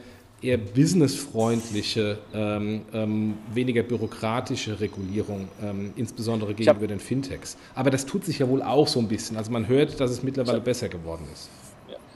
eher 0.47 0.59
businessfreundliche, 0.59 2.19
ähm, 2.33 2.83
ähm, 2.93 3.39
weniger 3.53 3.83
bürokratische 3.83 4.81
Regulierung, 4.81 5.49
ähm, 5.63 5.93
insbesondere 5.97 6.55
gegenüber 6.55 6.87
den 6.87 7.01
Fintechs. 7.01 7.57
Aber 7.75 7.91
das 7.91 8.07
tut 8.07 8.25
sich 8.25 8.39
ja 8.39 8.49
wohl 8.49 8.63
auch 8.63 8.87
so 8.87 9.01
ein 9.01 9.09
bisschen. 9.09 9.37
Also 9.37 9.51
man 9.51 9.69
hört, 9.69 10.01
dass 10.01 10.11
es 10.11 10.23
mittlerweile 10.23 10.61
besser 10.61 10.89
geworden 10.89 11.27
ist. 11.33 11.51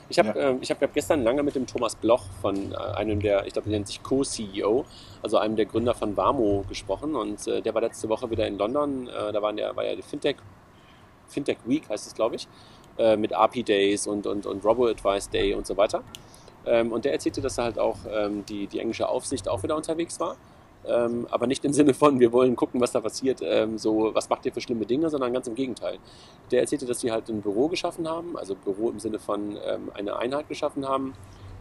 Ich 0.09 0.19
habe 0.19 0.37
ja. 0.37 0.51
äh, 0.51 0.59
hab 0.59 0.93
gestern 0.93 1.23
lange 1.23 1.43
mit 1.45 1.55
dem 1.55 1.67
Thomas 1.67 1.95
Bloch 1.95 2.25
von 2.41 2.73
äh, 2.73 2.77
einem 2.77 3.21
der, 3.21 3.47
ich 3.47 3.53
glaube, 3.53 3.69
der 3.69 3.79
nennt 3.79 3.87
sich 3.87 4.03
Co-CEO, 4.03 4.85
also 5.23 5.39
einem 5.39 5.55
der 5.55 5.67
Gründer 5.67 5.95
von 5.95 6.17
Wamo 6.17 6.65
gesprochen. 6.69 7.15
Und 7.15 7.47
äh, 7.47 7.63
der 7.63 7.75
war 7.75 7.81
letzte 7.81 8.09
Woche 8.09 8.29
wieder 8.31 8.47
in 8.47 8.59
London. 8.59 9.07
Äh, 9.07 9.33
da 9.33 9.41
waren 9.41 9.57
der, 9.57 9.75
war 9.77 9.85
ja 9.85 9.95
die 9.95 10.03
Fintech, 10.03 10.37
Fintech 11.29 11.59
Week, 11.65 11.89
heißt 11.89 12.09
es, 12.09 12.15
glaube 12.15 12.37
ich, 12.37 12.49
äh, 12.99 13.17
mit 13.17 13.33
API 13.33 13.63
Days 13.63 14.09
und, 14.09 14.27
und, 14.27 14.47
und 14.47 14.65
Robo 14.65 14.89
Advice 14.89 15.31
Day 15.31 15.55
und 15.55 15.65
so 15.65 15.77
weiter. 15.77 16.03
Ähm, 16.67 16.93
und 16.93 17.05
der 17.05 17.13
erzählte, 17.13 17.41
dass 17.41 17.59
er 17.59 17.65
halt 17.65 17.79
auch 17.79 17.99
ähm, 18.11 18.45
die, 18.47 18.67
die 18.67 18.81
englische 18.81 19.09
Aufsicht 19.09 19.49
auch 19.49 19.63
wieder 19.63 19.77
unterwegs 19.77 20.21
war. 20.21 20.37
Ähm, 20.87 21.27
aber 21.31 21.47
nicht 21.47 21.65
im 21.65 21.73
Sinne 21.75 21.95
von, 21.95 22.21
wir 22.21 22.33
wollen 22.33 22.57
gucken, 22.57 22.81
was 22.81 22.93
da 22.93 23.01
passiert, 23.01 23.41
ähm, 23.43 23.79
so, 23.79 24.15
was 24.15 24.29
macht 24.29 24.47
ihr 24.47 24.53
für 24.53 24.61
schlimme 24.61 24.87
Dinge, 24.87 25.11
sondern 25.11 25.33
ganz 25.33 25.47
im 25.47 25.55
Gegenteil. 25.55 25.99
Der 26.51 26.61
erzählte, 26.61 26.87
dass 26.87 27.01
sie 27.01 27.13
halt 27.13 27.29
ein 27.29 27.43
Büro 27.43 27.69
geschaffen 27.69 28.09
haben, 28.09 28.37
also 28.37 28.55
Büro 28.55 28.91
im 28.91 28.99
Sinne 28.99 29.19
von 29.19 29.59
ähm, 29.65 29.91
eine 29.95 30.17
Einheit 30.17 30.49
geschaffen 30.49 30.89
haben, 30.89 31.15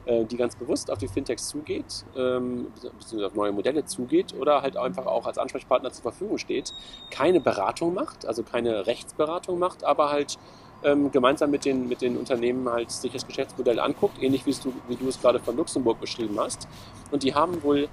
äh, 0.05 0.25
die 0.25 0.37
ganz 0.37 0.55
bewusst 0.55 0.89
auf 0.91 0.97
die 0.97 1.07
Fintechs 1.07 1.49
zugeht, 1.49 2.05
ähm, 2.15 2.67
beziehungsweise 2.73 3.27
auf 3.27 3.35
neue 3.35 3.51
Modelle 3.51 3.85
zugeht 3.85 4.33
oder 4.33 4.61
halt 4.61 4.77
einfach 4.77 5.05
auch 5.05 5.25
als 5.25 5.37
Ansprechpartner 5.37 5.91
zur 5.91 6.03
Verfügung 6.03 6.37
steht, 6.37 6.73
keine 7.11 7.41
Beratung 7.41 7.93
macht, 7.93 8.25
also 8.25 8.43
keine 8.43 8.87
Rechtsberatung 8.87 9.59
macht, 9.59 9.83
aber 9.83 10.09
halt 10.09 10.37
ähm, 10.83 11.11
gemeinsam 11.11 11.51
mit 11.51 11.65
den, 11.65 11.87
mit 11.87 12.01
den 12.01 12.17
Unternehmen 12.17 12.67
halt 12.69 12.91
sich 12.91 13.11
das 13.11 13.25
Geschäftsmodell 13.27 13.79
anguckt, 13.79 14.21
ähnlich 14.21 14.45
wie 14.45 14.51
du, 14.51 14.73
wie 14.87 14.95
du 14.95 15.07
es 15.07 15.19
gerade 15.19 15.39
von 15.39 15.55
Luxemburg 15.57 15.99
beschrieben 15.99 16.39
hast. 16.39 16.67
Und 17.11 17.23
die 17.23 17.33
haben 17.33 17.61
wohl 17.63 17.89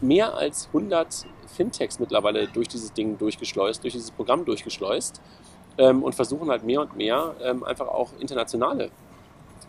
mehr 0.00 0.34
als 0.34 0.66
100 0.68 1.26
Fintechs 1.46 1.98
mittlerweile 1.98 2.48
durch 2.48 2.68
dieses 2.68 2.92
Ding 2.92 3.16
durchgeschleust, 3.18 3.82
durch 3.82 3.94
dieses 3.94 4.10
Programm 4.10 4.44
durchgeschleust 4.44 5.20
ähm, 5.78 6.02
und 6.02 6.14
versuchen 6.14 6.50
halt 6.50 6.64
mehr 6.64 6.82
und 6.82 6.96
mehr 6.96 7.34
ähm, 7.42 7.64
einfach 7.64 7.88
auch 7.88 8.10
internationale 8.20 8.90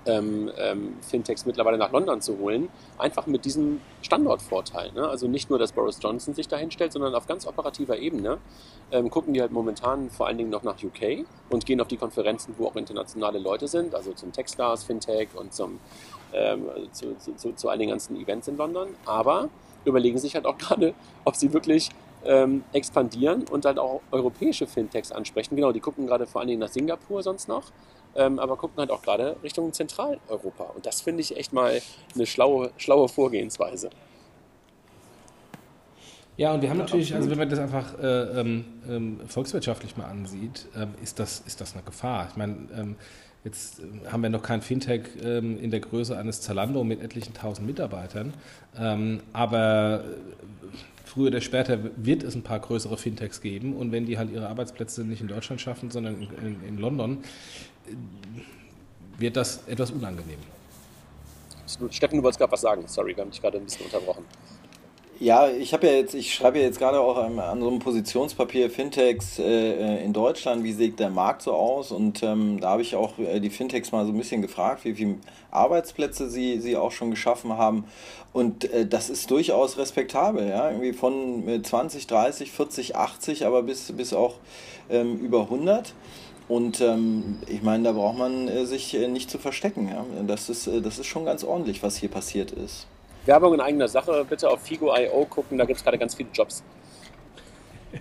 ähm, 0.07 0.51
ähm, 0.57 0.93
Fintechs 1.01 1.45
mittlerweile 1.45 1.77
nach 1.77 1.91
London 1.91 2.21
zu 2.21 2.39
holen, 2.39 2.69
einfach 2.97 3.27
mit 3.27 3.45
diesem 3.45 3.81
Standortvorteil. 4.01 4.91
Ne? 4.93 5.07
Also 5.07 5.27
nicht 5.27 5.49
nur, 5.49 5.59
dass 5.59 5.71
Boris 5.71 5.99
Johnson 6.01 6.33
sich 6.33 6.47
dahin 6.47 6.71
stellt, 6.71 6.93
sondern 6.93 7.13
auf 7.13 7.27
ganz 7.27 7.45
operativer 7.45 7.97
Ebene 7.97 8.39
ähm, 8.91 9.09
gucken 9.09 9.33
die 9.33 9.41
halt 9.41 9.51
momentan 9.51 10.09
vor 10.09 10.27
allen 10.27 10.37
Dingen 10.37 10.49
noch 10.49 10.63
nach 10.63 10.81
UK 10.81 11.25
und 11.49 11.65
gehen 11.65 11.81
auf 11.81 11.87
die 11.87 11.97
Konferenzen, 11.97 12.55
wo 12.57 12.67
auch 12.67 12.75
internationale 12.75 13.39
Leute 13.39 13.67
sind, 13.67 13.93
also 13.93 14.13
zum 14.13 14.31
Techstars 14.31 14.83
Fintech 14.83 15.29
und 15.35 15.53
zum, 15.53 15.79
ähm, 16.33 16.65
zu, 16.91 17.17
zu, 17.17 17.35
zu, 17.35 17.51
zu 17.53 17.69
all 17.69 17.77
den 17.77 17.89
ganzen 17.89 18.15
Events 18.15 18.47
in 18.47 18.57
London. 18.57 18.89
Aber 19.05 19.49
überlegen 19.85 20.17
sich 20.17 20.35
halt 20.35 20.45
auch 20.45 20.57
gerade, 20.57 20.93
ob 21.25 21.35
sie 21.35 21.53
wirklich 21.53 21.89
ähm, 22.25 22.63
expandieren 22.73 23.45
und 23.49 23.65
halt 23.65 23.79
auch 23.79 24.01
europäische 24.11 24.67
Fintechs 24.67 25.11
ansprechen. 25.11 25.55
Genau, 25.55 25.71
die 25.71 25.79
gucken 25.79 26.07
gerade 26.07 26.27
vor 26.27 26.41
allen 26.41 26.47
Dingen 26.47 26.59
nach 26.59 26.69
Singapur 26.69 27.23
sonst 27.23 27.47
noch, 27.47 27.63
ähm, 28.15 28.39
aber 28.39 28.57
gucken 28.57 28.77
halt 28.77 28.91
auch 28.91 29.01
gerade 29.01 29.35
Richtung 29.43 29.73
Zentraleuropa. 29.73 30.63
Und 30.75 30.85
das 30.85 31.01
finde 31.01 31.21
ich 31.21 31.35
echt 31.35 31.53
mal 31.53 31.79
eine 32.15 32.25
schlaue, 32.25 32.71
schlaue 32.77 33.09
Vorgehensweise. 33.09 33.89
Ja, 36.37 36.53
und 36.53 36.61
wir 36.61 36.69
haben 36.69 36.77
natürlich, 36.77 37.15
also 37.15 37.31
wenn 37.31 37.37
man 37.37 37.49
das 37.49 37.57
einfach 37.57 37.97
äh, 37.97 38.39
ähm, 38.39 38.65
ähm 38.87 39.19
volkswirtschaftlich 39.27 39.97
mal 39.97 40.05
ansieht, 40.05 40.67
äh, 40.75 40.85
ist, 41.01 41.17
das, 41.19 41.41
ist 41.47 41.61
das 41.61 41.73
eine 41.73 41.81
Gefahr. 41.81 42.27
Ich 42.29 42.35
meine, 42.35 42.67
ähm, 42.75 42.95
Jetzt 43.47 43.79
äh, 43.79 44.09
haben 44.11 44.23
wir 44.23 44.29
noch 44.29 44.43
kein 44.43 44.61
Fintech 44.61 45.03
ähm, 45.23 45.57
in 45.57 45.71
der 45.71 45.79
Größe 45.79 46.17
eines 46.17 46.41
Zalando 46.41 46.83
mit 46.83 47.01
etlichen 47.01 47.33
tausend 47.33 47.65
Mitarbeitern, 47.65 48.33
ähm, 48.77 49.21
aber 49.31 50.03
äh, 50.03 50.77
früher 51.05 51.27
oder 51.27 51.39
später 51.39 51.79
wird 51.95 52.23
es 52.23 52.35
ein 52.35 52.43
paar 52.43 52.59
größere 52.59 52.97
Fintechs 52.97 53.39
geben 53.39 53.73
und 53.73 53.93
wenn 53.93 54.05
die 54.05 54.17
halt 54.17 54.31
ihre 54.31 54.49
Arbeitsplätze 54.49 55.05
nicht 55.05 55.21
in 55.21 55.29
Deutschland 55.29 55.61
schaffen, 55.61 55.91
sondern 55.91 56.27
in, 56.43 56.61
in 56.67 56.77
London, 56.77 57.19
äh, 57.19 57.76
wird 59.17 59.35
das 59.35 59.61
etwas 59.67 59.91
unangenehm. 59.91 60.39
Absolut. 61.63 61.93
Steffen, 61.93 62.17
du 62.17 62.23
wolltest 62.23 62.39
gerade 62.39 62.51
was 62.51 62.61
sagen. 62.61 62.83
Sorry, 62.87 63.15
wir 63.15 63.23
haben 63.23 63.31
dich 63.31 63.41
gerade 63.41 63.57
ein 63.57 63.65
bisschen 63.65 63.85
unterbrochen. 63.85 64.23
Ja, 65.19 65.49
ich 65.49 65.73
habe 65.73 65.87
ja 65.87 65.93
jetzt, 65.93 66.13
ich 66.13 66.31
schreibe 66.31 66.59
ja 66.59 66.65
jetzt 66.65 66.77
gerade 66.77 66.99
auch 66.99 67.17
an, 67.17 67.39
an 67.39 67.59
so 67.59 67.67
einem 67.67 67.79
Positionspapier 67.79 68.69
Fintechs 68.69 69.39
äh, 69.39 70.03
in 70.03 70.13
Deutschland, 70.13 70.63
wie 70.63 70.73
sieht 70.73 70.99
der 70.99 71.09
Markt 71.09 71.41
so 71.41 71.53
aus? 71.53 71.91
Und 71.91 72.21
ähm, 72.21 72.59
da 72.61 72.69
habe 72.69 72.83
ich 72.83 72.95
auch 72.95 73.17
äh, 73.17 73.39
die 73.39 73.49
Fintechs 73.49 73.91
mal 73.91 74.05
so 74.05 74.11
ein 74.11 74.17
bisschen 74.17 74.43
gefragt, 74.43 74.85
wie 74.85 74.93
viele 74.93 75.15
Arbeitsplätze 75.49 76.29
sie, 76.29 76.59
sie 76.59 76.77
auch 76.77 76.91
schon 76.91 77.09
geschaffen 77.09 77.57
haben. 77.57 77.85
Und 78.31 78.71
äh, 78.71 78.85
das 78.85 79.09
ist 79.09 79.31
durchaus 79.31 79.79
respektabel, 79.79 80.47
ja, 80.47 80.69
irgendwie 80.69 80.93
von 80.93 81.63
20, 81.63 82.05
30, 82.05 82.51
40, 82.51 82.95
80, 82.95 83.45
aber 83.47 83.63
bis, 83.63 83.91
bis 83.93 84.13
auch 84.13 84.35
ähm, 84.91 85.17
über 85.17 85.41
100. 85.41 85.95
Und 86.47 86.79
ähm, 86.79 87.39
ich 87.47 87.61
meine, 87.61 87.83
da 87.83 87.91
braucht 87.91 88.17
man 88.17 88.47
äh, 88.47 88.65
sich 88.65 88.93
äh, 88.93 89.07
nicht 89.07 89.29
zu 89.29 89.37
verstecken. 89.37 89.89
Ja? 89.89 90.05
Das, 90.25 90.49
ist, 90.49 90.67
äh, 90.67 90.81
das 90.81 90.97
ist 90.97 91.07
schon 91.07 91.25
ganz 91.25 91.43
ordentlich, 91.43 91.83
was 91.83 91.97
hier 91.97 92.09
passiert 92.09 92.51
ist. 92.51 92.87
Werbung 93.25 93.53
in 93.53 93.59
eigener 93.59 93.89
Sache, 93.89 94.25
bitte 94.27 94.49
auf 94.49 94.61
Figo.io 94.61 95.25
gucken, 95.25 95.57
da 95.57 95.65
gibt 95.65 95.77
es 95.77 95.83
gerade 95.83 95.97
ganz 95.97 96.15
viele 96.15 96.29
Jobs. 96.33 96.63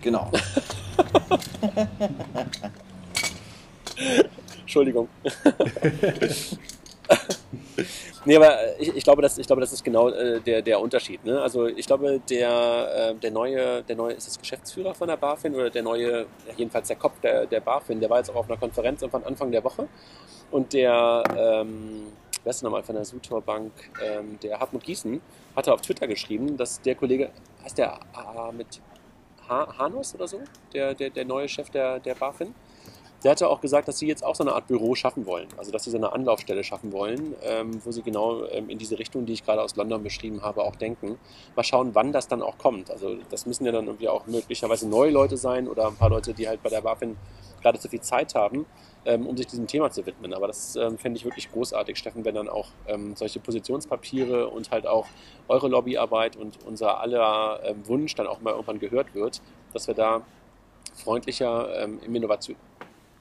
Genau. 0.00 0.30
Entschuldigung. 4.60 5.08
nee, 8.24 8.36
aber 8.36 8.78
ich, 8.78 8.94
ich, 8.94 9.04
glaube, 9.04 9.22
das, 9.22 9.38
ich 9.38 9.46
glaube, 9.46 9.60
das 9.60 9.72
ist 9.72 9.84
genau 9.84 10.08
äh, 10.10 10.40
der, 10.40 10.62
der 10.62 10.80
Unterschied. 10.80 11.24
Ne? 11.24 11.40
Also 11.40 11.66
ich 11.66 11.86
glaube, 11.86 12.20
der, 12.28 13.10
äh, 13.10 13.14
der, 13.14 13.30
neue, 13.30 13.82
der 13.82 13.96
neue, 13.96 14.14
ist 14.14 14.26
das 14.26 14.38
Geschäftsführer 14.38 14.94
von 14.94 15.08
der 15.08 15.16
BaFin 15.16 15.54
oder 15.54 15.70
der 15.70 15.82
neue, 15.82 16.26
jedenfalls 16.56 16.88
der 16.88 16.96
Kopf 16.96 17.20
der, 17.20 17.46
der 17.46 17.60
BaFin, 17.60 18.00
der 18.00 18.10
war 18.10 18.18
jetzt 18.18 18.30
auch 18.30 18.36
auf 18.36 18.48
einer 18.48 18.58
Konferenz 18.58 19.04
von 19.04 19.24
Anfang 19.24 19.50
der 19.50 19.62
Woche 19.64 19.88
und 20.50 20.72
der 20.72 21.22
ähm, 21.36 22.12
wer 22.46 22.50
ist 22.50 22.62
nochmal 22.62 22.84
von 22.84 22.94
der 22.94 23.04
Sutor 23.04 23.42
Bank, 23.42 23.72
ähm, 24.00 24.38
der 24.40 24.60
Hartmut 24.60 24.84
Gießen, 24.84 25.20
hatte 25.56 25.74
auf 25.74 25.80
Twitter 25.80 26.06
geschrieben, 26.06 26.56
dass 26.56 26.80
der 26.80 26.94
Kollege, 26.94 27.30
heißt 27.64 27.76
der 27.76 27.98
äh, 28.14 28.52
mit 28.52 28.80
ha 29.48 29.76
Hanus 29.78 30.14
oder 30.14 30.28
so, 30.28 30.40
der, 30.72 30.94
der, 30.94 31.10
der 31.10 31.24
neue 31.24 31.48
Chef 31.48 31.70
der, 31.70 31.98
der 31.98 32.14
BaFin, 32.14 32.54
der 33.24 33.32
hatte 33.32 33.48
auch 33.48 33.60
gesagt, 33.60 33.88
dass 33.88 33.98
sie 33.98 34.06
jetzt 34.06 34.24
auch 34.24 34.34
so 34.34 34.44
eine 34.44 34.52
Art 34.52 34.66
Büro 34.66 34.94
schaffen 34.94 35.26
wollen. 35.26 35.48
Also, 35.56 35.72
dass 35.72 35.84
sie 35.84 35.90
so 35.90 35.96
eine 35.96 36.12
Anlaufstelle 36.12 36.64
schaffen 36.64 36.92
wollen, 36.92 37.34
ähm, 37.42 37.80
wo 37.84 37.90
sie 37.90 38.02
genau 38.02 38.44
ähm, 38.46 38.68
in 38.68 38.78
diese 38.78 38.98
Richtung, 38.98 39.26
die 39.26 39.32
ich 39.32 39.44
gerade 39.44 39.62
aus 39.62 39.76
London 39.76 40.02
beschrieben 40.02 40.42
habe, 40.42 40.62
auch 40.62 40.76
denken. 40.76 41.18
Mal 41.54 41.64
schauen, 41.64 41.94
wann 41.94 42.12
das 42.12 42.28
dann 42.28 42.42
auch 42.42 42.58
kommt. 42.58 42.90
Also, 42.90 43.16
das 43.30 43.46
müssen 43.46 43.64
ja 43.64 43.72
dann 43.72 43.86
irgendwie 43.86 44.08
auch 44.08 44.26
möglicherweise 44.26 44.88
neue 44.88 45.10
Leute 45.10 45.36
sein 45.36 45.68
oder 45.68 45.86
ein 45.88 45.96
paar 45.96 46.10
Leute, 46.10 46.34
die 46.34 46.48
halt 46.48 46.62
bei 46.62 46.68
der 46.68 46.80
BaFin 46.80 47.16
gerade 47.62 47.78
zu 47.78 47.88
viel 47.88 48.00
Zeit 48.00 48.34
haben 48.34 48.66
ähm, 49.06 49.26
um 49.26 49.36
sich 49.36 49.46
diesem 49.46 49.66
Thema 49.66 49.90
zu 49.90 50.04
widmen. 50.04 50.34
Aber 50.34 50.48
das 50.48 50.76
ähm, 50.76 50.98
fände 50.98 51.16
ich 51.16 51.24
wirklich 51.24 51.50
großartig, 51.50 51.96
Steffen, 51.96 52.24
wenn 52.24 52.34
dann 52.34 52.48
auch 52.48 52.68
ähm, 52.86 53.14
solche 53.16 53.38
Positionspapiere 53.40 54.48
und 54.48 54.70
halt 54.70 54.86
auch 54.86 55.06
eure 55.48 55.68
Lobbyarbeit 55.68 56.36
und 56.36 56.58
unser 56.66 57.00
aller 57.00 57.60
ähm, 57.64 57.86
Wunsch 57.86 58.14
dann 58.16 58.26
auch 58.26 58.40
mal 58.40 58.50
irgendwann 58.50 58.80
gehört 58.80 59.14
wird, 59.14 59.40
dass 59.72 59.86
wir 59.86 59.94
da 59.94 60.22
freundlicher 60.94 61.82
ähm, 61.82 62.00
im 62.04 62.14
Innovation, 62.14 62.56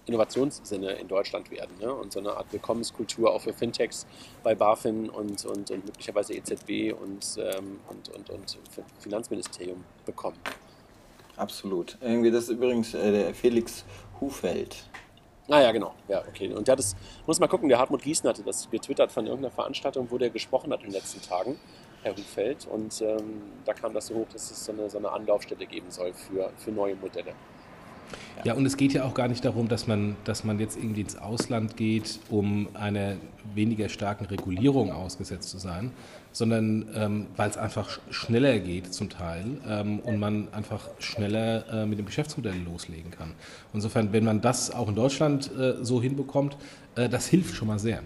Innovationssinne 0.05 0.93
in 0.93 1.07
Deutschland 1.07 1.49
werden 1.51 1.77
ne? 1.79 1.93
und 1.93 2.11
so 2.11 2.19
eine 2.19 2.37
Art 2.37 2.51
Willkommenskultur 2.51 3.33
auch 3.33 3.41
für 3.41 3.53
Fintechs 3.53 4.05
bei 4.43 4.55
BaFin 4.55 5.09
und, 5.09 5.45
und, 5.45 5.71
und 5.71 5.85
möglicherweise 5.85 6.33
EZB 6.33 6.93
und, 6.93 7.37
ähm, 7.37 7.79
und, 7.89 8.09
und, 8.09 8.29
und 8.29 8.57
Finanzministerium 8.99 9.83
bekommen. 10.05 10.37
Absolut. 11.37 11.97
Irgendwie 12.01 12.31
das 12.31 12.45
ist 12.45 12.49
übrigens 12.51 12.93
äh, 12.93 13.11
der 13.11 13.33
Felix 13.33 13.83
Hufeld, 14.21 14.85
Ah 15.47 15.61
ja, 15.61 15.71
genau. 15.71 15.93
Ja, 16.07 16.23
okay. 16.27 16.51
Und 16.51 16.67
der 16.67 16.75
das, 16.75 16.95
muss 17.27 17.39
mal 17.39 17.47
gucken, 17.47 17.69
der 17.69 17.77
Hartmut 17.77 18.01
Gießen 18.01 18.27
hatte 18.27 18.41
das 18.41 18.69
getwittert 18.71 19.11
von 19.11 19.27
irgendeiner 19.27 19.53
Veranstaltung, 19.53 20.09
wo 20.09 20.17
der 20.17 20.31
gesprochen 20.31 20.73
hat 20.73 20.79
in 20.79 20.87
den 20.87 20.93
letzten 20.93 21.21
Tagen, 21.21 21.59
Herr 22.01 22.15
Hufeld. 22.17 22.65
Und 22.65 22.99
ähm, 23.01 23.43
da 23.63 23.73
kam 23.73 23.93
das 23.93 24.07
so 24.07 24.15
hoch, 24.15 24.27
dass 24.33 24.49
es 24.49 24.65
so 24.65 24.71
eine, 24.71 24.89
so 24.89 24.97
eine 24.97 25.11
Anlaufstelle 25.11 25.67
geben 25.67 25.91
soll 25.91 26.13
für, 26.13 26.51
für 26.57 26.71
neue 26.71 26.95
Modelle. 26.95 27.33
Ja, 28.43 28.53
und 28.53 28.65
es 28.65 28.77
geht 28.77 28.93
ja 28.93 29.03
auch 29.05 29.15
gar 29.15 29.27
nicht 29.27 29.43
darum, 29.43 29.67
dass 29.67 29.87
man, 29.87 30.15
dass 30.23 30.43
man 30.43 30.59
jetzt 30.59 30.77
irgendwie 30.77 31.01
ins 31.01 31.15
Ausland 31.15 31.77
geht, 31.77 32.19
um 32.29 32.67
einer 32.75 33.15
weniger 33.55 33.89
starken 33.89 34.25
Regulierung 34.25 34.91
ausgesetzt 34.91 35.49
zu 35.49 35.57
sein, 35.57 35.91
sondern 36.31 36.85
ähm, 36.95 37.25
weil 37.37 37.49
es 37.49 37.57
einfach 37.57 37.99
schneller 38.11 38.59
geht 38.59 38.93
zum 38.93 39.09
Teil 39.09 39.45
ähm, 39.67 39.99
und 39.99 40.19
man 40.19 40.47
einfach 40.51 40.89
schneller 40.99 41.65
äh, 41.71 41.85
mit 41.87 41.97
dem 41.97 42.05
Geschäftsmodell 42.05 42.61
loslegen 42.63 43.09
kann. 43.09 43.31
Insofern, 43.73 44.13
wenn 44.13 44.25
man 44.25 44.41
das 44.41 44.69
auch 44.69 44.89
in 44.89 44.95
Deutschland 44.95 45.49
äh, 45.57 45.83
so 45.83 46.01
hinbekommt, 46.01 46.55
äh, 46.95 47.09
das 47.09 47.27
hilft 47.27 47.55
schon 47.55 47.67
mal 47.67 47.79
sehr. 47.79 48.01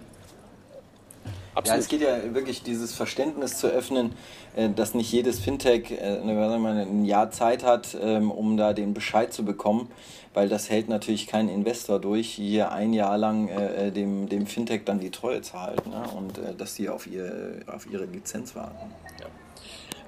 Absolut. 1.54 1.66
Ja, 1.66 1.80
es 1.80 1.88
geht 1.88 2.00
ja 2.00 2.34
wirklich 2.34 2.62
dieses 2.62 2.94
Verständnis 2.94 3.58
zu 3.58 3.66
öffnen, 3.66 4.12
äh, 4.54 4.70
dass 4.70 4.94
nicht 4.94 5.10
jedes 5.10 5.40
Fintech 5.40 5.90
äh, 5.90 6.20
ein 6.20 7.04
Jahr 7.04 7.30
Zeit 7.32 7.64
hat, 7.64 7.96
ähm, 8.00 8.30
um 8.30 8.56
da 8.56 8.72
den 8.72 8.94
Bescheid 8.94 9.32
zu 9.32 9.44
bekommen, 9.44 9.90
weil 10.32 10.48
das 10.48 10.70
hält 10.70 10.88
natürlich 10.88 11.26
kein 11.26 11.48
Investor 11.48 12.00
durch, 12.00 12.28
hier 12.28 12.70
ein 12.70 12.92
Jahr 12.92 13.18
lang 13.18 13.48
äh, 13.48 13.90
dem, 13.90 14.28
dem 14.28 14.46
Fintech 14.46 14.82
dann 14.84 15.00
die 15.00 15.10
Treue 15.10 15.42
zu 15.42 15.60
halten 15.60 15.90
ne? 15.90 16.04
und 16.16 16.40
dass 16.56 16.76
sie 16.76 16.88
auf, 16.88 17.06
ihr, 17.08 17.60
auf 17.66 17.90
ihre 17.90 18.04
Lizenz 18.04 18.54
warten. 18.54 18.92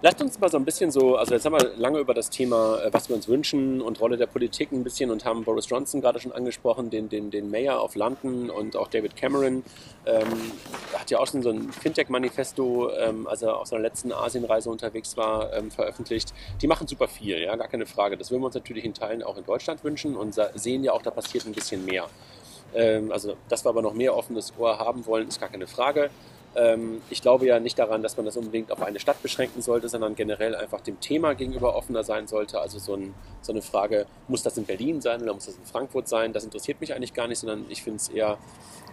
Lasst 0.04 0.20
uns 0.20 0.40
mal 0.40 0.50
so 0.50 0.56
ein 0.56 0.64
bisschen 0.64 0.90
so, 0.90 1.14
also 1.14 1.32
jetzt 1.32 1.44
haben 1.46 1.52
wir 1.52 1.76
lange 1.76 2.00
über 2.00 2.12
das 2.12 2.28
Thema, 2.28 2.82
äh, 2.82 2.92
was 2.92 3.08
wir 3.08 3.14
uns 3.14 3.28
wünschen 3.28 3.80
und 3.80 4.00
Rolle 4.00 4.16
der 4.16 4.26
Politik 4.26 4.72
ein 4.72 4.82
bisschen 4.82 5.12
und 5.12 5.24
haben 5.24 5.44
Boris 5.44 5.68
Johnson 5.68 6.00
gerade 6.00 6.18
schon 6.18 6.32
angesprochen, 6.32 6.90
den, 6.90 7.08
den, 7.08 7.30
den 7.30 7.52
Mayor 7.52 7.84
of 7.84 7.94
London 7.94 8.50
und 8.50 8.74
auch 8.74 8.88
David 8.88 9.14
Cameron. 9.14 9.62
Ähm, 10.04 10.26
hat 10.98 11.08
ja 11.12 11.20
auch 11.20 11.28
schon 11.28 11.44
so 11.44 11.50
ein 11.50 11.70
Fintech-Manifesto, 11.70 12.90
ähm, 12.98 13.28
als 13.28 13.42
er 13.42 13.56
auf 13.56 13.68
seiner 13.68 13.82
letzten 13.82 14.10
Asienreise 14.10 14.70
unterwegs 14.70 15.16
war, 15.16 15.52
ähm, 15.52 15.70
veröffentlicht. 15.70 16.34
Die 16.60 16.66
machen 16.66 16.88
super 16.88 17.06
viel, 17.06 17.38
ja, 17.38 17.54
gar 17.54 17.68
keine 17.68 17.86
Frage. 17.86 18.16
Das 18.16 18.32
würden 18.32 18.42
wir 18.42 18.46
uns 18.46 18.56
natürlich 18.56 18.84
in 18.84 18.94
Teilen 18.94 19.22
auch 19.22 19.36
in 19.36 19.44
Deutschland 19.44 19.84
wünschen 19.84 20.16
und 20.16 20.34
sehen 20.56 20.82
ja 20.82 20.94
auch, 20.94 21.02
da 21.02 21.12
passiert 21.12 21.46
ein 21.46 21.52
bisschen 21.52 21.84
mehr. 21.84 22.08
Ähm, 22.74 23.12
also, 23.12 23.36
dass 23.48 23.64
wir 23.64 23.68
aber 23.68 23.82
noch 23.82 23.94
mehr 23.94 24.16
offenes 24.16 24.52
Ohr 24.58 24.80
haben 24.80 25.06
wollen, 25.06 25.28
ist 25.28 25.38
gar 25.38 25.48
keine 25.48 25.68
Frage. 25.68 26.10
Ähm, 26.54 27.00
ich 27.08 27.22
glaube 27.22 27.46
ja 27.46 27.60
nicht 27.60 27.78
daran, 27.78 28.02
dass 28.02 28.16
man 28.16 28.26
das 28.26 28.36
unbedingt 28.36 28.70
auf 28.70 28.82
eine 28.82 29.00
Stadt 29.00 29.22
beschränken 29.22 29.62
sollte, 29.62 29.88
sondern 29.88 30.14
generell 30.14 30.54
einfach 30.54 30.80
dem 30.80 31.00
Thema 31.00 31.34
gegenüber 31.34 31.74
offener 31.74 32.04
sein 32.04 32.26
sollte. 32.26 32.60
Also 32.60 32.78
so, 32.78 32.94
ein, 32.94 33.14
so 33.40 33.52
eine 33.52 33.62
Frage, 33.62 34.06
muss 34.28 34.42
das 34.42 34.58
in 34.58 34.64
Berlin 34.64 35.00
sein 35.00 35.22
oder 35.22 35.32
muss 35.32 35.46
das 35.46 35.56
in 35.56 35.64
Frankfurt 35.64 36.08
sein? 36.08 36.32
Das 36.32 36.44
interessiert 36.44 36.80
mich 36.80 36.94
eigentlich 36.94 37.14
gar 37.14 37.26
nicht, 37.26 37.38
sondern 37.38 37.64
ich 37.68 37.82
finde 37.82 37.96
es 37.96 38.08
eher 38.08 38.38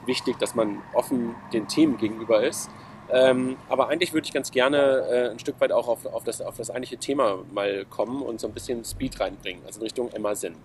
wichtig, 0.05 0.39
dass 0.39 0.55
man 0.55 0.82
offen 0.93 1.36
den 1.51 1.68
Themen 1.68 1.97
gegenüber 1.97 2.43
ist. 2.43 2.70
Ähm, 3.12 3.57
aber 3.68 3.89
eigentlich 3.89 4.14
würde 4.14 4.26
ich 4.26 4.34
ganz 4.34 4.51
gerne 4.51 4.78
äh, 5.10 5.30
ein 5.30 5.39
Stück 5.39 5.60
weit 5.60 5.72
auch 5.72 5.88
auf, 5.88 6.05
auf, 6.05 6.24
das, 6.24 6.41
auf 6.41 6.57
das 6.57 6.70
eigentliche 6.70 6.97
Thema 6.97 7.39
mal 7.51 7.86
kommen 7.86 8.22
und 8.22 8.39
so 8.39 8.47
ein 8.47 8.53
bisschen 8.53 8.86
Speed 8.86 9.20
reinbringen, 9.20 9.64
also 9.66 9.80
in 9.80 9.84
Richtung 9.84 10.12
Emma 10.12 10.36
Sinn. 10.36 10.55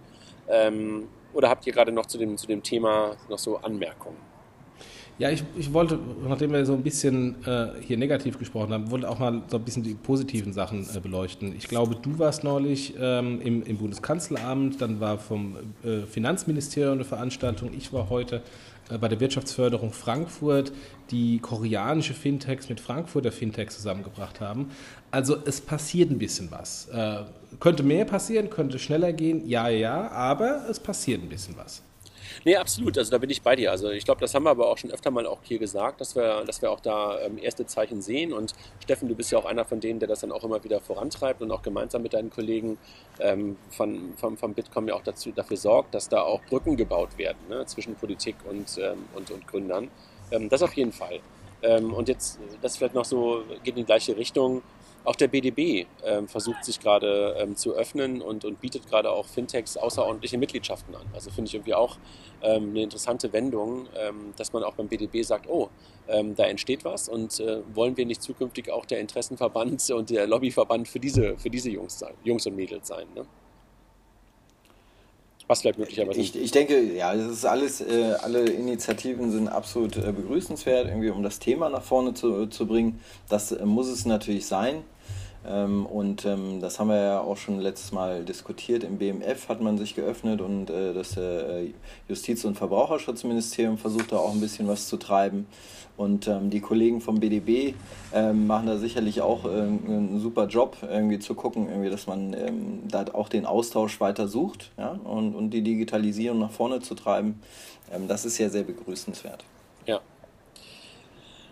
Ähm, 0.49 1.09
oder 1.33 1.49
habt 1.49 1.67
ihr 1.67 1.73
gerade 1.73 1.91
noch 1.91 2.07
zu 2.07 2.19
dem, 2.19 2.37
zu 2.37 2.47
dem 2.47 2.63
Thema 2.63 3.17
noch 3.31 3.39
so 3.39 3.57
Anmerkungen? 3.57 4.34
Ja, 5.17 5.31
ich, 5.31 5.45
ich 5.57 5.73
wollte, 5.73 5.97
nachdem 6.29 6.53
wir 6.53 6.67
so 6.67 6.73
ein 6.73 6.83
bisschen 6.83 7.37
äh, 7.47 7.69
hier 7.81 7.97
negativ 7.97 8.37
gesprochen 8.37 8.73
haben, 8.73 8.91
wollte 8.91 9.09
auch 9.09 9.21
mal 9.21 9.43
so 9.47 9.59
ein 9.59 9.65
bisschen 9.65 9.85
die 9.85 9.95
positiven 9.95 10.53
Sachen 10.53 10.89
äh, 10.93 10.99
beleuchten. 10.99 11.55
Ich 11.57 11.69
glaube, 11.69 11.95
du 11.95 12.19
warst 12.19 12.43
neulich 12.43 12.95
ähm, 12.99 13.41
im, 13.41 13.63
im 13.63 13.79
Bundeskanzleramt, 13.79 14.81
dann 14.81 14.99
war 14.99 15.19
vom 15.19 15.57
äh, 15.85 16.01
Finanzministerium 16.01 16.95
eine 16.95 17.05
Veranstaltung, 17.05 17.71
ich 17.77 17.93
war 17.93 18.11
heute 18.11 18.43
äh, 18.91 18.99
bei 18.99 19.07
der 19.07 19.21
Wirtschaftsförderung 19.21 19.93
Frankfurt, 19.93 20.73
die 21.13 21.39
koreanische 21.39 22.15
Fintechs 22.15 22.69
mit 22.69 22.81
Frankfurter 22.81 23.31
Fintechs 23.31 23.77
zusammengebracht 23.77 24.41
haben. 24.41 24.73
Also 25.13 25.37
es 25.45 25.61
passiert 25.61 26.11
ein 26.11 26.19
bisschen 26.19 26.51
was. 26.51 26.89
Äh, 26.89 27.19
könnte 27.61 27.85
mehr 27.85 28.05
passieren, 28.05 28.51
könnte 28.51 28.81
schneller 28.81 29.13
gehen, 29.13 29.49
ja, 29.49 29.69
ja, 29.69 30.11
aber 30.11 30.69
es 30.69 30.81
passiert 30.81 31.23
ein 31.23 31.29
bisschen 31.29 31.57
was. 31.57 31.83
Nee, 32.45 32.57
absolut. 32.57 32.97
Also 32.99 33.11
da 33.11 33.19
bin 33.19 33.31
ich 33.31 33.43
bei 33.43 33.57
dir. 33.57 33.71
Also 33.71 33.91
ich 33.91 34.05
glaube, 34.05 34.21
das 34.21 34.35
haben 34.35 34.45
wir 34.45 34.51
aber 34.51 34.69
auch 34.69 34.79
schon 34.79 34.91
öfter 34.91 35.11
mal 35.11 35.27
auch 35.27 35.39
hier 35.43 35.59
gesagt, 35.59 36.01
dass 36.01 36.17
wir, 36.17 36.45
dass 36.45 36.63
wir 36.63 36.71
auch 36.71 36.81
da 36.81 37.21
ähm, 37.21 37.39
erste 37.39 37.67
Zeichen 37.67 38.03
sehen. 38.03 38.33
Und 38.33 38.55
Steffen, 38.83 39.09
du 39.09 39.15
bist 39.15 39.31
ja 39.31 39.39
auch 39.39 39.45
einer 39.45 39.65
von 39.65 39.81
denen, 39.81 40.01
der 40.01 40.09
das 40.09 40.21
dann 40.21 40.33
auch 40.33 40.45
immer 40.45 40.63
wieder 40.65 40.81
vorantreibt 40.81 41.43
und 41.43 41.51
auch 41.51 41.63
gemeinsam 41.63 42.03
mit 42.03 42.15
deinen 42.15 42.31
Kollegen 42.31 42.79
ähm, 43.21 43.57
von, 43.71 44.15
vom, 44.17 44.37
vom 44.37 44.55
Bitkom 44.55 44.89
ja 44.89 44.95
auch 44.95 45.03
dazu, 45.03 45.31
dafür 45.33 45.57
sorgt, 45.57 45.95
dass 45.95 46.09
da 46.09 46.23
auch 46.23 46.41
Brücken 46.49 46.77
gebaut 46.77 47.17
werden 47.19 47.39
ne, 47.49 47.65
zwischen 47.67 47.95
Politik 47.95 48.37
und, 48.49 48.79
ähm, 48.79 49.05
und, 49.15 49.31
und 49.31 49.47
Gründern. 49.47 49.91
Ähm, 50.31 50.49
das 50.49 50.63
auf 50.63 50.73
jeden 50.75 50.93
Fall. 50.93 51.21
Ähm, 51.63 51.93
und 51.95 52.09
jetzt, 52.09 52.39
das 52.61 52.77
vielleicht 52.77 52.95
noch 52.95 53.05
so, 53.05 53.43
geht 53.63 53.75
in 53.75 53.83
die 53.83 53.85
gleiche 53.85 54.17
Richtung. 54.17 54.63
Auch 55.05 55.17
der 55.17 55.29
BDB 55.29 55.87
ähm, 56.03 56.29
versucht 56.29 56.65
sich 56.65 56.81
gerade 56.81 57.37
ähm, 57.39 57.57
zu 57.57 57.75
öffnen 57.75 58.23
und, 58.23 58.45
und 58.47 58.61
bietet 58.61 58.89
gerade 58.89 59.11
auch 59.11 59.27
Fintechs 59.27 59.77
außerordentliche 59.77 60.39
Mitgliedschaften 60.39 60.95
an. 60.95 61.05
Also 61.13 61.31
finde 61.31 61.49
ich 61.49 61.55
irgendwie 61.55 61.75
auch 61.75 61.99
ähm, 62.43 62.71
eine 62.71 62.83
interessante 62.83 63.33
Wendung, 63.35 63.87
ähm, 63.97 64.33
dass 64.37 64.55
man 64.55 64.65
auch 64.65 64.75
beim 64.75 64.89
BDB 64.89 65.23
sagt, 65.23 65.47
oh, 65.49 65.69
ähm, 66.09 66.35
da 66.35 66.45
entsteht 66.45 66.85
was 66.85 67.09
und 67.09 67.39
äh, 67.41 67.61
wollen 67.75 67.97
wir 67.97 68.07
nicht 68.07 68.23
zukünftig 68.23 68.71
auch 68.71 68.87
der 68.87 69.01
Interessenverband 69.01 69.91
und 69.95 70.09
der 70.09 70.27
Lobbyverband 70.27 70.89
für 70.89 71.01
diese, 71.01 71.37
für 71.37 71.51
diese 71.51 71.71
Jungs, 71.71 71.99
sein, 71.99 72.15
Jungs 72.25 72.47
und 72.47 72.57
Mädels 72.57 72.89
sein. 72.89 73.07
Ne? 73.15 73.27
Was 75.47 75.61
vielleicht 75.61 75.79
möglicherweise. 75.79 76.19
Ich, 76.19 76.35
ich 76.35 76.51
denke, 76.53 76.81
ja, 76.95 77.15
das 77.15 77.31
ist 77.31 77.45
alles, 77.45 77.83
äh, 77.83 78.15
alle 78.23 78.49
Initiativen 78.49 79.31
sind 79.31 79.49
absolut 79.49 79.97
äh, 79.99 80.11
begrüßenswert, 80.11 80.89
irgendwie 80.89 81.11
um 81.11 81.23
das 81.23 81.39
Thema 81.39 81.69
nach 81.69 81.83
vorne 81.83 82.15
zu, 82.15 82.47
zu 82.47 82.67
bringen. 82.67 83.01
Das 83.29 83.53
äh, 83.53 83.67
muss 83.67 83.89
es 83.89 84.07
natürlich 84.07 84.47
sein. 84.47 84.85
Ähm, 85.47 85.85
und 85.85 86.25
ähm, 86.25 86.61
das 86.61 86.79
haben 86.79 86.89
wir 86.89 87.03
ja 87.03 87.21
auch 87.21 87.37
schon 87.37 87.61
letztes 87.61 87.93
Mal 87.93 88.25
diskutiert. 88.25 88.83
Im 88.83 88.99
BMF 88.99 89.49
hat 89.49 89.61
man 89.61 89.77
sich 89.77 89.95
geöffnet 89.95 90.41
und 90.41 90.71
äh, 90.71 90.95
das 90.95 91.17
äh, 91.17 91.71
Justiz- 92.09 92.45
und 92.45 92.57
Verbraucherschutzministerium 92.57 93.77
versucht 93.77 94.13
da 94.13 94.17
auch 94.17 94.33
ein 94.33 94.41
bisschen 94.41 94.67
was 94.69 94.89
zu 94.89 94.97
treiben. 94.97 95.47
Und 95.97 96.27
ähm, 96.27 96.51
die 96.51 96.61
Kollegen 96.61 97.01
vom 97.01 97.21
BDB 97.21 97.75
machen 98.13 98.67
da 98.67 98.79
sicherlich 98.79 99.23
auch 99.23 99.45
einen 99.45 100.19
super 100.19 100.47
Job, 100.47 100.77
irgendwie 100.83 101.21
zu 101.21 101.35
gucken, 101.35 101.69
irgendwie, 101.69 101.91
dass 101.91 102.09
man 102.09 102.35
da 102.89 103.05
auch 103.13 103.29
den 103.29 103.47
Austausch 103.47 104.01
weiter 104.01 104.27
sucht 104.27 104.73
ja? 104.77 104.99
und, 105.05 105.37
und 105.37 105.51
die 105.51 105.63
Digitalisierung 105.63 106.41
nach 106.41 106.51
vorne 106.51 106.81
zu 106.81 106.97
treiben. 106.97 107.41
Das 108.09 108.25
ist 108.25 108.39
ja 108.39 108.49
sehr 108.49 108.65
begrüßenswert. 108.65 109.45
Ja. 109.87 110.01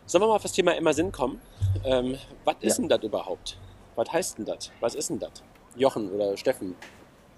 Sollen 0.06 0.22
wir 0.22 0.28
mal 0.28 0.36
auf 0.36 0.42
das 0.42 0.52
Thema 0.52 0.72
immer 0.72 0.92
Sinn 0.92 1.12
kommen? 1.12 1.40
Was 2.44 2.56
ist 2.60 2.78
ja. 2.78 2.82
denn 2.82 2.88
das 2.88 3.02
überhaupt? 3.02 3.56
Was 3.96 4.12
heißt 4.12 4.38
denn 4.38 4.44
das? 4.46 4.70
Was 4.80 4.94
ist 4.94 5.10
denn 5.10 5.18
das? 5.18 5.42
Jochen 5.76 6.10
oder 6.10 6.36
Steffen, 6.36 6.74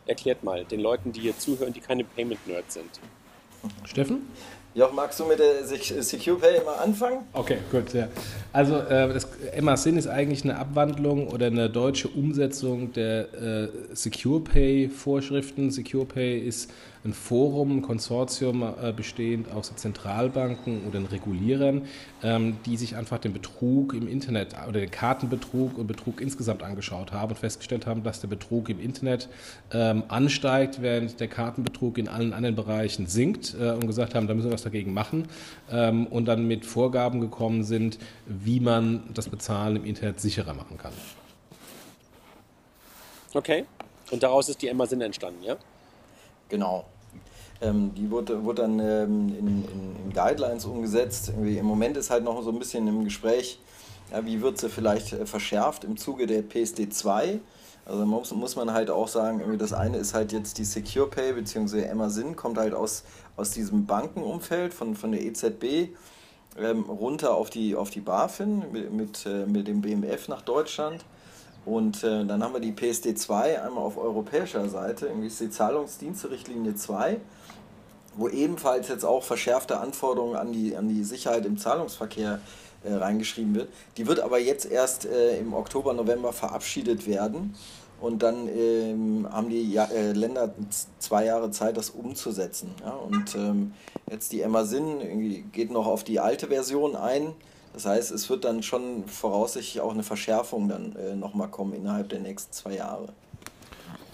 erklärt 0.07 0.45
mal 0.45 0.65
den 0.65 0.81
Leuten, 0.81 1.13
die 1.13 1.21
hier 1.21 1.39
zuhören, 1.39 1.73
die 1.73 1.81
keine 1.81 2.05
Payment-Nerds 2.05 2.75
sind. 2.75 3.01
Steffen? 3.85 4.29
Jochen, 4.75 4.97
magst 4.97 5.21
du 5.21 5.25
mit 5.25 5.39
der 5.39 5.65
Secure 5.65 6.37
Pay 6.37 6.65
mal 6.65 6.75
anfangen? 6.75 7.21
Okay, 7.33 7.59
gut, 7.71 7.93
ja. 7.95 8.09
Also 8.53 8.77
äh, 8.77 9.13
das 9.13 9.29
MASIN 9.61 9.97
ist 9.97 10.09
eigentlich 10.09 10.43
eine 10.43 10.59
Abwandlung 10.59 11.29
oder 11.29 11.47
eine 11.47 11.71
deutsche 11.71 12.09
Umsetzung 12.09 12.93
der 12.93 13.33
äh, 13.35 13.69
Secure 13.93 14.41
Pay 14.41 14.89
Vorschriften. 14.89 15.71
Secure 15.71 16.05
Pay 16.05 16.41
ist 16.41 16.73
ein 17.05 17.13
Forum, 17.13 17.79
ein 17.79 17.83
Konsortium 17.83 18.63
äh, 18.63 18.93
bestehend 18.93 19.53
aus 19.53 19.75
Zentralbanken 19.75 20.87
oder 20.87 21.01
den 21.01 21.07
Regulierern, 21.07 21.87
ähm, 22.23 22.57
die 22.65 22.79
sich 22.79 22.97
einfach 22.97 23.19
den 23.19 23.35
Betrug 23.35 23.93
im 23.93 24.09
Internet 24.09 24.55
oder 24.67 24.81
den 24.81 24.91
Kartenbetrug 24.91 25.77
und 25.77 25.87
Betrug 25.87 26.21
insgesamt 26.21 26.63
angeschaut 26.63 27.13
haben 27.13 27.33
und 27.33 27.39
festgestellt 27.39 27.87
haben, 27.87 28.03
dass 28.03 28.21
der 28.21 28.29
Betrug 28.29 28.71
im 28.71 28.81
Internet 28.81 29.29
ähm, 29.71 30.05
ansteigt, 30.09 30.81
während 30.81 31.21
der 31.21 31.29
Kartenbetrug 31.29 31.99
in 31.99 32.09
allen 32.09 32.33
anderen 32.33 32.57
Bereichen 32.57 33.07
sinkt 33.07 33.55
äh, 33.61 33.73
und 33.73 33.87
gesagt 33.87 34.15
haben, 34.15 34.27
da 34.27 34.35
müssen 34.35 34.49
wir 34.49 34.55
was 34.55 34.63
dagegen 34.63 34.95
machen 34.95 35.29
ähm, 35.71 36.07
und 36.07 36.25
dann 36.25 36.49
mit 36.49 36.65
Vorgaben 36.65 37.21
gekommen 37.21 37.65
sind, 37.65 37.99
wie 38.27 38.61
man 38.61 39.03
das 39.13 39.29
Bezahlen 39.29 39.77
im 39.77 39.85
Internet 39.85 40.21
sicherer 40.21 40.55
machen 40.55 40.79
kann. 40.79 40.93
Okay. 43.35 43.67
Und 44.11 44.23
daraus 44.23 44.49
ist 44.49 44.63
die 44.63 44.69
Emma-Sinn 44.69 45.01
entstanden, 45.01 45.43
ja? 45.43 45.57
Genau. 46.49 46.85
Ähm, 47.65 47.95
die 47.95 48.11
wurde, 48.11 48.45
wurde 48.45 48.63
dann 48.63 48.79
ähm, 48.79 49.29
in, 49.29 49.65
in, 49.65 49.97
in, 50.05 50.13
Guidelines 50.13 50.65
umgesetzt. 50.65 51.29
Irgendwie 51.29 51.59
Im 51.59 51.67
Moment 51.67 51.97
ist 51.97 52.11
halt 52.11 52.25
noch 52.25 52.43
so 52.43 52.51
ein 52.51 52.59
bisschen 52.59 52.87
im 52.87 53.05
Gespräch, 53.05 53.59
ja, 54.13 54.25
wie 54.27 54.43
wird 54.43 54.59
sie 54.59 54.69
vielleicht 54.69 55.13
äh, 55.13 55.27
verschärft 55.27 55.85
im 55.85 55.97
Zuge 55.97 56.27
der 56.27 56.43
PSD 56.43 56.91
2. 56.91 57.41
Also 57.87 58.07
muss, 58.07 58.33
muss 58.33 58.57
man 58.57 58.73
halt 58.73 58.91
auch 58.91 59.09
sagen, 59.09 59.41
irgendwie 59.41 59.59
das 59.59 59.73
eine 59.73 59.99
ist 59.99 60.15
halt 60.15 60.33
jetzt 60.33 60.59
die 60.59 60.65
Secure 60.65 61.09
Pay 61.09 61.35
bzw. 61.35 61.83
Emma 61.83 62.09
Sinn, 62.09 62.35
kommt 62.35 62.59
halt 62.59 62.75
aus, 62.75 63.05
aus 63.37 63.51
diesem 63.51 63.87
Bankenumfeld 63.87 64.73
von, 64.73 64.95
von 64.95 65.13
der 65.13 65.23
EZB 65.23 65.91
ähm, 66.59 66.85
runter 66.85 67.35
auf 67.35 67.51
die, 67.51 67.75
auf 67.75 67.91
die 67.91 68.01
BaFin 68.01 68.65
mit, 68.73 68.93
mit, 68.93 69.27
äh, 69.27 69.47
mit 69.47 69.69
dem 69.69 69.81
BMF 69.81 70.29
nach 70.29 70.43
Deutschland. 70.43 71.05
Und 71.65 72.05
äh, 72.05 72.25
dann 72.25 72.43
haben 72.43 72.53
wir 72.53 72.61
die 72.61 72.73
PSD 72.73 73.15
2 73.15 73.63
einmal 73.63 73.85
auf 73.85 73.97
europäischer 73.97 74.69
Seite, 74.69 75.07
irgendwie 75.07 75.29
ist 75.29 75.41
die 75.41 75.51
Zahlungsdienste-Richtlinie 75.51 76.75
2, 76.75 77.19
wo 78.17 78.29
ebenfalls 78.29 78.89
jetzt 78.89 79.05
auch 79.05 79.23
verschärfte 79.23 79.81
Anforderungen 79.81 80.37
an 80.37 80.53
die, 80.53 80.77
an 80.77 80.89
die 80.89 81.05
Sicherheit 81.05 81.47
im 81.47 81.57
Zahlungsverkehr 81.57 82.41
äh, 82.85 82.93
reingeschrieben 82.93 83.55
wird. 83.55 83.69
Die 83.97 84.07
wird 84.07 84.21
aber 84.21 84.39
jetzt 84.39 84.71
erst 84.71 85.07
äh, 85.07 85.39
im 85.39 85.55
Oktober, 85.55 85.95
November 85.95 86.33
verabschiedet 86.33 87.07
werden. 87.07 87.55
Und 88.01 88.23
dann 88.23 88.49
ähm, 88.49 89.27
haben 89.31 89.49
die 89.49 89.73
ja 89.73 89.85
äh, 89.87 90.13
Länder 90.13 90.53
zwei 90.99 91.25
Jahre 91.25 91.51
Zeit, 91.51 91.79
das 91.79 91.89
umzusetzen. 91.89 92.75
Ja? 92.85 92.91
Und 92.91 93.35
ähm, 93.35 93.73
jetzt 94.11 94.33
die 94.33 94.43
Emma 94.43 94.65
Sinn 94.65 95.51
geht 95.53 95.71
noch 95.71 95.87
auf 95.87 96.05
die 96.05 96.21
alte 96.21 96.49
Version 96.49 96.97
ein 96.97 97.35
das 97.75 97.87
heißt, 97.87 98.13
es 98.13 98.31
wird 98.31 98.45
dann 98.45 98.63
schon 98.63 99.05
voraussichtlich 99.07 99.83
auch 99.83 99.93
eine 99.93 100.05
Verschärfung 100.05 100.69
dann 100.69 100.95
äh, 100.95 101.17
nochmal 101.17 101.49
kommen 101.49 101.75
innerhalb 101.75 102.09
der 102.09 102.21
nächsten 102.21 102.53
zwei 102.53 102.77
Jahre. 102.77 103.09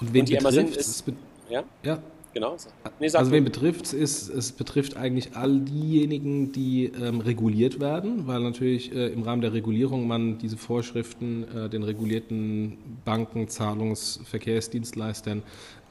Und 0.01 0.15
wen 0.15 0.21
Und 0.21 0.31
die 0.31 0.37
betrifft, 0.37 0.77
ist, 0.77 1.05
ja? 1.51 1.63
ja, 1.83 1.99
genau. 2.33 2.57
Nee, 2.99 3.11
also 3.13 3.31
wen 3.31 3.45
betrifft 3.45 3.85
es 3.85 3.93
ist, 3.93 4.31
es 4.31 4.53
betrifft 4.53 4.97
eigentlich 4.97 5.37
all 5.37 5.61
diejenigen, 5.61 6.53
die 6.53 6.87
ähm, 6.87 7.21
reguliert 7.21 7.81
werden, 7.81 8.27
weil 8.27 8.41
natürlich 8.41 8.95
äh, 8.95 9.09
im 9.09 9.25
Rahmen 9.25 9.43
der 9.43 9.53
Regulierung 9.53 10.09
man 10.09 10.39
diese 10.39 10.57
Vorschriften 10.57 11.45
äh, 11.55 11.69
den 11.69 11.83
regulierten 11.83 12.79
Banken, 13.05 13.49
Zahlungs-, 13.49 14.21
Verkehrsdienstleistern 14.25 15.43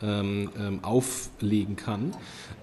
ähm, 0.02 0.50
ähm, 0.58 0.80
auflegen 0.82 1.76
kann. 1.76 2.14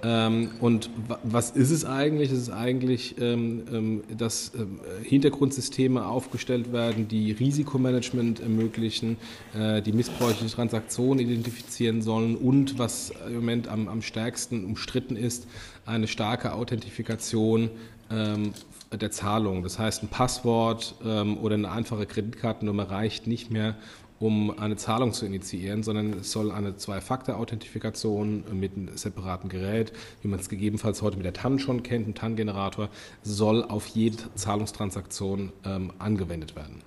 Ähm, 0.03 0.53
und 0.61 0.89
was 1.23 1.51
ist 1.51 1.71
es 1.71 1.85
eigentlich? 1.85 2.31
Es 2.31 2.39
ist 2.39 2.51
eigentlich, 2.51 3.21
ähm, 3.21 3.63
ähm, 3.71 4.05
dass 4.17 4.53
ähm, 4.55 4.81
Hintergrundsysteme 5.03 6.07
aufgestellt 6.07 6.73
werden, 6.73 7.09
die 7.09 7.33
Risikomanagement 7.33 8.41
ermöglichen, 8.41 9.19
äh, 9.55 9.83
die 9.83 9.93
missbräuchliche 9.93 10.55
Transaktionen 10.55 11.19
identifizieren 11.19 12.01
sollen 12.01 12.37
und 12.37 12.79
was 12.79 13.13
im 13.29 13.35
Moment 13.35 13.69
am, 13.69 13.89
am 13.89 14.01
stärksten 14.01 14.65
umstritten 14.65 15.17
ist, 15.17 15.47
eine 15.85 16.09
starke 16.09 16.53
Authentifikation 16.55 17.71
der 18.09 19.11
Zahlung. 19.11 19.65
Das 19.65 19.81
heißt, 19.81 20.05
ein 20.05 20.09
Passwort 20.09 20.95
oder 21.03 21.55
eine 21.55 21.71
einfache 21.73 22.07
Kreditkartennummer 22.07 22.89
reicht 22.89 23.27
nicht 23.27 23.51
mehr, 23.51 23.75
um 24.19 24.59
eine 24.59 24.77
Zahlung 24.77 25.13
zu 25.13 25.27
initiieren, 25.27 25.83
sondern 25.83 26.15
es 26.15 26.33
soll 26.33 26.51
eine 26.51 26.77
Zwei-Faktor-Authentifikation 26.77 28.45
mit 28.53 28.77
einem 28.77 28.97
separaten 28.97 29.49
Gerät, 29.49 29.93
wie 30.23 30.29
man 30.29 30.41
es 30.41 30.49
gegebenenfalls 30.49 31.03
heute 31.03 31.17
mit 31.17 31.27
der 31.27 31.35
TAN 31.35 31.59
schon 31.59 31.83
kennt, 31.83 32.09
ein 32.09 32.15
TAN-Generator, 32.15 32.89
soll 33.23 33.63
auf 33.65 33.87
jede 33.89 34.17
Zahlungstransaktion 34.35 35.53
ähm, 35.65 35.93
angewendet 35.99 36.57
werden. 36.57 36.83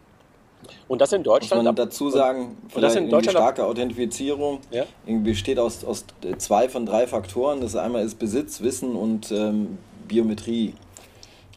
Und 0.88 1.02
das 1.02 1.14
in 1.14 1.24
Deutschland? 1.24 1.64
Muss 1.64 1.66
man 1.66 1.76
dazu 1.76 2.10
sagen, 2.10 2.58
und 2.74 2.82
das 2.82 2.96
in 2.96 3.10
Deutschland 3.10 3.38
starke 3.38 3.66
Authentifizierung 3.66 4.60
ja? 4.72 4.86
besteht 5.06 5.58
aus, 5.58 5.84
aus 5.84 6.06
zwei 6.38 6.68
von 6.68 6.86
drei 6.86 7.08
Faktoren. 7.08 7.62
Das 7.62 7.76
einmal 7.76 8.04
ist 8.04 8.20
Besitz, 8.20 8.62
Wissen 8.62 8.96
und 8.96 9.32
ähm, 9.32 9.78
Biometrie. 10.08 10.74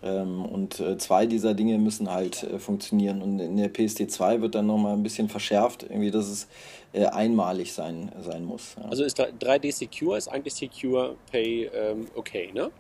Ähm, 0.03 0.45
und 0.45 0.81
äh, 0.81 0.99
zwei 0.99 1.27
dieser 1.27 1.55
Dinge 1.55 1.79
müssen 1.79 2.11
halt 2.11 2.43
äh, 2.43 2.59
funktionieren. 2.59 3.23
Und 3.23 3.39
in 3.39 3.57
der 3.57 3.73
PSD2 3.73 4.41
wird 4.41 4.55
dann 4.55 4.67
nochmal 4.67 4.95
ein 4.95 5.03
bisschen 5.03 5.29
verschärft, 5.29 5.85
irgendwie, 5.85 6.11
dass 6.11 6.29
es 6.29 6.49
äh, 6.93 7.07
einmalig 7.07 7.73
sein, 7.73 8.11
sein 8.21 8.45
muss. 8.45 8.75
Ja. 8.79 8.89
Also 8.89 9.05
ist 9.05 9.21
3D 9.21 9.73
Secure 9.73 10.19
ist 10.19 10.29
eigentlich 10.29 10.55
Secure 10.55 11.17
Pay 11.31 11.71
ähm, 11.73 12.07
okay, 12.15 12.51
ne? 12.53 12.71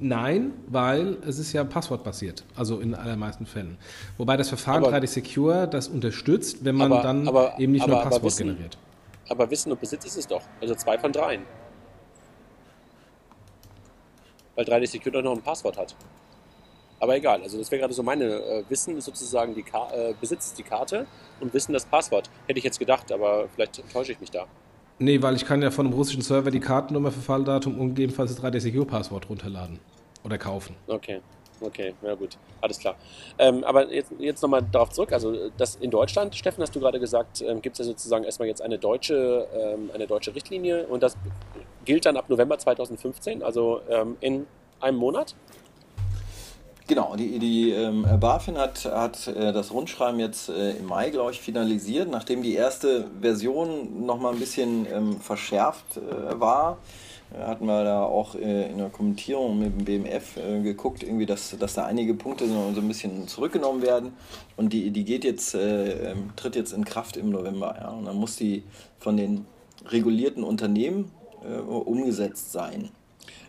Nein, 0.00 0.52
weil 0.68 1.18
es 1.26 1.40
ist 1.40 1.52
ja 1.52 1.64
passwortbasiert, 1.64 2.44
also 2.54 2.78
in 2.78 2.94
allermeisten 2.94 3.46
Fällen. 3.46 3.78
Wobei 4.16 4.36
das 4.36 4.48
Verfahren 4.48 4.84
aber, 4.84 4.96
3D 4.96 5.08
Secure 5.08 5.66
das 5.68 5.88
unterstützt, 5.88 6.64
wenn 6.64 6.76
man 6.76 6.92
aber, 6.92 7.02
dann 7.02 7.28
aber, 7.28 7.58
eben 7.58 7.72
nicht 7.72 7.86
nur 7.86 8.00
Passwort 8.00 8.22
Wissen, 8.22 8.46
generiert. 8.46 8.78
Aber 9.28 9.50
Wissen 9.50 9.72
und 9.72 9.80
Besitz 9.80 10.06
ist 10.06 10.16
es 10.16 10.26
doch, 10.26 10.42
also 10.60 10.74
zwei 10.76 10.96
von 10.96 11.12
dreien 11.12 11.42
weil 14.58 14.64
3D 14.64 14.88
Secure 14.88 15.22
noch 15.22 15.36
ein 15.36 15.42
Passwort 15.42 15.78
hat. 15.78 15.94
Aber 16.98 17.16
egal, 17.16 17.40
also 17.42 17.56
das 17.56 17.70
wäre 17.70 17.80
gerade 17.80 17.94
so 17.94 18.02
meine 18.02 18.24
äh, 18.24 18.64
Wissen 18.68 18.96
ist 18.96 19.04
sozusagen 19.04 19.54
die 19.54 19.62
Ka 19.62 19.88
äh, 19.92 20.14
Besitz 20.20 20.52
die 20.52 20.64
Karte 20.64 21.06
und 21.38 21.54
Wissen 21.54 21.72
das 21.72 21.86
Passwort. 21.86 22.28
Hätte 22.48 22.58
ich 22.58 22.64
jetzt 22.64 22.80
gedacht, 22.80 23.12
aber 23.12 23.48
vielleicht 23.54 23.80
täusche 23.92 24.10
ich 24.10 24.20
mich 24.20 24.32
da. 24.32 24.46
Nee, 24.98 25.22
weil 25.22 25.36
ich 25.36 25.44
kann 25.44 25.62
ja 25.62 25.70
von 25.70 25.86
einem 25.86 25.94
russischen 25.94 26.22
Server 26.22 26.50
die 26.50 26.58
Kartennummer 26.58 27.12
für 27.12 27.20
Falldatum 27.20 27.78
und 27.78 27.90
gegebenenfalls 27.90 28.34
das 28.34 28.44
3D 28.44 28.58
Secure 28.58 28.84
Passwort 28.84 29.30
runterladen 29.30 29.78
oder 30.24 30.38
kaufen. 30.38 30.74
Okay. 30.88 31.20
Okay, 31.60 31.94
ja 32.02 32.14
gut, 32.14 32.36
alles 32.60 32.78
klar. 32.78 32.96
Ähm, 33.38 33.64
aber 33.64 33.92
jetzt, 33.92 34.12
jetzt 34.18 34.42
nochmal 34.42 34.62
darauf 34.70 34.90
zurück. 34.90 35.12
Also 35.12 35.50
das 35.56 35.76
in 35.76 35.90
Deutschland, 35.90 36.34
Steffen, 36.34 36.62
hast 36.62 36.74
du 36.74 36.80
gerade 36.80 37.00
gesagt, 37.00 37.42
ähm, 37.42 37.60
gibt 37.60 37.74
es 37.74 37.78
ja 37.80 37.84
sozusagen 37.84 38.24
erstmal 38.24 38.48
jetzt 38.48 38.62
eine 38.62 38.78
deutsche, 38.78 39.46
ähm, 39.54 39.90
eine 39.92 40.06
deutsche 40.06 40.34
Richtlinie 40.34 40.86
und 40.86 41.02
das 41.02 41.16
gilt 41.84 42.06
dann 42.06 42.16
ab 42.16 42.28
November 42.28 42.58
2015, 42.58 43.42
also 43.42 43.80
ähm, 43.88 44.16
in 44.20 44.46
einem 44.80 44.98
Monat? 44.98 45.34
Genau, 46.86 47.16
die, 47.16 47.38
die 47.38 47.72
ähm, 47.72 48.06
BaFin 48.18 48.56
hat, 48.56 48.86
hat 48.86 49.26
äh, 49.26 49.52
das 49.52 49.72
Rundschreiben 49.72 50.18
jetzt 50.20 50.48
äh, 50.48 50.70
im 50.70 50.86
Mai, 50.86 51.10
glaube 51.10 51.32
ich, 51.32 51.40
finalisiert, 51.40 52.10
nachdem 52.10 52.42
die 52.42 52.54
erste 52.54 53.10
Version 53.20 54.06
nochmal 54.06 54.32
ein 54.32 54.38
bisschen 54.38 54.86
ähm, 54.90 55.20
verschärft 55.20 55.98
äh, 55.98 56.40
war 56.40 56.78
hatten 57.36 57.66
wir 57.66 57.84
da 57.84 58.02
auch 58.02 58.34
äh, 58.34 58.70
in 58.70 58.78
der 58.78 58.88
Kommentierung 58.88 59.58
mit 59.58 59.76
dem 59.76 59.84
BMF 59.84 60.36
äh, 60.36 60.60
geguckt, 60.62 61.02
irgendwie, 61.02 61.26
dass, 61.26 61.56
dass 61.58 61.74
da 61.74 61.84
einige 61.84 62.14
Punkte 62.14 62.48
so, 62.48 62.72
ein 62.74 62.88
bisschen 62.88 63.28
zurückgenommen 63.28 63.82
werden. 63.82 64.12
Und 64.56 64.72
die, 64.72 64.90
die 64.90 65.04
geht 65.04 65.24
jetzt, 65.24 65.54
äh, 65.54 66.12
ähm, 66.12 66.30
tritt 66.36 66.56
jetzt 66.56 66.72
in 66.72 66.84
Kraft 66.84 67.16
im 67.16 67.30
November. 67.30 67.76
Ja? 67.78 67.90
Und 67.90 68.06
dann 68.06 68.16
muss 68.16 68.36
die 68.36 68.62
von 68.98 69.16
den 69.16 69.46
regulierten 69.86 70.42
Unternehmen 70.42 71.10
äh, 71.44 71.58
umgesetzt 71.58 72.52
sein. 72.52 72.90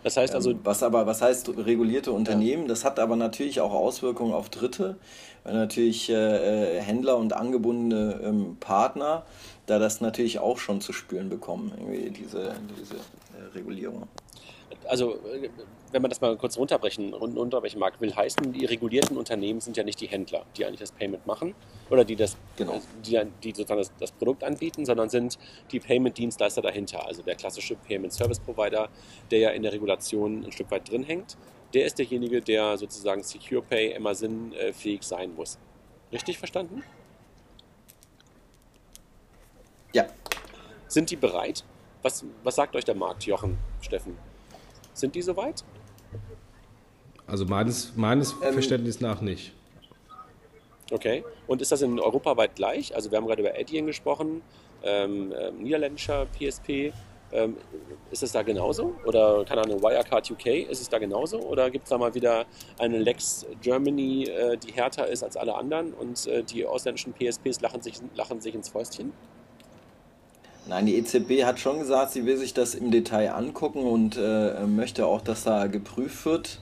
Das 0.03 0.17
heißt 0.17 0.36
also. 0.36 0.51
Ähm, 0.51 0.59
was 0.63 0.84
aber, 0.84 1.05
was 1.05 1.21
heißt 1.21 1.49
regulierte 1.57 2.11
Unternehmen? 2.11 2.63
Ja. 2.63 2.69
Das 2.69 2.86
hat 2.86 2.99
aber 2.99 3.15
natürlich 3.15 3.61
auch 3.61 3.73
Auswirkungen 3.73 4.34
auf 4.34 4.49
Dritte, 4.49 4.97
weil 5.43 5.53
natürlich 5.53 6.09
äh, 6.09 6.77
äh, 6.77 6.82
Händler 6.82 7.17
und 7.17 7.34
angebundene 7.34 8.19
ähm, 8.23 8.57
Partner 8.59 9.23
da 9.69 9.77
das 9.77 10.01
natürlich 10.01 10.39
auch 10.39 10.57
schon 10.57 10.82
zu 10.82 10.93
spüren 10.93 11.30
bekommen, 11.30 11.71
irgendwie 11.77 12.09
diese, 12.09 12.55
diese 12.82 12.95
Regulierung. 13.53 14.07
Also, 14.86 15.15
äh, 15.15 15.49
wenn 15.91 16.01
man 16.01 16.09
das 16.09 16.22
mal 16.22 16.36
kurz 16.38 16.57
runterbrechen, 16.57 17.13
runterbrechen 17.13 17.80
mag, 17.80 17.99
will 17.99 18.15
heißen, 18.15 18.53
die 18.53 18.65
regulierten 18.65 19.17
Unternehmen 19.17 19.59
sind 19.59 19.76
ja 19.78 19.84
nicht 19.84 19.99
die 19.99 20.07
Händler, 20.07 20.45
die 20.55 20.65
eigentlich 20.65 20.80
das 20.80 20.91
Payment 20.91 21.26
machen 21.26 21.55
oder 21.89 22.05
die, 22.05 22.15
das, 22.15 22.38
genau. 22.55 22.80
die, 23.05 23.20
die 23.43 23.51
sozusagen 23.51 23.80
das, 23.80 23.91
das, 23.99 24.11
Produkt 24.11 24.43
anbieten, 24.43 24.86
sondern 24.86 25.09
sind 25.09 25.39
die 25.72 25.80
Payment-Dienstleister 25.80 26.61
dahinter. 26.61 27.05
Also 27.05 27.24
der 27.24 27.36
klassische 27.36 27.76
Payment 27.76 28.13
Service 28.13 28.39
Provider, 28.39 28.89
der 29.32 29.39
ja 29.39 29.49
in 29.49 29.63
der 29.63 29.72
Regulation 29.72 30.43
ein 30.45 30.51
Stück 30.51 30.70
weit 30.70 30.89
drin 30.89 31.03
hängt, 31.03 31.38
der 31.74 31.86
ist 31.86 31.97
derjenige, 31.97 32.41
der 32.41 32.78
sozusagen 32.78 33.24
Secure 33.24 33.61
Pay 33.61 33.93
immer 33.93 34.15
sinnfähig 34.15 35.03
sein 35.03 35.34
muss. 35.36 35.57
Richtig 36.11 36.38
verstanden? 36.38 36.84
Ja. 39.93 40.07
Sind 40.88 41.09
die 41.11 41.15
bereit? 41.15 41.63
Was, 42.01 42.24
was 42.43 42.55
sagt 42.55 42.76
euch 42.76 42.86
der 42.86 42.95
Markt, 42.95 43.24
Jochen, 43.24 43.57
Steffen? 43.82 44.17
Sind 45.00 45.16
die 45.16 45.22
soweit? 45.22 45.64
Also 47.26 47.45
meines, 47.45 47.95
meines 47.95 48.36
ähm, 48.43 48.54
Verständnisses 48.54 49.00
nach 49.00 49.22
nicht. 49.22 49.54
Okay. 50.91 51.24
Und 51.47 51.62
ist 51.62 51.72
das 51.72 51.82
in 51.82 52.00
europaweit 52.00 52.56
gleich? 52.56 52.93
Also 52.93 53.10
wir 53.10 53.18
haben 53.18 53.28
gerade 53.28 53.41
über 53.41 53.54
Adyen 53.58 53.86
gesprochen, 53.86 54.41
ähm, 54.84 55.32
äh, 55.32 55.52
niederländischer 55.52 56.26
PSP. 56.26 56.91
Ähm, 57.32 57.56
ist 58.12 58.24
es 58.24 58.32
da 58.32 58.41
genauso? 58.41 58.95
Oder 59.06 59.45
keine 59.45 59.62
Ahnung, 59.62 59.82
Wirecard 59.82 60.30
UK, 60.32 60.68
ist 60.68 60.82
es 60.82 60.89
da 60.89 60.97
genauso? 60.97 61.39
Oder 61.39 61.70
gibt 61.70 61.84
es 61.84 61.89
da 61.91 61.97
mal 61.97 62.14
wieder 62.16 62.45
eine 62.80 62.97
Lex 62.97 63.45
Germany, 63.62 64.24
äh, 64.24 64.58
die 64.58 64.74
härter 64.74 65.08
ist 65.08 65.24
als 65.24 65.38
alle 65.38 65.56
anderen 65.56 65.93
und 65.93 66.26
äh, 66.28 66.43
die 66.43 66.66
ausländischen 66.66 67.14
PSPs 67.14 67.62
lachen 67.62 67.82
sich, 67.82 68.02
lachen 68.16 68.41
sich 68.41 68.56
ins 68.56 68.70
Fäustchen? 68.70 69.14
Nein, 70.70 70.86
die 70.86 70.97
EZB 70.97 71.45
hat 71.45 71.59
schon 71.59 71.80
gesagt, 71.80 72.11
sie 72.11 72.28
will 72.28 72.38
sich 72.38 72.53
das 72.53 72.76
im 72.76 72.91
Detail 72.91 73.34
angucken 73.34 73.80
und 73.80 74.17
äh, 74.17 74.67
möchte 74.67 75.07
auch, 75.07 75.22
dass 75.22 75.43
da 75.43 75.65
geprüft 75.65 76.26
wird. 76.26 76.59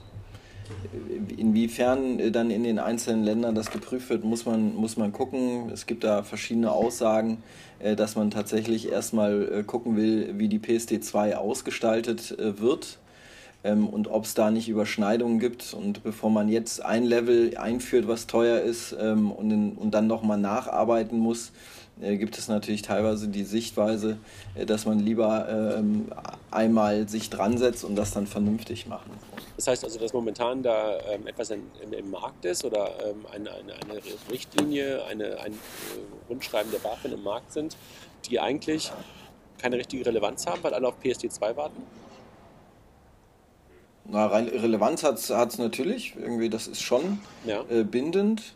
Inwiefern 1.36 2.18
äh, 2.18 2.30
dann 2.30 2.50
in 2.50 2.64
den 2.64 2.78
einzelnen 2.78 3.22
Ländern 3.22 3.54
das 3.54 3.70
geprüft 3.70 4.08
wird, 4.08 4.24
muss 4.24 4.46
man, 4.46 4.74
muss 4.74 4.96
man 4.96 5.12
gucken. 5.12 5.68
Es 5.74 5.84
gibt 5.84 6.04
da 6.04 6.22
verschiedene 6.22 6.72
Aussagen, 6.72 7.42
äh, 7.80 7.96
dass 7.96 8.16
man 8.16 8.30
tatsächlich 8.30 8.90
erstmal 8.90 9.46
äh, 9.52 9.62
gucken 9.62 9.94
will, 9.94 10.38
wie 10.38 10.48
die 10.48 10.58
PSD2 10.58 11.34
ausgestaltet 11.34 12.34
äh, 12.38 12.58
wird 12.60 12.98
ähm, 13.62 13.86
und 13.86 14.08
ob 14.08 14.24
es 14.24 14.32
da 14.32 14.50
nicht 14.50 14.70
Überschneidungen 14.70 15.38
gibt. 15.38 15.74
Und 15.74 16.02
bevor 16.02 16.30
man 16.30 16.48
jetzt 16.48 16.82
ein 16.82 17.04
Level 17.04 17.58
einführt, 17.58 18.08
was 18.08 18.26
teuer 18.26 18.60
ist 18.60 18.96
ähm, 18.98 19.30
und, 19.30 19.50
in, 19.50 19.72
und 19.72 19.92
dann 19.92 20.06
nochmal 20.06 20.38
nacharbeiten 20.38 21.18
muss, 21.18 21.52
gibt 22.00 22.38
es 22.38 22.48
natürlich 22.48 22.82
teilweise 22.82 23.28
die 23.28 23.44
Sichtweise, 23.44 24.18
äh, 24.54 24.66
dass 24.66 24.86
man 24.86 25.00
lieber 25.00 25.76
ähm, 25.78 26.10
einmal 26.50 27.08
sich 27.08 27.30
dran 27.30 27.58
setzt 27.58 27.84
und 27.84 27.96
das 27.96 28.12
dann 28.12 28.26
vernünftig 28.26 28.86
machen. 28.86 29.10
Das 29.56 29.66
heißt 29.66 29.84
also, 29.84 29.98
dass 29.98 30.12
momentan 30.12 30.62
da 30.62 30.98
ähm, 31.10 31.26
etwas 31.26 31.50
in, 31.50 31.62
in, 31.82 31.92
im 31.92 32.10
Markt 32.10 32.44
ist 32.44 32.64
oder 32.64 32.90
ähm, 33.04 33.26
eine, 33.32 33.50
eine, 33.50 33.74
eine, 33.74 34.00
Richtlinie, 34.30 35.04
eine, 35.06 35.40
ein 35.40 35.52
äh, 35.52 36.28
Rundschreiben 36.28 36.70
der 36.70 36.78
BaFin 36.78 37.12
im 37.12 37.22
Markt 37.24 37.52
sind, 37.52 37.76
die 38.26 38.38
eigentlich 38.38 38.92
keine 39.58 39.76
richtige 39.76 40.06
Relevanz 40.06 40.46
haben, 40.46 40.62
weil 40.62 40.74
alle 40.74 40.86
auf 40.86 40.94
PSD2 41.02 41.56
warten? 41.56 41.82
Na, 44.10 44.26
Relevanz 44.26 45.02
hat 45.02 45.18
es 45.18 45.58
natürlich, 45.58 46.14
irgendwie, 46.16 46.48
das 46.48 46.66
ist 46.66 46.80
schon 46.80 47.20
ja. 47.44 47.62
äh, 47.68 47.84
bindend. 47.84 48.54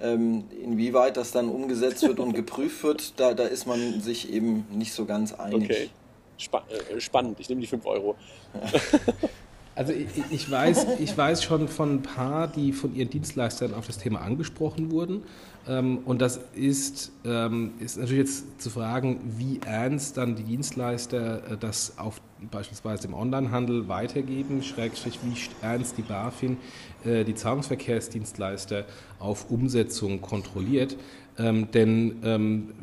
Ähm, 0.00 0.44
inwieweit 0.62 1.16
das 1.16 1.32
dann 1.32 1.48
umgesetzt 1.48 2.06
wird 2.06 2.20
und 2.20 2.32
geprüft 2.32 2.84
wird, 2.84 3.18
da, 3.18 3.34
da 3.34 3.44
ist 3.44 3.66
man 3.66 4.00
sich 4.00 4.32
eben 4.32 4.64
nicht 4.70 4.92
so 4.92 5.04
ganz 5.04 5.32
einig. 5.32 5.64
Okay. 5.64 5.90
Spa 6.36 6.62
äh, 6.68 7.00
spannend, 7.00 7.40
ich 7.40 7.48
nehme 7.48 7.60
die 7.60 7.66
5 7.66 7.84
Euro. 7.84 8.16
Also 9.78 9.92
ich, 9.92 10.08
ich, 10.32 10.50
weiß, 10.50 10.98
ich 10.98 11.16
weiß 11.16 11.44
schon 11.44 11.68
von 11.68 11.94
ein 11.94 12.02
paar, 12.02 12.48
die 12.48 12.72
von 12.72 12.96
ihren 12.96 13.10
Dienstleistern 13.10 13.74
auf 13.74 13.86
das 13.86 13.98
Thema 13.98 14.22
angesprochen 14.22 14.90
wurden. 14.90 15.22
Ähm, 15.68 15.98
und 16.04 16.20
das 16.20 16.40
ist, 16.56 17.12
ähm, 17.24 17.74
ist 17.78 17.96
natürlich 17.96 18.18
jetzt 18.18 18.60
zu 18.60 18.70
fragen, 18.70 19.20
wie 19.38 19.60
ernst 19.64 20.16
dann 20.16 20.34
die 20.34 20.42
Dienstleister 20.42 21.52
äh, 21.52 21.56
das 21.56 21.96
auf 21.96 22.20
beispielsweise 22.50 23.06
im 23.06 23.14
Onlinehandel 23.14 23.86
weitergeben, 23.86 24.64
schrägstrich 24.64 25.20
wie 25.22 25.38
ernst 25.64 25.96
die 25.96 26.02
BaFin, 26.02 26.56
äh, 27.04 27.22
die 27.22 27.36
Zahlungsverkehrsdienstleister 27.36 28.84
auf 29.20 29.48
Umsetzung 29.48 30.20
kontrolliert. 30.20 30.96
Ähm, 31.38 31.70
denn 31.70 32.74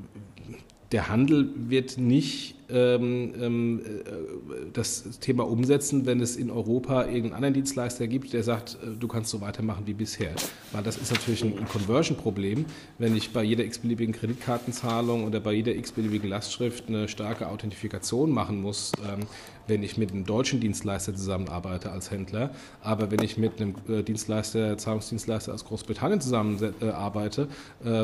der 0.94 1.10
Handel 1.10 1.50
wird 1.56 1.98
nicht 1.98 2.55
ähm, 2.70 3.34
ähm, 3.40 3.82
äh, 3.86 4.72
das 4.74 5.20
Thema 5.20 5.48
umsetzen, 5.48 6.06
wenn 6.06 6.20
es 6.20 6.36
in 6.36 6.50
Europa 6.50 7.06
irgendeinen 7.06 7.34
anderen 7.34 7.54
Dienstleister 7.54 8.08
gibt, 8.08 8.34
der 8.34 8.44
sagt, 8.44 8.78
äh, 8.84 8.96
du 9.00 9.08
kannst 9.08 9.32
so 9.32 9.42
weitermachen 9.42 9.86
wie 9.86 9.94
bisher. 9.94 10.32
Weil 10.72 10.84
das 10.84 10.98
ist 10.98 11.12
natürlich 11.12 11.44
ein, 11.44 11.58
ein 11.58 11.68
Conversion-Problem, 11.68 12.66
wenn 12.98 13.16
ich 13.16 13.32
bei 13.32 13.44
jeder 13.44 13.64
x-beliebigen 13.66 14.14
Kreditkartenzahlung 14.14 15.26
oder 15.26 15.40
bei 15.40 15.54
jeder 15.54 15.76
x-beliebigen 15.76 16.30
Lastschrift 16.30 16.88
eine 16.88 17.08
starke 17.08 17.50
Authentifikation 17.50 18.32
machen 18.32 18.62
muss, 18.62 18.92
ähm, 19.08 19.22
wenn 19.68 19.84
ich 19.84 19.98
mit 19.98 20.12
einem 20.12 20.26
deutschen 20.26 20.60
Dienstleister 20.60 21.16
zusammenarbeite 21.16 21.92
als 21.92 22.12
Händler. 22.12 22.52
Aber 22.82 23.12
wenn 23.12 23.22
ich 23.22 23.38
mit 23.38 23.62
einem 23.62 23.76
äh, 23.88 24.04
Dienstleister, 24.04 24.78
Zahlungsdienstleister 24.78 25.54
aus 25.54 25.66
Großbritannien 25.66 26.22
zusammenarbeite, 26.22 27.48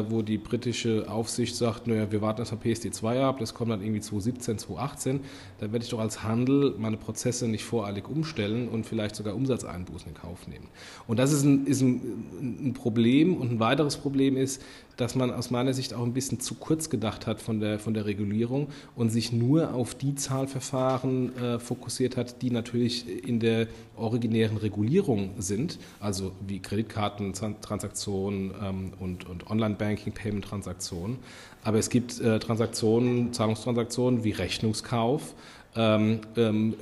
wo 0.09 0.21
die 0.21 0.37
britische 0.37 1.09
Aufsicht 1.09 1.55
sagt, 1.55 1.87
naja, 1.87 2.11
wir 2.11 2.21
warten 2.21 2.41
erst 2.41 2.51
mal 2.51 2.59
PSD2 2.61 3.21
ab, 3.21 3.39
das 3.39 3.53
kommt 3.53 3.71
dann 3.71 3.81
irgendwie 3.81 4.01
2017, 4.01 4.59
2017, 4.59 4.59
2018, 4.59 5.19
dann 5.59 5.71
werde 5.71 5.83
ich 5.83 5.91
doch 5.91 5.99
als 5.99 6.23
Handel 6.23 6.75
meine 6.77 6.97
Prozesse 6.97 7.47
nicht 7.47 7.63
voreilig 7.63 8.07
umstellen 8.07 8.67
und 8.67 8.85
vielleicht 8.85 9.15
sogar 9.15 9.35
Umsatzeinbußen 9.35 10.09
in 10.09 10.15
Kauf 10.15 10.47
nehmen. 10.47 10.67
Und 11.07 11.19
das 11.19 11.31
ist 11.31 11.43
ein, 11.43 11.65
ist 11.65 11.81
ein, 11.81 12.67
ein 12.67 12.73
Problem. 12.73 13.35
Und 13.35 13.51
ein 13.51 13.59
weiteres 13.59 13.97
Problem 13.97 14.37
ist, 14.37 14.61
dass 15.01 15.15
man 15.15 15.31
aus 15.31 15.49
meiner 15.49 15.73
Sicht 15.73 15.95
auch 15.95 16.03
ein 16.03 16.13
bisschen 16.13 16.39
zu 16.39 16.55
kurz 16.55 16.89
gedacht 16.89 17.25
hat 17.25 17.41
von 17.41 17.59
der, 17.59 17.79
von 17.79 17.93
der 17.95 18.05
Regulierung 18.05 18.67
und 18.95 19.09
sich 19.09 19.31
nur 19.31 19.73
auf 19.73 19.95
die 19.95 20.13
Zahlverfahren 20.13 21.35
äh, 21.35 21.59
fokussiert 21.59 22.17
hat, 22.17 22.41
die 22.43 22.51
natürlich 22.51 23.25
in 23.27 23.39
der 23.39 23.67
originären 23.97 24.57
Regulierung 24.57 25.31
sind, 25.39 25.79
also 25.99 26.33
wie 26.45 26.59
Kreditkartentransaktionen 26.59 28.51
ähm, 28.61 28.93
und, 28.99 29.27
und 29.27 29.49
Online-Banking-Payment-Transaktionen. 29.49 31.17
Aber 31.63 31.79
es 31.79 31.89
gibt 31.89 32.21
äh, 32.21 32.39
Transaktionen, 32.39 33.33
Zahlungstransaktionen 33.33 34.23
wie 34.23 34.31
Rechnungskauf, 34.31 35.33
ähm, 35.75 36.21
ähm, 36.37 36.75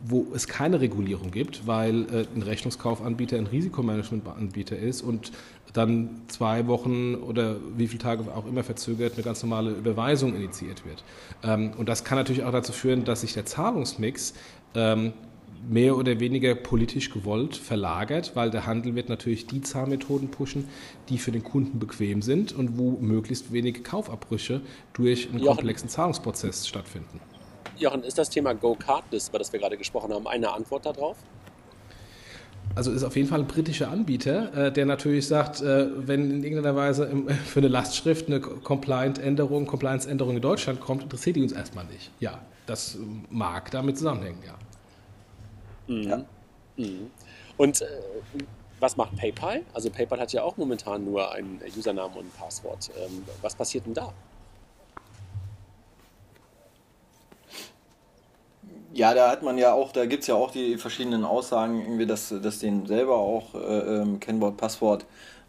wo 0.00 0.26
es 0.34 0.46
keine 0.46 0.80
Regulierung 0.80 1.30
gibt, 1.30 1.66
weil 1.66 2.02
äh, 2.04 2.26
ein 2.34 2.42
Rechnungskaufanbieter 2.42 3.36
ein 3.36 3.46
Risikomanagementanbieter 3.46 4.78
ist 4.78 5.02
und 5.02 5.32
dann 5.72 6.22
zwei 6.28 6.66
Wochen 6.66 7.14
oder 7.14 7.56
wie 7.76 7.88
viele 7.88 8.02
Tage 8.02 8.24
auch 8.34 8.46
immer 8.46 8.64
verzögert 8.64 9.14
eine 9.14 9.22
ganz 9.22 9.42
normale 9.42 9.70
Überweisung 9.70 10.34
initiiert 10.34 10.84
wird. 10.86 11.04
Ähm, 11.42 11.72
und 11.76 11.88
das 11.88 12.04
kann 12.04 12.18
natürlich 12.18 12.44
auch 12.44 12.52
dazu 12.52 12.72
führen, 12.72 13.04
dass 13.04 13.20
sich 13.20 13.34
der 13.34 13.46
Zahlungsmix 13.46 14.34
ähm, 14.74 15.12
mehr 15.68 15.96
oder 15.96 16.20
weniger 16.20 16.54
politisch 16.54 17.10
gewollt 17.10 17.56
verlagert, 17.56 18.32
weil 18.34 18.50
der 18.50 18.66
Handel 18.66 18.94
wird 18.94 19.08
natürlich 19.08 19.46
die 19.46 19.60
Zahlmethoden 19.60 20.30
pushen, 20.30 20.68
die 21.08 21.18
für 21.18 21.32
den 21.32 21.42
Kunden 21.42 21.78
bequem 21.78 22.22
sind 22.22 22.52
und 22.52 22.78
wo 22.78 22.92
möglichst 23.00 23.52
wenige 23.52 23.82
Kaufabbrüche 23.82 24.60
durch 24.92 25.28
einen 25.28 25.40
Jochen, 25.40 25.56
komplexen 25.56 25.88
Zahlungsprozess 25.88 26.66
stattfinden. 26.66 27.20
Jochen, 27.76 28.02
ist 28.02 28.18
das 28.18 28.30
Thema 28.30 28.54
Go 28.54 28.74
Cardless, 28.74 29.28
über 29.28 29.38
das 29.38 29.52
wir 29.52 29.60
gerade 29.60 29.76
gesprochen 29.76 30.12
haben, 30.12 30.26
eine 30.26 30.52
Antwort 30.52 30.86
darauf? 30.86 31.16
Also 32.74 32.92
ist 32.92 33.02
auf 33.02 33.16
jeden 33.16 33.28
Fall 33.28 33.40
ein 33.40 33.46
britischer 33.46 33.90
Anbieter, 33.90 34.66
äh, 34.66 34.72
der 34.72 34.86
natürlich 34.86 35.26
sagt, 35.26 35.60
äh, 35.62 35.88
wenn 36.06 36.30
in 36.30 36.44
irgendeiner 36.44 36.76
Weise 36.76 37.10
für 37.46 37.60
eine 37.60 37.68
Lastschrift 37.68 38.28
eine 38.28 38.40
Compliance-Änderung 38.40 39.66
Compliance 39.66 40.08
in 40.08 40.18
Deutschland 40.18 40.80
kommt, 40.80 41.02
interessiert 41.02 41.36
die 41.36 41.42
uns 41.42 41.52
erstmal 41.52 41.84
nicht. 41.86 42.10
Ja, 42.20 42.40
das 42.66 42.98
mag 43.30 43.70
damit 43.70 43.98
zusammenhängen, 43.98 44.38
ja. 44.46 45.94
Mhm. 45.94 46.02
Ja. 46.02 46.24
Mhm. 46.76 47.10
Und 47.56 47.82
äh, 47.82 47.86
was 48.80 48.96
macht 48.96 49.16
PayPal? 49.16 49.62
Also 49.72 49.90
PayPal 49.90 50.20
hat 50.20 50.32
ja 50.32 50.42
auch 50.42 50.56
momentan 50.56 51.04
nur 51.04 51.32
einen 51.32 51.60
Usernamen 51.76 52.16
und 52.16 52.26
ein 52.26 52.32
Passwort. 52.38 52.90
Ähm, 52.96 53.24
was 53.42 53.54
passiert 53.54 53.86
denn 53.86 53.94
da? 53.94 54.12
Ja, 58.94 59.12
da 59.14 59.30
hat 59.30 59.42
man 59.42 59.58
ja 59.58 59.72
auch, 59.74 59.92
da 59.92 60.06
gibt 60.06 60.22
es 60.22 60.28
ja 60.28 60.34
auch 60.34 60.50
die 60.50 60.78
verschiedenen 60.78 61.24
Aussagen, 61.24 61.82
irgendwie, 61.82 62.06
dass, 62.06 62.34
dass 62.42 62.58
denen 62.58 62.86
selber 62.86 63.16
auch 63.18 63.54
äh, 63.54 63.58
ähm, 63.58 64.18
Kennwort, 64.18 64.56
Passwort 64.56 65.04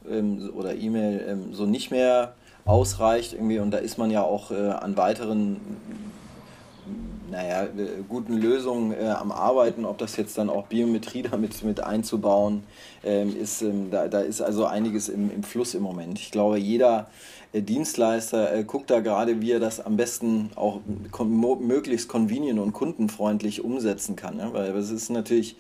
ähm, 0.10 0.52
oder 0.56 0.76
E-Mail 0.76 1.26
ähm, 1.28 1.54
so 1.54 1.66
nicht 1.66 1.90
mehr 1.90 2.34
ausreicht 2.66 3.34
irgendwie 3.34 3.60
und 3.60 3.72
da 3.72 3.78
ist 3.78 3.98
man 3.98 4.12
ja 4.12 4.24
auch 4.24 4.52
äh, 4.52 4.56
an 4.72 4.98
weiteren 4.98 5.58
naja, 7.32 7.64
äh, 7.64 8.04
guten 8.08 8.38
Lösungen 8.38 8.92
äh, 8.94 9.08
am 9.10 9.32
Arbeiten, 9.32 9.86
ob 9.86 9.98
das 9.98 10.18
jetzt 10.18 10.38
dann 10.38 10.50
auch 10.50 10.68
Biometrie 10.68 11.22
damit 11.32 11.64
mit 11.64 11.82
einzubauen 11.82 12.64
ähm, 13.04 13.36
ist, 13.36 13.62
ähm, 13.62 13.92
da, 13.92 14.08
da 14.08 14.20
ist 14.20 14.42
also 14.42 14.66
einiges 14.66 15.10
im, 15.10 15.32
im 15.32 15.44
Fluss 15.44 15.74
im 15.74 15.84
Moment. 15.84 16.20
Ich 16.20 16.32
glaube, 16.32 16.58
jeder 16.58 17.08
äh, 17.54 17.62
Dienstleister 17.62 18.54
äh, 18.54 18.64
guckt 18.64 18.90
da 18.90 19.00
gerade, 19.00 19.42
wie 19.42 19.52
er 19.52 19.60
das 19.60 19.80
am 19.80 19.98
besten 19.98 20.52
auch 20.56 20.82
möglichst 21.18 22.08
convenient 22.08 22.60
und 22.60 22.74
kundenfreundlich 22.74 23.64
umsetzen 23.64 24.16
kann. 24.16 24.38
Ne? 24.38 24.50
Weil 24.54 24.76
es 24.76 24.92
ist 24.92 25.10
natürlich 25.10 25.56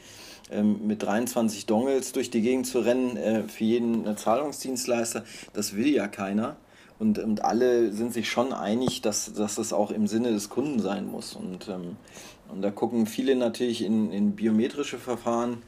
ähm, 0.51 0.87
mit 0.87 1.03
23 1.03 1.65
Dongles 1.65 2.11
durch 2.11 2.29
die 2.29 2.41
Gegend 2.41 2.67
zu 2.67 2.79
rennen 2.79 3.17
äh, 3.17 3.43
für 3.43 3.63
jeden 3.63 4.17
Zahlungsdienstleister, 4.17 5.23
das 5.53 5.75
will 5.75 5.87
ja 5.87 6.07
keiner. 6.07 6.57
Und, 6.99 7.17
und 7.17 7.45
alle 7.45 7.93
sind 7.93 8.13
sich 8.13 8.29
schon 8.29 8.51
einig, 8.51 9.01
dass, 9.01 9.33
dass 9.33 9.55
das 9.55 9.71
auch 9.71 9.89
im 9.89 10.05
Sinne 10.05 10.31
des 10.31 10.49
Kunden 10.49 10.79
sein 10.79 11.07
muss. 11.07 11.33
Und, 11.33 11.69
ähm, 11.69 11.95
und 12.49 12.61
da 12.61 12.71
gucken 12.71 13.05
viele 13.05 13.35
natürlich 13.35 13.83
in, 13.83 14.11
in 14.11 14.35
biometrische 14.35 14.97
Verfahren. 14.97 15.61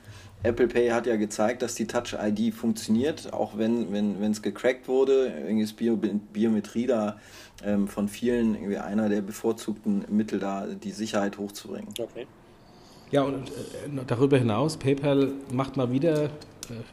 Apple 0.44 0.68
Pay 0.68 0.90
hat 0.90 1.06
ja 1.06 1.18
gezeigt, 1.18 1.62
dass 1.62 1.76
die 1.76 1.86
Touch 1.86 2.16
ID 2.20 2.54
funktioniert, 2.54 3.32
auch 3.32 3.58
wenn 3.58 3.94
es 3.94 4.20
wenn, 4.22 4.42
gecrackt 4.42 4.88
wurde. 4.88 5.28
Irgendwie 5.28 5.64
ist 5.64 5.74
Bio, 5.74 5.98
Biometrie 5.98 6.88
da 6.88 7.18
ähm, 7.64 7.88
von 7.88 8.08
vielen 8.08 8.56
irgendwie 8.56 8.78
einer 8.78 9.08
der 9.08 9.22
bevorzugten 9.22 10.06
Mittel, 10.10 10.40
da 10.40 10.66
die 10.66 10.92
Sicherheit 10.92 11.38
hochzubringen. 11.38 11.90
Okay. 12.00 12.26
Ja, 13.12 13.24
und 13.24 13.50
äh, 13.50 14.04
darüber 14.08 14.38
hinaus, 14.38 14.78
PayPal 14.78 15.34
macht 15.52 15.78
mal 15.78 15.92
wieder 15.92 16.30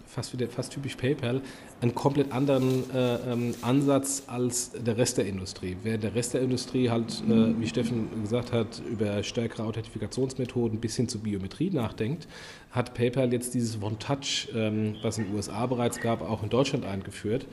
fast, 0.06 0.32
wieder, 0.32 0.48
fast 0.48 0.72
typisch 0.72 0.96
PayPal, 0.96 1.40
einen 1.80 1.94
komplett 1.94 2.32
anderen 2.32 2.90
äh, 2.90 3.32
ähm, 3.32 3.54
Ansatz 3.62 4.24
als 4.26 4.72
der 4.72 4.96
Rest 4.96 5.18
der 5.18 5.26
Industrie. 5.26 5.76
Während 5.82 6.02
der 6.02 6.14
Rest 6.14 6.34
der 6.34 6.42
Industrie 6.42 6.90
halt, 6.90 7.22
äh, 7.28 7.60
wie 7.60 7.66
Steffen 7.66 8.22
gesagt 8.22 8.52
hat, 8.52 8.82
über 8.90 9.22
stärkere 9.22 9.64
Authentifikationsmethoden 9.64 10.80
bis 10.80 10.96
hin 10.96 11.08
zu 11.08 11.20
Biometrie 11.20 11.70
nachdenkt, 11.70 12.26
hat 12.70 12.94
PayPal 12.94 13.32
jetzt 13.32 13.54
dieses 13.54 13.80
One-Touch, 13.80 14.48
ähm, 14.54 14.96
was 15.02 15.18
in 15.18 15.24
den 15.24 15.34
USA 15.34 15.66
bereits 15.66 16.00
gab, 16.00 16.22
auch 16.22 16.42
in 16.42 16.48
Deutschland 16.48 16.84
eingeführt, 16.84 17.46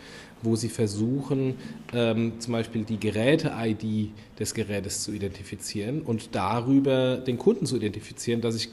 wo 0.46 0.56
sie 0.56 0.70
versuchen, 0.70 1.56
ähm, 1.94 2.34
zum 2.40 2.54
Beispiel 2.54 2.84
die 2.84 3.00
Geräte-ID 3.00 4.12
des 4.40 4.54
Gerätes 4.54 5.04
zu 5.04 5.12
identifizieren 5.12 6.02
und 6.02 6.36
darüber 6.36 7.18
den 7.18 7.38
Kunden 7.38 7.66
zu 7.66 7.78
identifizieren, 7.78 8.42
dass 8.42 8.56
ich 8.56 8.70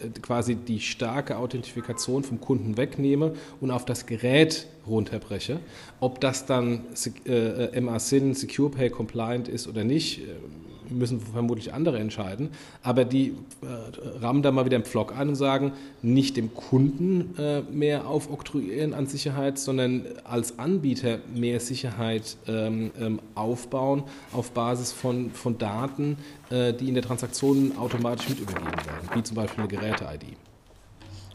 äh, 0.00 0.08
quasi 0.20 0.56
die 0.56 0.80
starke 0.80 1.38
Authentifikation 1.38 2.24
vom 2.24 2.40
Kunden 2.40 2.76
wegnehme 2.76 3.34
und 3.60 3.70
auf 3.70 3.84
das 3.84 4.06
Gerät 4.06 4.66
runterbreche. 4.86 5.60
Ob 6.00 6.20
das 6.20 6.46
dann 6.46 6.82
äh, 7.24 7.80
MA-SIN, 7.80 8.34
Secure 8.34 8.70
Pay 8.70 8.90
compliant 8.90 9.48
ist 9.48 9.68
oder 9.68 9.84
nicht, 9.84 10.20
äh, 10.20 10.22
müssen 10.90 11.20
vermutlich 11.20 11.72
andere 11.74 11.98
entscheiden. 11.98 12.50
Aber 12.82 13.04
die 13.04 13.34
äh, 13.62 14.18
rammen 14.20 14.42
da 14.42 14.52
mal 14.52 14.64
wieder 14.64 14.76
einen 14.76 14.84
Pflock 14.84 15.16
an 15.16 15.30
und 15.30 15.34
sagen, 15.34 15.72
nicht 16.02 16.36
dem 16.36 16.54
Kunden 16.54 17.34
äh, 17.38 17.62
mehr 17.62 18.08
aufoktroyieren 18.08 18.94
an 18.94 19.06
Sicherheit, 19.06 19.58
sondern 19.58 20.06
als 20.24 20.58
Anbieter 20.58 21.18
mehr 21.34 21.60
Sicherheit 21.60 22.36
ähm, 22.46 22.90
ähm, 22.98 23.20
aufbauen 23.34 24.04
auf 24.32 24.52
Basis 24.52 24.92
von, 24.92 25.30
von 25.30 25.58
Daten, 25.58 26.18
äh, 26.50 26.72
die 26.72 26.88
in 26.88 26.94
der 26.94 27.02
Transaktion 27.02 27.76
automatisch 27.78 28.28
mit 28.28 28.40
übergeben 28.40 28.66
werden, 28.66 29.08
wie 29.14 29.22
zum 29.22 29.36
Beispiel 29.36 29.60
eine 29.60 29.68
Geräte-ID. 29.68 30.36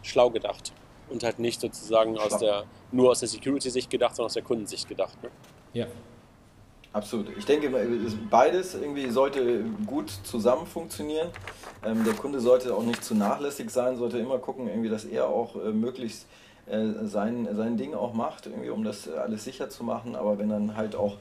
Schlau 0.02 0.30
gedacht. 0.30 0.74
Und 1.10 1.24
halt 1.24 1.40
nicht 1.40 1.60
sozusagen 1.60 2.18
aus 2.18 2.38
der, 2.38 2.64
nur 2.92 3.12
aus 3.12 3.20
der 3.20 3.28
Security-Sicht 3.28 3.90
gedacht, 3.90 4.16
sondern 4.16 4.28
aus 4.28 4.34
der 4.34 4.44
Kundensicht 4.44 4.88
gedacht. 4.88 5.22
Ne? 5.22 5.30
Ja. 5.74 5.88
Absolut. 6.94 7.30
Ich 7.38 7.46
denke, 7.46 7.72
beides 8.30 8.76
irgendwie 8.76 9.10
sollte 9.10 9.64
gut 9.86 10.10
zusammen 10.10 10.68
funktionieren. 10.68 11.30
Ähm, 11.86 12.04
der 12.04 12.14
Kunde 12.14 12.42
sollte 12.42 12.76
auch 12.76 12.84
nicht 12.84 13.04
zu 13.04 13.16
nachlässig 13.16 13.70
sein, 13.70 13.96
sollte 13.96 14.18
immer 14.18 14.40
gucken, 14.40 14.68
irgendwie, 14.68 14.90
dass 14.90 15.06
er 15.06 15.28
auch 15.28 15.56
äh, 15.56 15.72
möglichst 15.72 16.28
äh, 16.68 16.86
sein, 17.04 17.48
sein 17.56 17.78
Ding 17.78 17.94
auch 17.94 18.14
macht, 18.14 18.48
irgendwie, 18.48 18.70
um 18.70 18.84
das 18.84 19.10
alles 19.10 19.46
sicher 19.46 19.70
zu 19.70 19.86
machen. 19.86 20.18
Aber 20.18 20.38
wenn 20.38 20.50
dann 20.50 20.76
halt 20.76 20.96
auch 20.96 21.14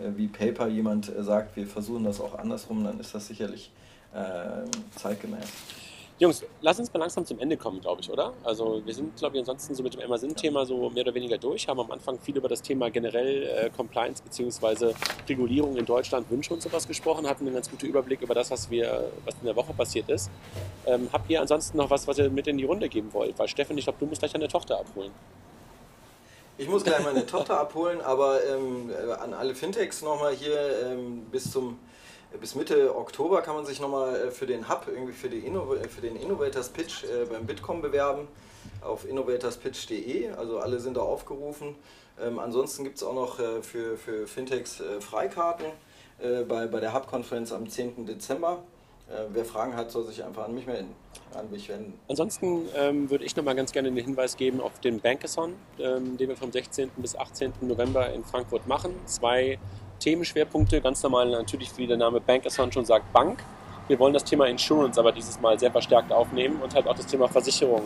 äh, 0.00 0.16
wie 0.16 0.28
Paper 0.28 0.68
jemand 0.68 1.10
sagt, 1.18 1.56
wir 1.56 1.66
versuchen 1.66 2.04
das 2.04 2.20
auch 2.20 2.38
andersrum, 2.38 2.84
dann 2.84 3.00
ist 3.00 3.14
das 3.14 3.26
sicherlich 3.26 3.70
zeitgemäß. 4.96 5.44
Jungs, 6.20 6.44
lass 6.62 6.80
uns 6.80 6.92
mal 6.92 6.98
langsam 6.98 7.24
zum 7.24 7.38
Ende 7.38 7.56
kommen, 7.56 7.80
glaube 7.80 8.00
ich, 8.00 8.10
oder? 8.10 8.32
Also 8.42 8.82
wir 8.84 8.92
sind, 8.92 9.16
glaube 9.16 9.36
ich, 9.36 9.40
ansonsten 9.40 9.76
so 9.76 9.84
mit 9.84 9.94
dem 9.94 10.00
Amazon-Thema 10.00 10.66
so 10.66 10.90
mehr 10.90 11.04
oder 11.04 11.14
weniger 11.14 11.38
durch, 11.38 11.68
haben 11.68 11.78
am 11.78 11.92
Anfang 11.92 12.18
viel 12.18 12.36
über 12.36 12.48
das 12.48 12.60
Thema 12.60 12.90
generell 12.90 13.44
äh, 13.44 13.70
Compliance 13.70 14.20
bzw. 14.24 14.94
Regulierung 15.28 15.76
in 15.76 15.86
Deutschland, 15.86 16.28
Wünsche 16.28 16.52
und 16.52 16.60
sowas 16.60 16.88
gesprochen, 16.88 17.28
hatten 17.28 17.46
einen 17.46 17.54
ganz 17.54 17.70
guten 17.70 17.86
Überblick 17.86 18.20
über 18.20 18.34
das, 18.34 18.50
was 18.50 18.68
wir, 18.68 19.12
was 19.24 19.36
in 19.36 19.46
der 19.46 19.54
Woche 19.54 19.72
passiert 19.72 20.08
ist. 20.08 20.28
Ähm, 20.86 21.08
habt 21.12 21.30
ihr 21.30 21.40
ansonsten 21.40 21.78
noch 21.78 21.88
was, 21.88 22.08
was 22.08 22.18
ihr 22.18 22.30
mit 22.30 22.48
in 22.48 22.58
die 22.58 22.64
Runde 22.64 22.88
geben 22.88 23.12
wollt? 23.12 23.38
Weil 23.38 23.46
Steffen, 23.46 23.78
ich 23.78 23.84
glaube, 23.84 24.00
du 24.00 24.06
musst 24.06 24.20
gleich 24.20 24.32
deine 24.32 24.48
Tochter 24.48 24.80
abholen. 24.80 25.12
Ich 26.56 26.68
muss 26.68 26.82
gleich 26.82 27.04
meine 27.04 27.24
Tochter 27.26 27.60
abholen, 27.60 28.00
aber 28.00 28.44
ähm, 28.44 28.90
äh, 28.90 29.12
an 29.12 29.34
alle 29.34 29.54
Fintechs 29.54 30.02
nochmal 30.02 30.34
hier 30.34 30.58
ähm, 30.84 31.26
bis 31.30 31.52
zum 31.52 31.78
bis 32.40 32.54
Mitte 32.54 32.94
Oktober 32.94 33.42
kann 33.42 33.54
man 33.54 33.64
sich 33.64 33.80
nochmal 33.80 34.16
äh, 34.16 34.30
für 34.30 34.46
den 34.46 34.68
Hub, 34.68 34.86
irgendwie 34.86 35.12
für, 35.12 35.28
die 35.28 35.38
Inno 35.38 35.74
für 35.88 36.00
den 36.00 36.16
Innovators 36.16 36.68
Pitch 36.68 37.04
äh, 37.04 37.24
beim 37.24 37.46
Bitkom 37.46 37.80
bewerben 37.80 38.28
auf 38.82 39.08
innovatorspitch.de. 39.08 40.30
Also 40.32 40.58
alle 40.58 40.80
sind 40.80 40.96
da 40.96 41.00
aufgerufen. 41.00 41.74
Ähm, 42.20 42.38
ansonsten 42.38 42.84
gibt 42.84 42.96
es 42.96 43.02
auch 43.02 43.14
noch 43.14 43.38
äh, 43.38 43.62
für, 43.62 43.96
für 43.96 44.26
Fintechs 44.26 44.80
äh, 44.80 45.00
Freikarten 45.00 45.66
äh, 46.20 46.42
bei, 46.42 46.66
bei 46.66 46.80
der 46.80 46.94
Hub-Konferenz 46.94 47.52
am 47.52 47.68
10. 47.68 48.06
Dezember. 48.06 48.62
Äh, 49.08 49.24
wer 49.32 49.44
Fragen 49.44 49.74
hat, 49.74 49.90
soll 49.90 50.04
sich 50.04 50.22
einfach 50.24 50.44
an 50.44 50.54
mich 50.54 50.66
melden. 50.66 50.94
An 51.34 51.50
mich 51.50 51.68
wenden. 51.68 51.98
Ansonsten 52.08 52.68
ähm, 52.74 53.10
würde 53.10 53.24
ich 53.24 53.36
nochmal 53.36 53.54
ganz 53.54 53.72
gerne 53.72 53.90
den 53.90 54.04
Hinweis 54.04 54.36
geben 54.36 54.60
auf 54.60 54.80
den 54.80 55.00
Bankathon, 55.00 55.54
ähm, 55.78 56.16
den 56.16 56.28
wir 56.28 56.36
vom 56.36 56.52
16. 56.52 56.90
bis 56.96 57.16
18. 57.16 57.52
November 57.62 58.12
in 58.12 58.24
Frankfurt 58.24 58.66
machen. 58.66 58.94
Zwei 59.06 59.58
Themenschwerpunkte, 59.98 60.80
ganz 60.80 61.02
normal 61.02 61.30
natürlich, 61.30 61.76
wie 61.76 61.86
der 61.86 61.96
Name 61.96 62.20
Bankathon 62.20 62.72
schon 62.72 62.84
sagt, 62.84 63.12
Bank. 63.12 63.44
Wir 63.88 63.98
wollen 63.98 64.12
das 64.12 64.24
Thema 64.24 64.46
Insurance 64.46 65.00
aber 65.00 65.12
dieses 65.12 65.40
Mal 65.40 65.58
sehr 65.58 65.70
verstärkt 65.70 66.12
aufnehmen 66.12 66.60
und 66.62 66.74
halt 66.74 66.86
auch 66.86 66.94
das 66.94 67.06
Thema 67.06 67.28
Versicherung 67.28 67.82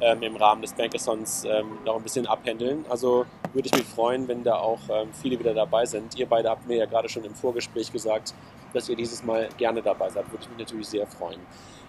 ähm, 0.00 0.22
im 0.22 0.36
Rahmen 0.36 0.62
des 0.62 0.72
Bankathons 0.72 1.44
ähm, 1.44 1.78
noch 1.84 1.96
ein 1.96 2.02
bisschen 2.02 2.26
abhändeln. 2.26 2.84
Also 2.88 3.26
würde 3.52 3.68
ich 3.68 3.74
mich 3.74 3.86
freuen, 3.86 4.26
wenn 4.28 4.44
da 4.44 4.56
auch 4.56 4.80
ähm, 4.90 5.08
viele 5.12 5.38
wieder 5.38 5.54
dabei 5.54 5.84
sind. 5.86 6.16
Ihr 6.16 6.26
beide 6.26 6.50
habt 6.50 6.66
mir 6.66 6.76
ja 6.76 6.86
gerade 6.86 7.08
schon 7.08 7.24
im 7.24 7.34
Vorgespräch 7.34 7.92
gesagt, 7.92 8.34
dass 8.72 8.88
ihr 8.88 8.96
dieses 8.96 9.22
Mal 9.22 9.48
gerne 9.58 9.82
dabei 9.82 10.10
seid. 10.10 10.30
Würde 10.30 10.42
ich 10.44 10.48
mich 10.48 10.58
natürlich 10.58 10.88
sehr 10.88 11.06
freuen. 11.06 11.40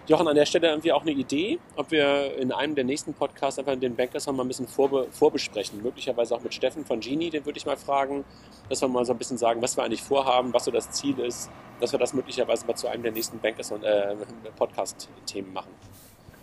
Jochen, 0.06 0.28
an 0.28 0.34
der 0.34 0.44
Stelle 0.44 0.68
irgendwie 0.68 0.92
auch 0.92 1.02
eine 1.02 1.12
Idee, 1.12 1.58
ob 1.76 1.90
wir 1.90 2.36
in 2.36 2.52
einem 2.52 2.74
der 2.74 2.84
nächsten 2.84 3.14
Podcasts 3.14 3.58
einfach 3.58 3.74
den 3.76 3.96
Bankathon 3.96 4.36
mal 4.36 4.44
ein 4.44 4.48
bisschen 4.48 4.68
vorbe 4.68 5.06
vorbesprechen. 5.10 5.82
Möglicherweise 5.82 6.34
auch 6.34 6.42
mit 6.42 6.52
Steffen 6.52 6.84
von 6.84 7.00
Genie, 7.00 7.30
den 7.30 7.46
würde 7.46 7.58
ich 7.58 7.64
mal 7.64 7.76
fragen, 7.76 8.24
dass 8.68 8.82
wir 8.82 8.88
mal 8.88 9.04
so 9.04 9.12
ein 9.12 9.18
bisschen 9.18 9.38
sagen, 9.38 9.62
was 9.62 9.76
wir 9.76 9.84
eigentlich 9.84 10.02
vorhaben, 10.02 10.52
was 10.52 10.66
so 10.66 10.70
das 10.70 10.90
Ziel 10.90 11.18
ist, 11.20 11.50
dass 11.80 11.92
wir 11.92 11.98
das 11.98 12.12
möglicherweise 12.12 12.66
mal 12.66 12.74
zu 12.74 12.88
einem 12.88 13.02
der 13.02 13.12
nächsten 13.12 13.38
Bankathon 13.38 13.82
äh, 13.82 14.14
Podcast-Themen 14.56 15.52
machen. 15.52 15.70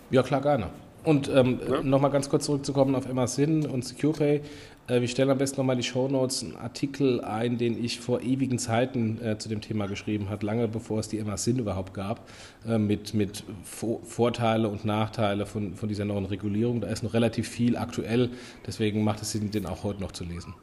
Ja, 0.10 0.24
klar, 0.24 0.42
gerne. 0.42 0.72
Und 1.04 1.30
ähm, 1.30 1.60
ja. 1.68 1.82
nochmal 1.82 2.12
ganz 2.12 2.30
kurz 2.30 2.46
zurückzukommen 2.46 2.96
auf 2.96 3.08
Emma 3.08 3.26
Sinn 3.26 3.66
und 3.66 3.84
SecurePay. 3.84 4.42
Äh, 4.88 5.02
wir 5.02 5.08
stellen 5.08 5.30
am 5.30 5.38
besten 5.38 5.58
nochmal 5.58 5.76
die 5.76 5.84
Shownotes, 5.84 6.44
einen 6.44 6.56
Artikel 6.56 7.22
ein, 7.22 7.58
den 7.58 7.84
ich 7.84 8.00
vor 8.00 8.22
ewigen 8.22 8.60
Zeiten 8.60 9.22
äh, 9.24 9.38
zu 9.38 9.50
dem 9.50 9.62
Thema 9.62 9.88
geschrieben 9.88 10.30
habe, 10.30 10.46
lange 10.46 10.68
bevor 10.68 11.00
es 11.00 11.08
die 11.08 11.20
Emma 11.20 11.38
Sinn 11.38 11.60
überhaupt 11.60 11.94
gab, 11.94 12.28
äh, 12.68 12.78
mit, 12.78 13.14
mit 13.14 13.44
Vorteile 13.64 14.68
und 14.68 14.86
Nachteile 14.86 15.46
von, 15.46 15.76
von 15.76 15.90
dieser 15.90 16.06
neuen 16.06 16.26
Regulierung. 16.26 16.82
Da 16.82 16.88
ist 16.88 17.04
noch 17.04 17.14
relativ 17.14 17.48
viel 17.48 17.78
aktuell, 17.78 18.30
deswegen 18.66 19.04
macht 19.04 19.22
es 19.22 19.32
Sinn, 19.32 19.52
den 19.52 19.66
auch 19.66 19.84
heute 19.84 20.02
noch 20.02 20.12
zu 20.12 20.24
lesen. 20.24 20.54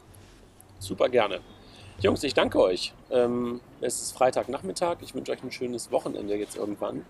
Super 0.79 1.09
gerne. 1.09 1.41
Jungs, 2.01 2.23
ich 2.23 2.33
danke 2.33 2.61
euch. 2.61 2.93
Ähm, 3.11 3.61
es 3.81 4.01
ist 4.01 4.12
Freitagnachmittag. 4.12 4.99
Ich 5.01 5.14
wünsche 5.16 5.33
euch 5.33 5.43
ein 5.43 5.51
schönes 5.51 5.91
Wochenende 5.91 6.37
jetzt 6.37 6.57
irgendwann. 6.57 7.05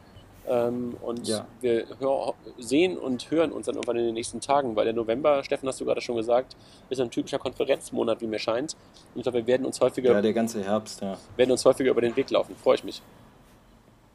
Ähm, 0.48 0.96
und 1.02 1.26
ja. 1.28 1.46
wir 1.60 1.84
hör, 1.98 2.34
sehen 2.58 2.96
und 2.96 3.30
hören 3.30 3.52
uns 3.52 3.66
dann 3.66 3.74
irgendwann 3.74 3.96
in 3.96 4.06
den 4.06 4.14
nächsten 4.14 4.40
Tagen, 4.40 4.74
weil 4.76 4.84
der 4.84 4.94
November, 4.94 5.44
Steffen, 5.44 5.68
hast 5.68 5.80
du 5.80 5.84
gerade 5.84 6.00
schon 6.00 6.16
gesagt, 6.16 6.56
ist 6.90 7.00
ein 7.00 7.10
typischer 7.10 7.38
Konferenzmonat, 7.38 8.20
wie 8.20 8.26
mir 8.26 8.38
scheint. 8.38 8.74
Und 9.14 9.20
ich 9.20 9.22
glaube, 9.22 9.38
wir 9.38 9.46
werden 9.46 9.66
uns 9.66 9.80
häufiger. 9.80 10.12
Ja, 10.12 10.22
der 10.22 10.32
ganze 10.32 10.62
Herbst, 10.62 11.00
ja. 11.02 11.16
Werden 11.36 11.50
uns 11.52 11.64
häufiger 11.64 11.90
über 11.90 12.00
den 12.00 12.16
Weg 12.16 12.30
laufen. 12.30 12.56
Freue 12.56 12.76
ich 12.76 12.84
mich. 12.84 13.02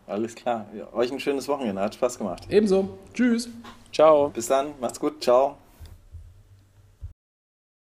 Alles 0.08 0.36
klar. 0.36 0.66
Ja, 0.78 0.92
euch 0.94 1.12
ein 1.12 1.20
schönes 1.20 1.48
Wochenende. 1.48 1.82
Hat 1.82 1.96
Spaß 1.96 2.18
gemacht. 2.18 2.44
Ebenso. 2.50 2.90
Tschüss. 3.14 3.50
Ciao. 3.92 4.30
Bis 4.30 4.48
dann. 4.48 4.74
Macht's 4.82 5.00
gut. 5.00 5.24
Ciao. 5.24 5.58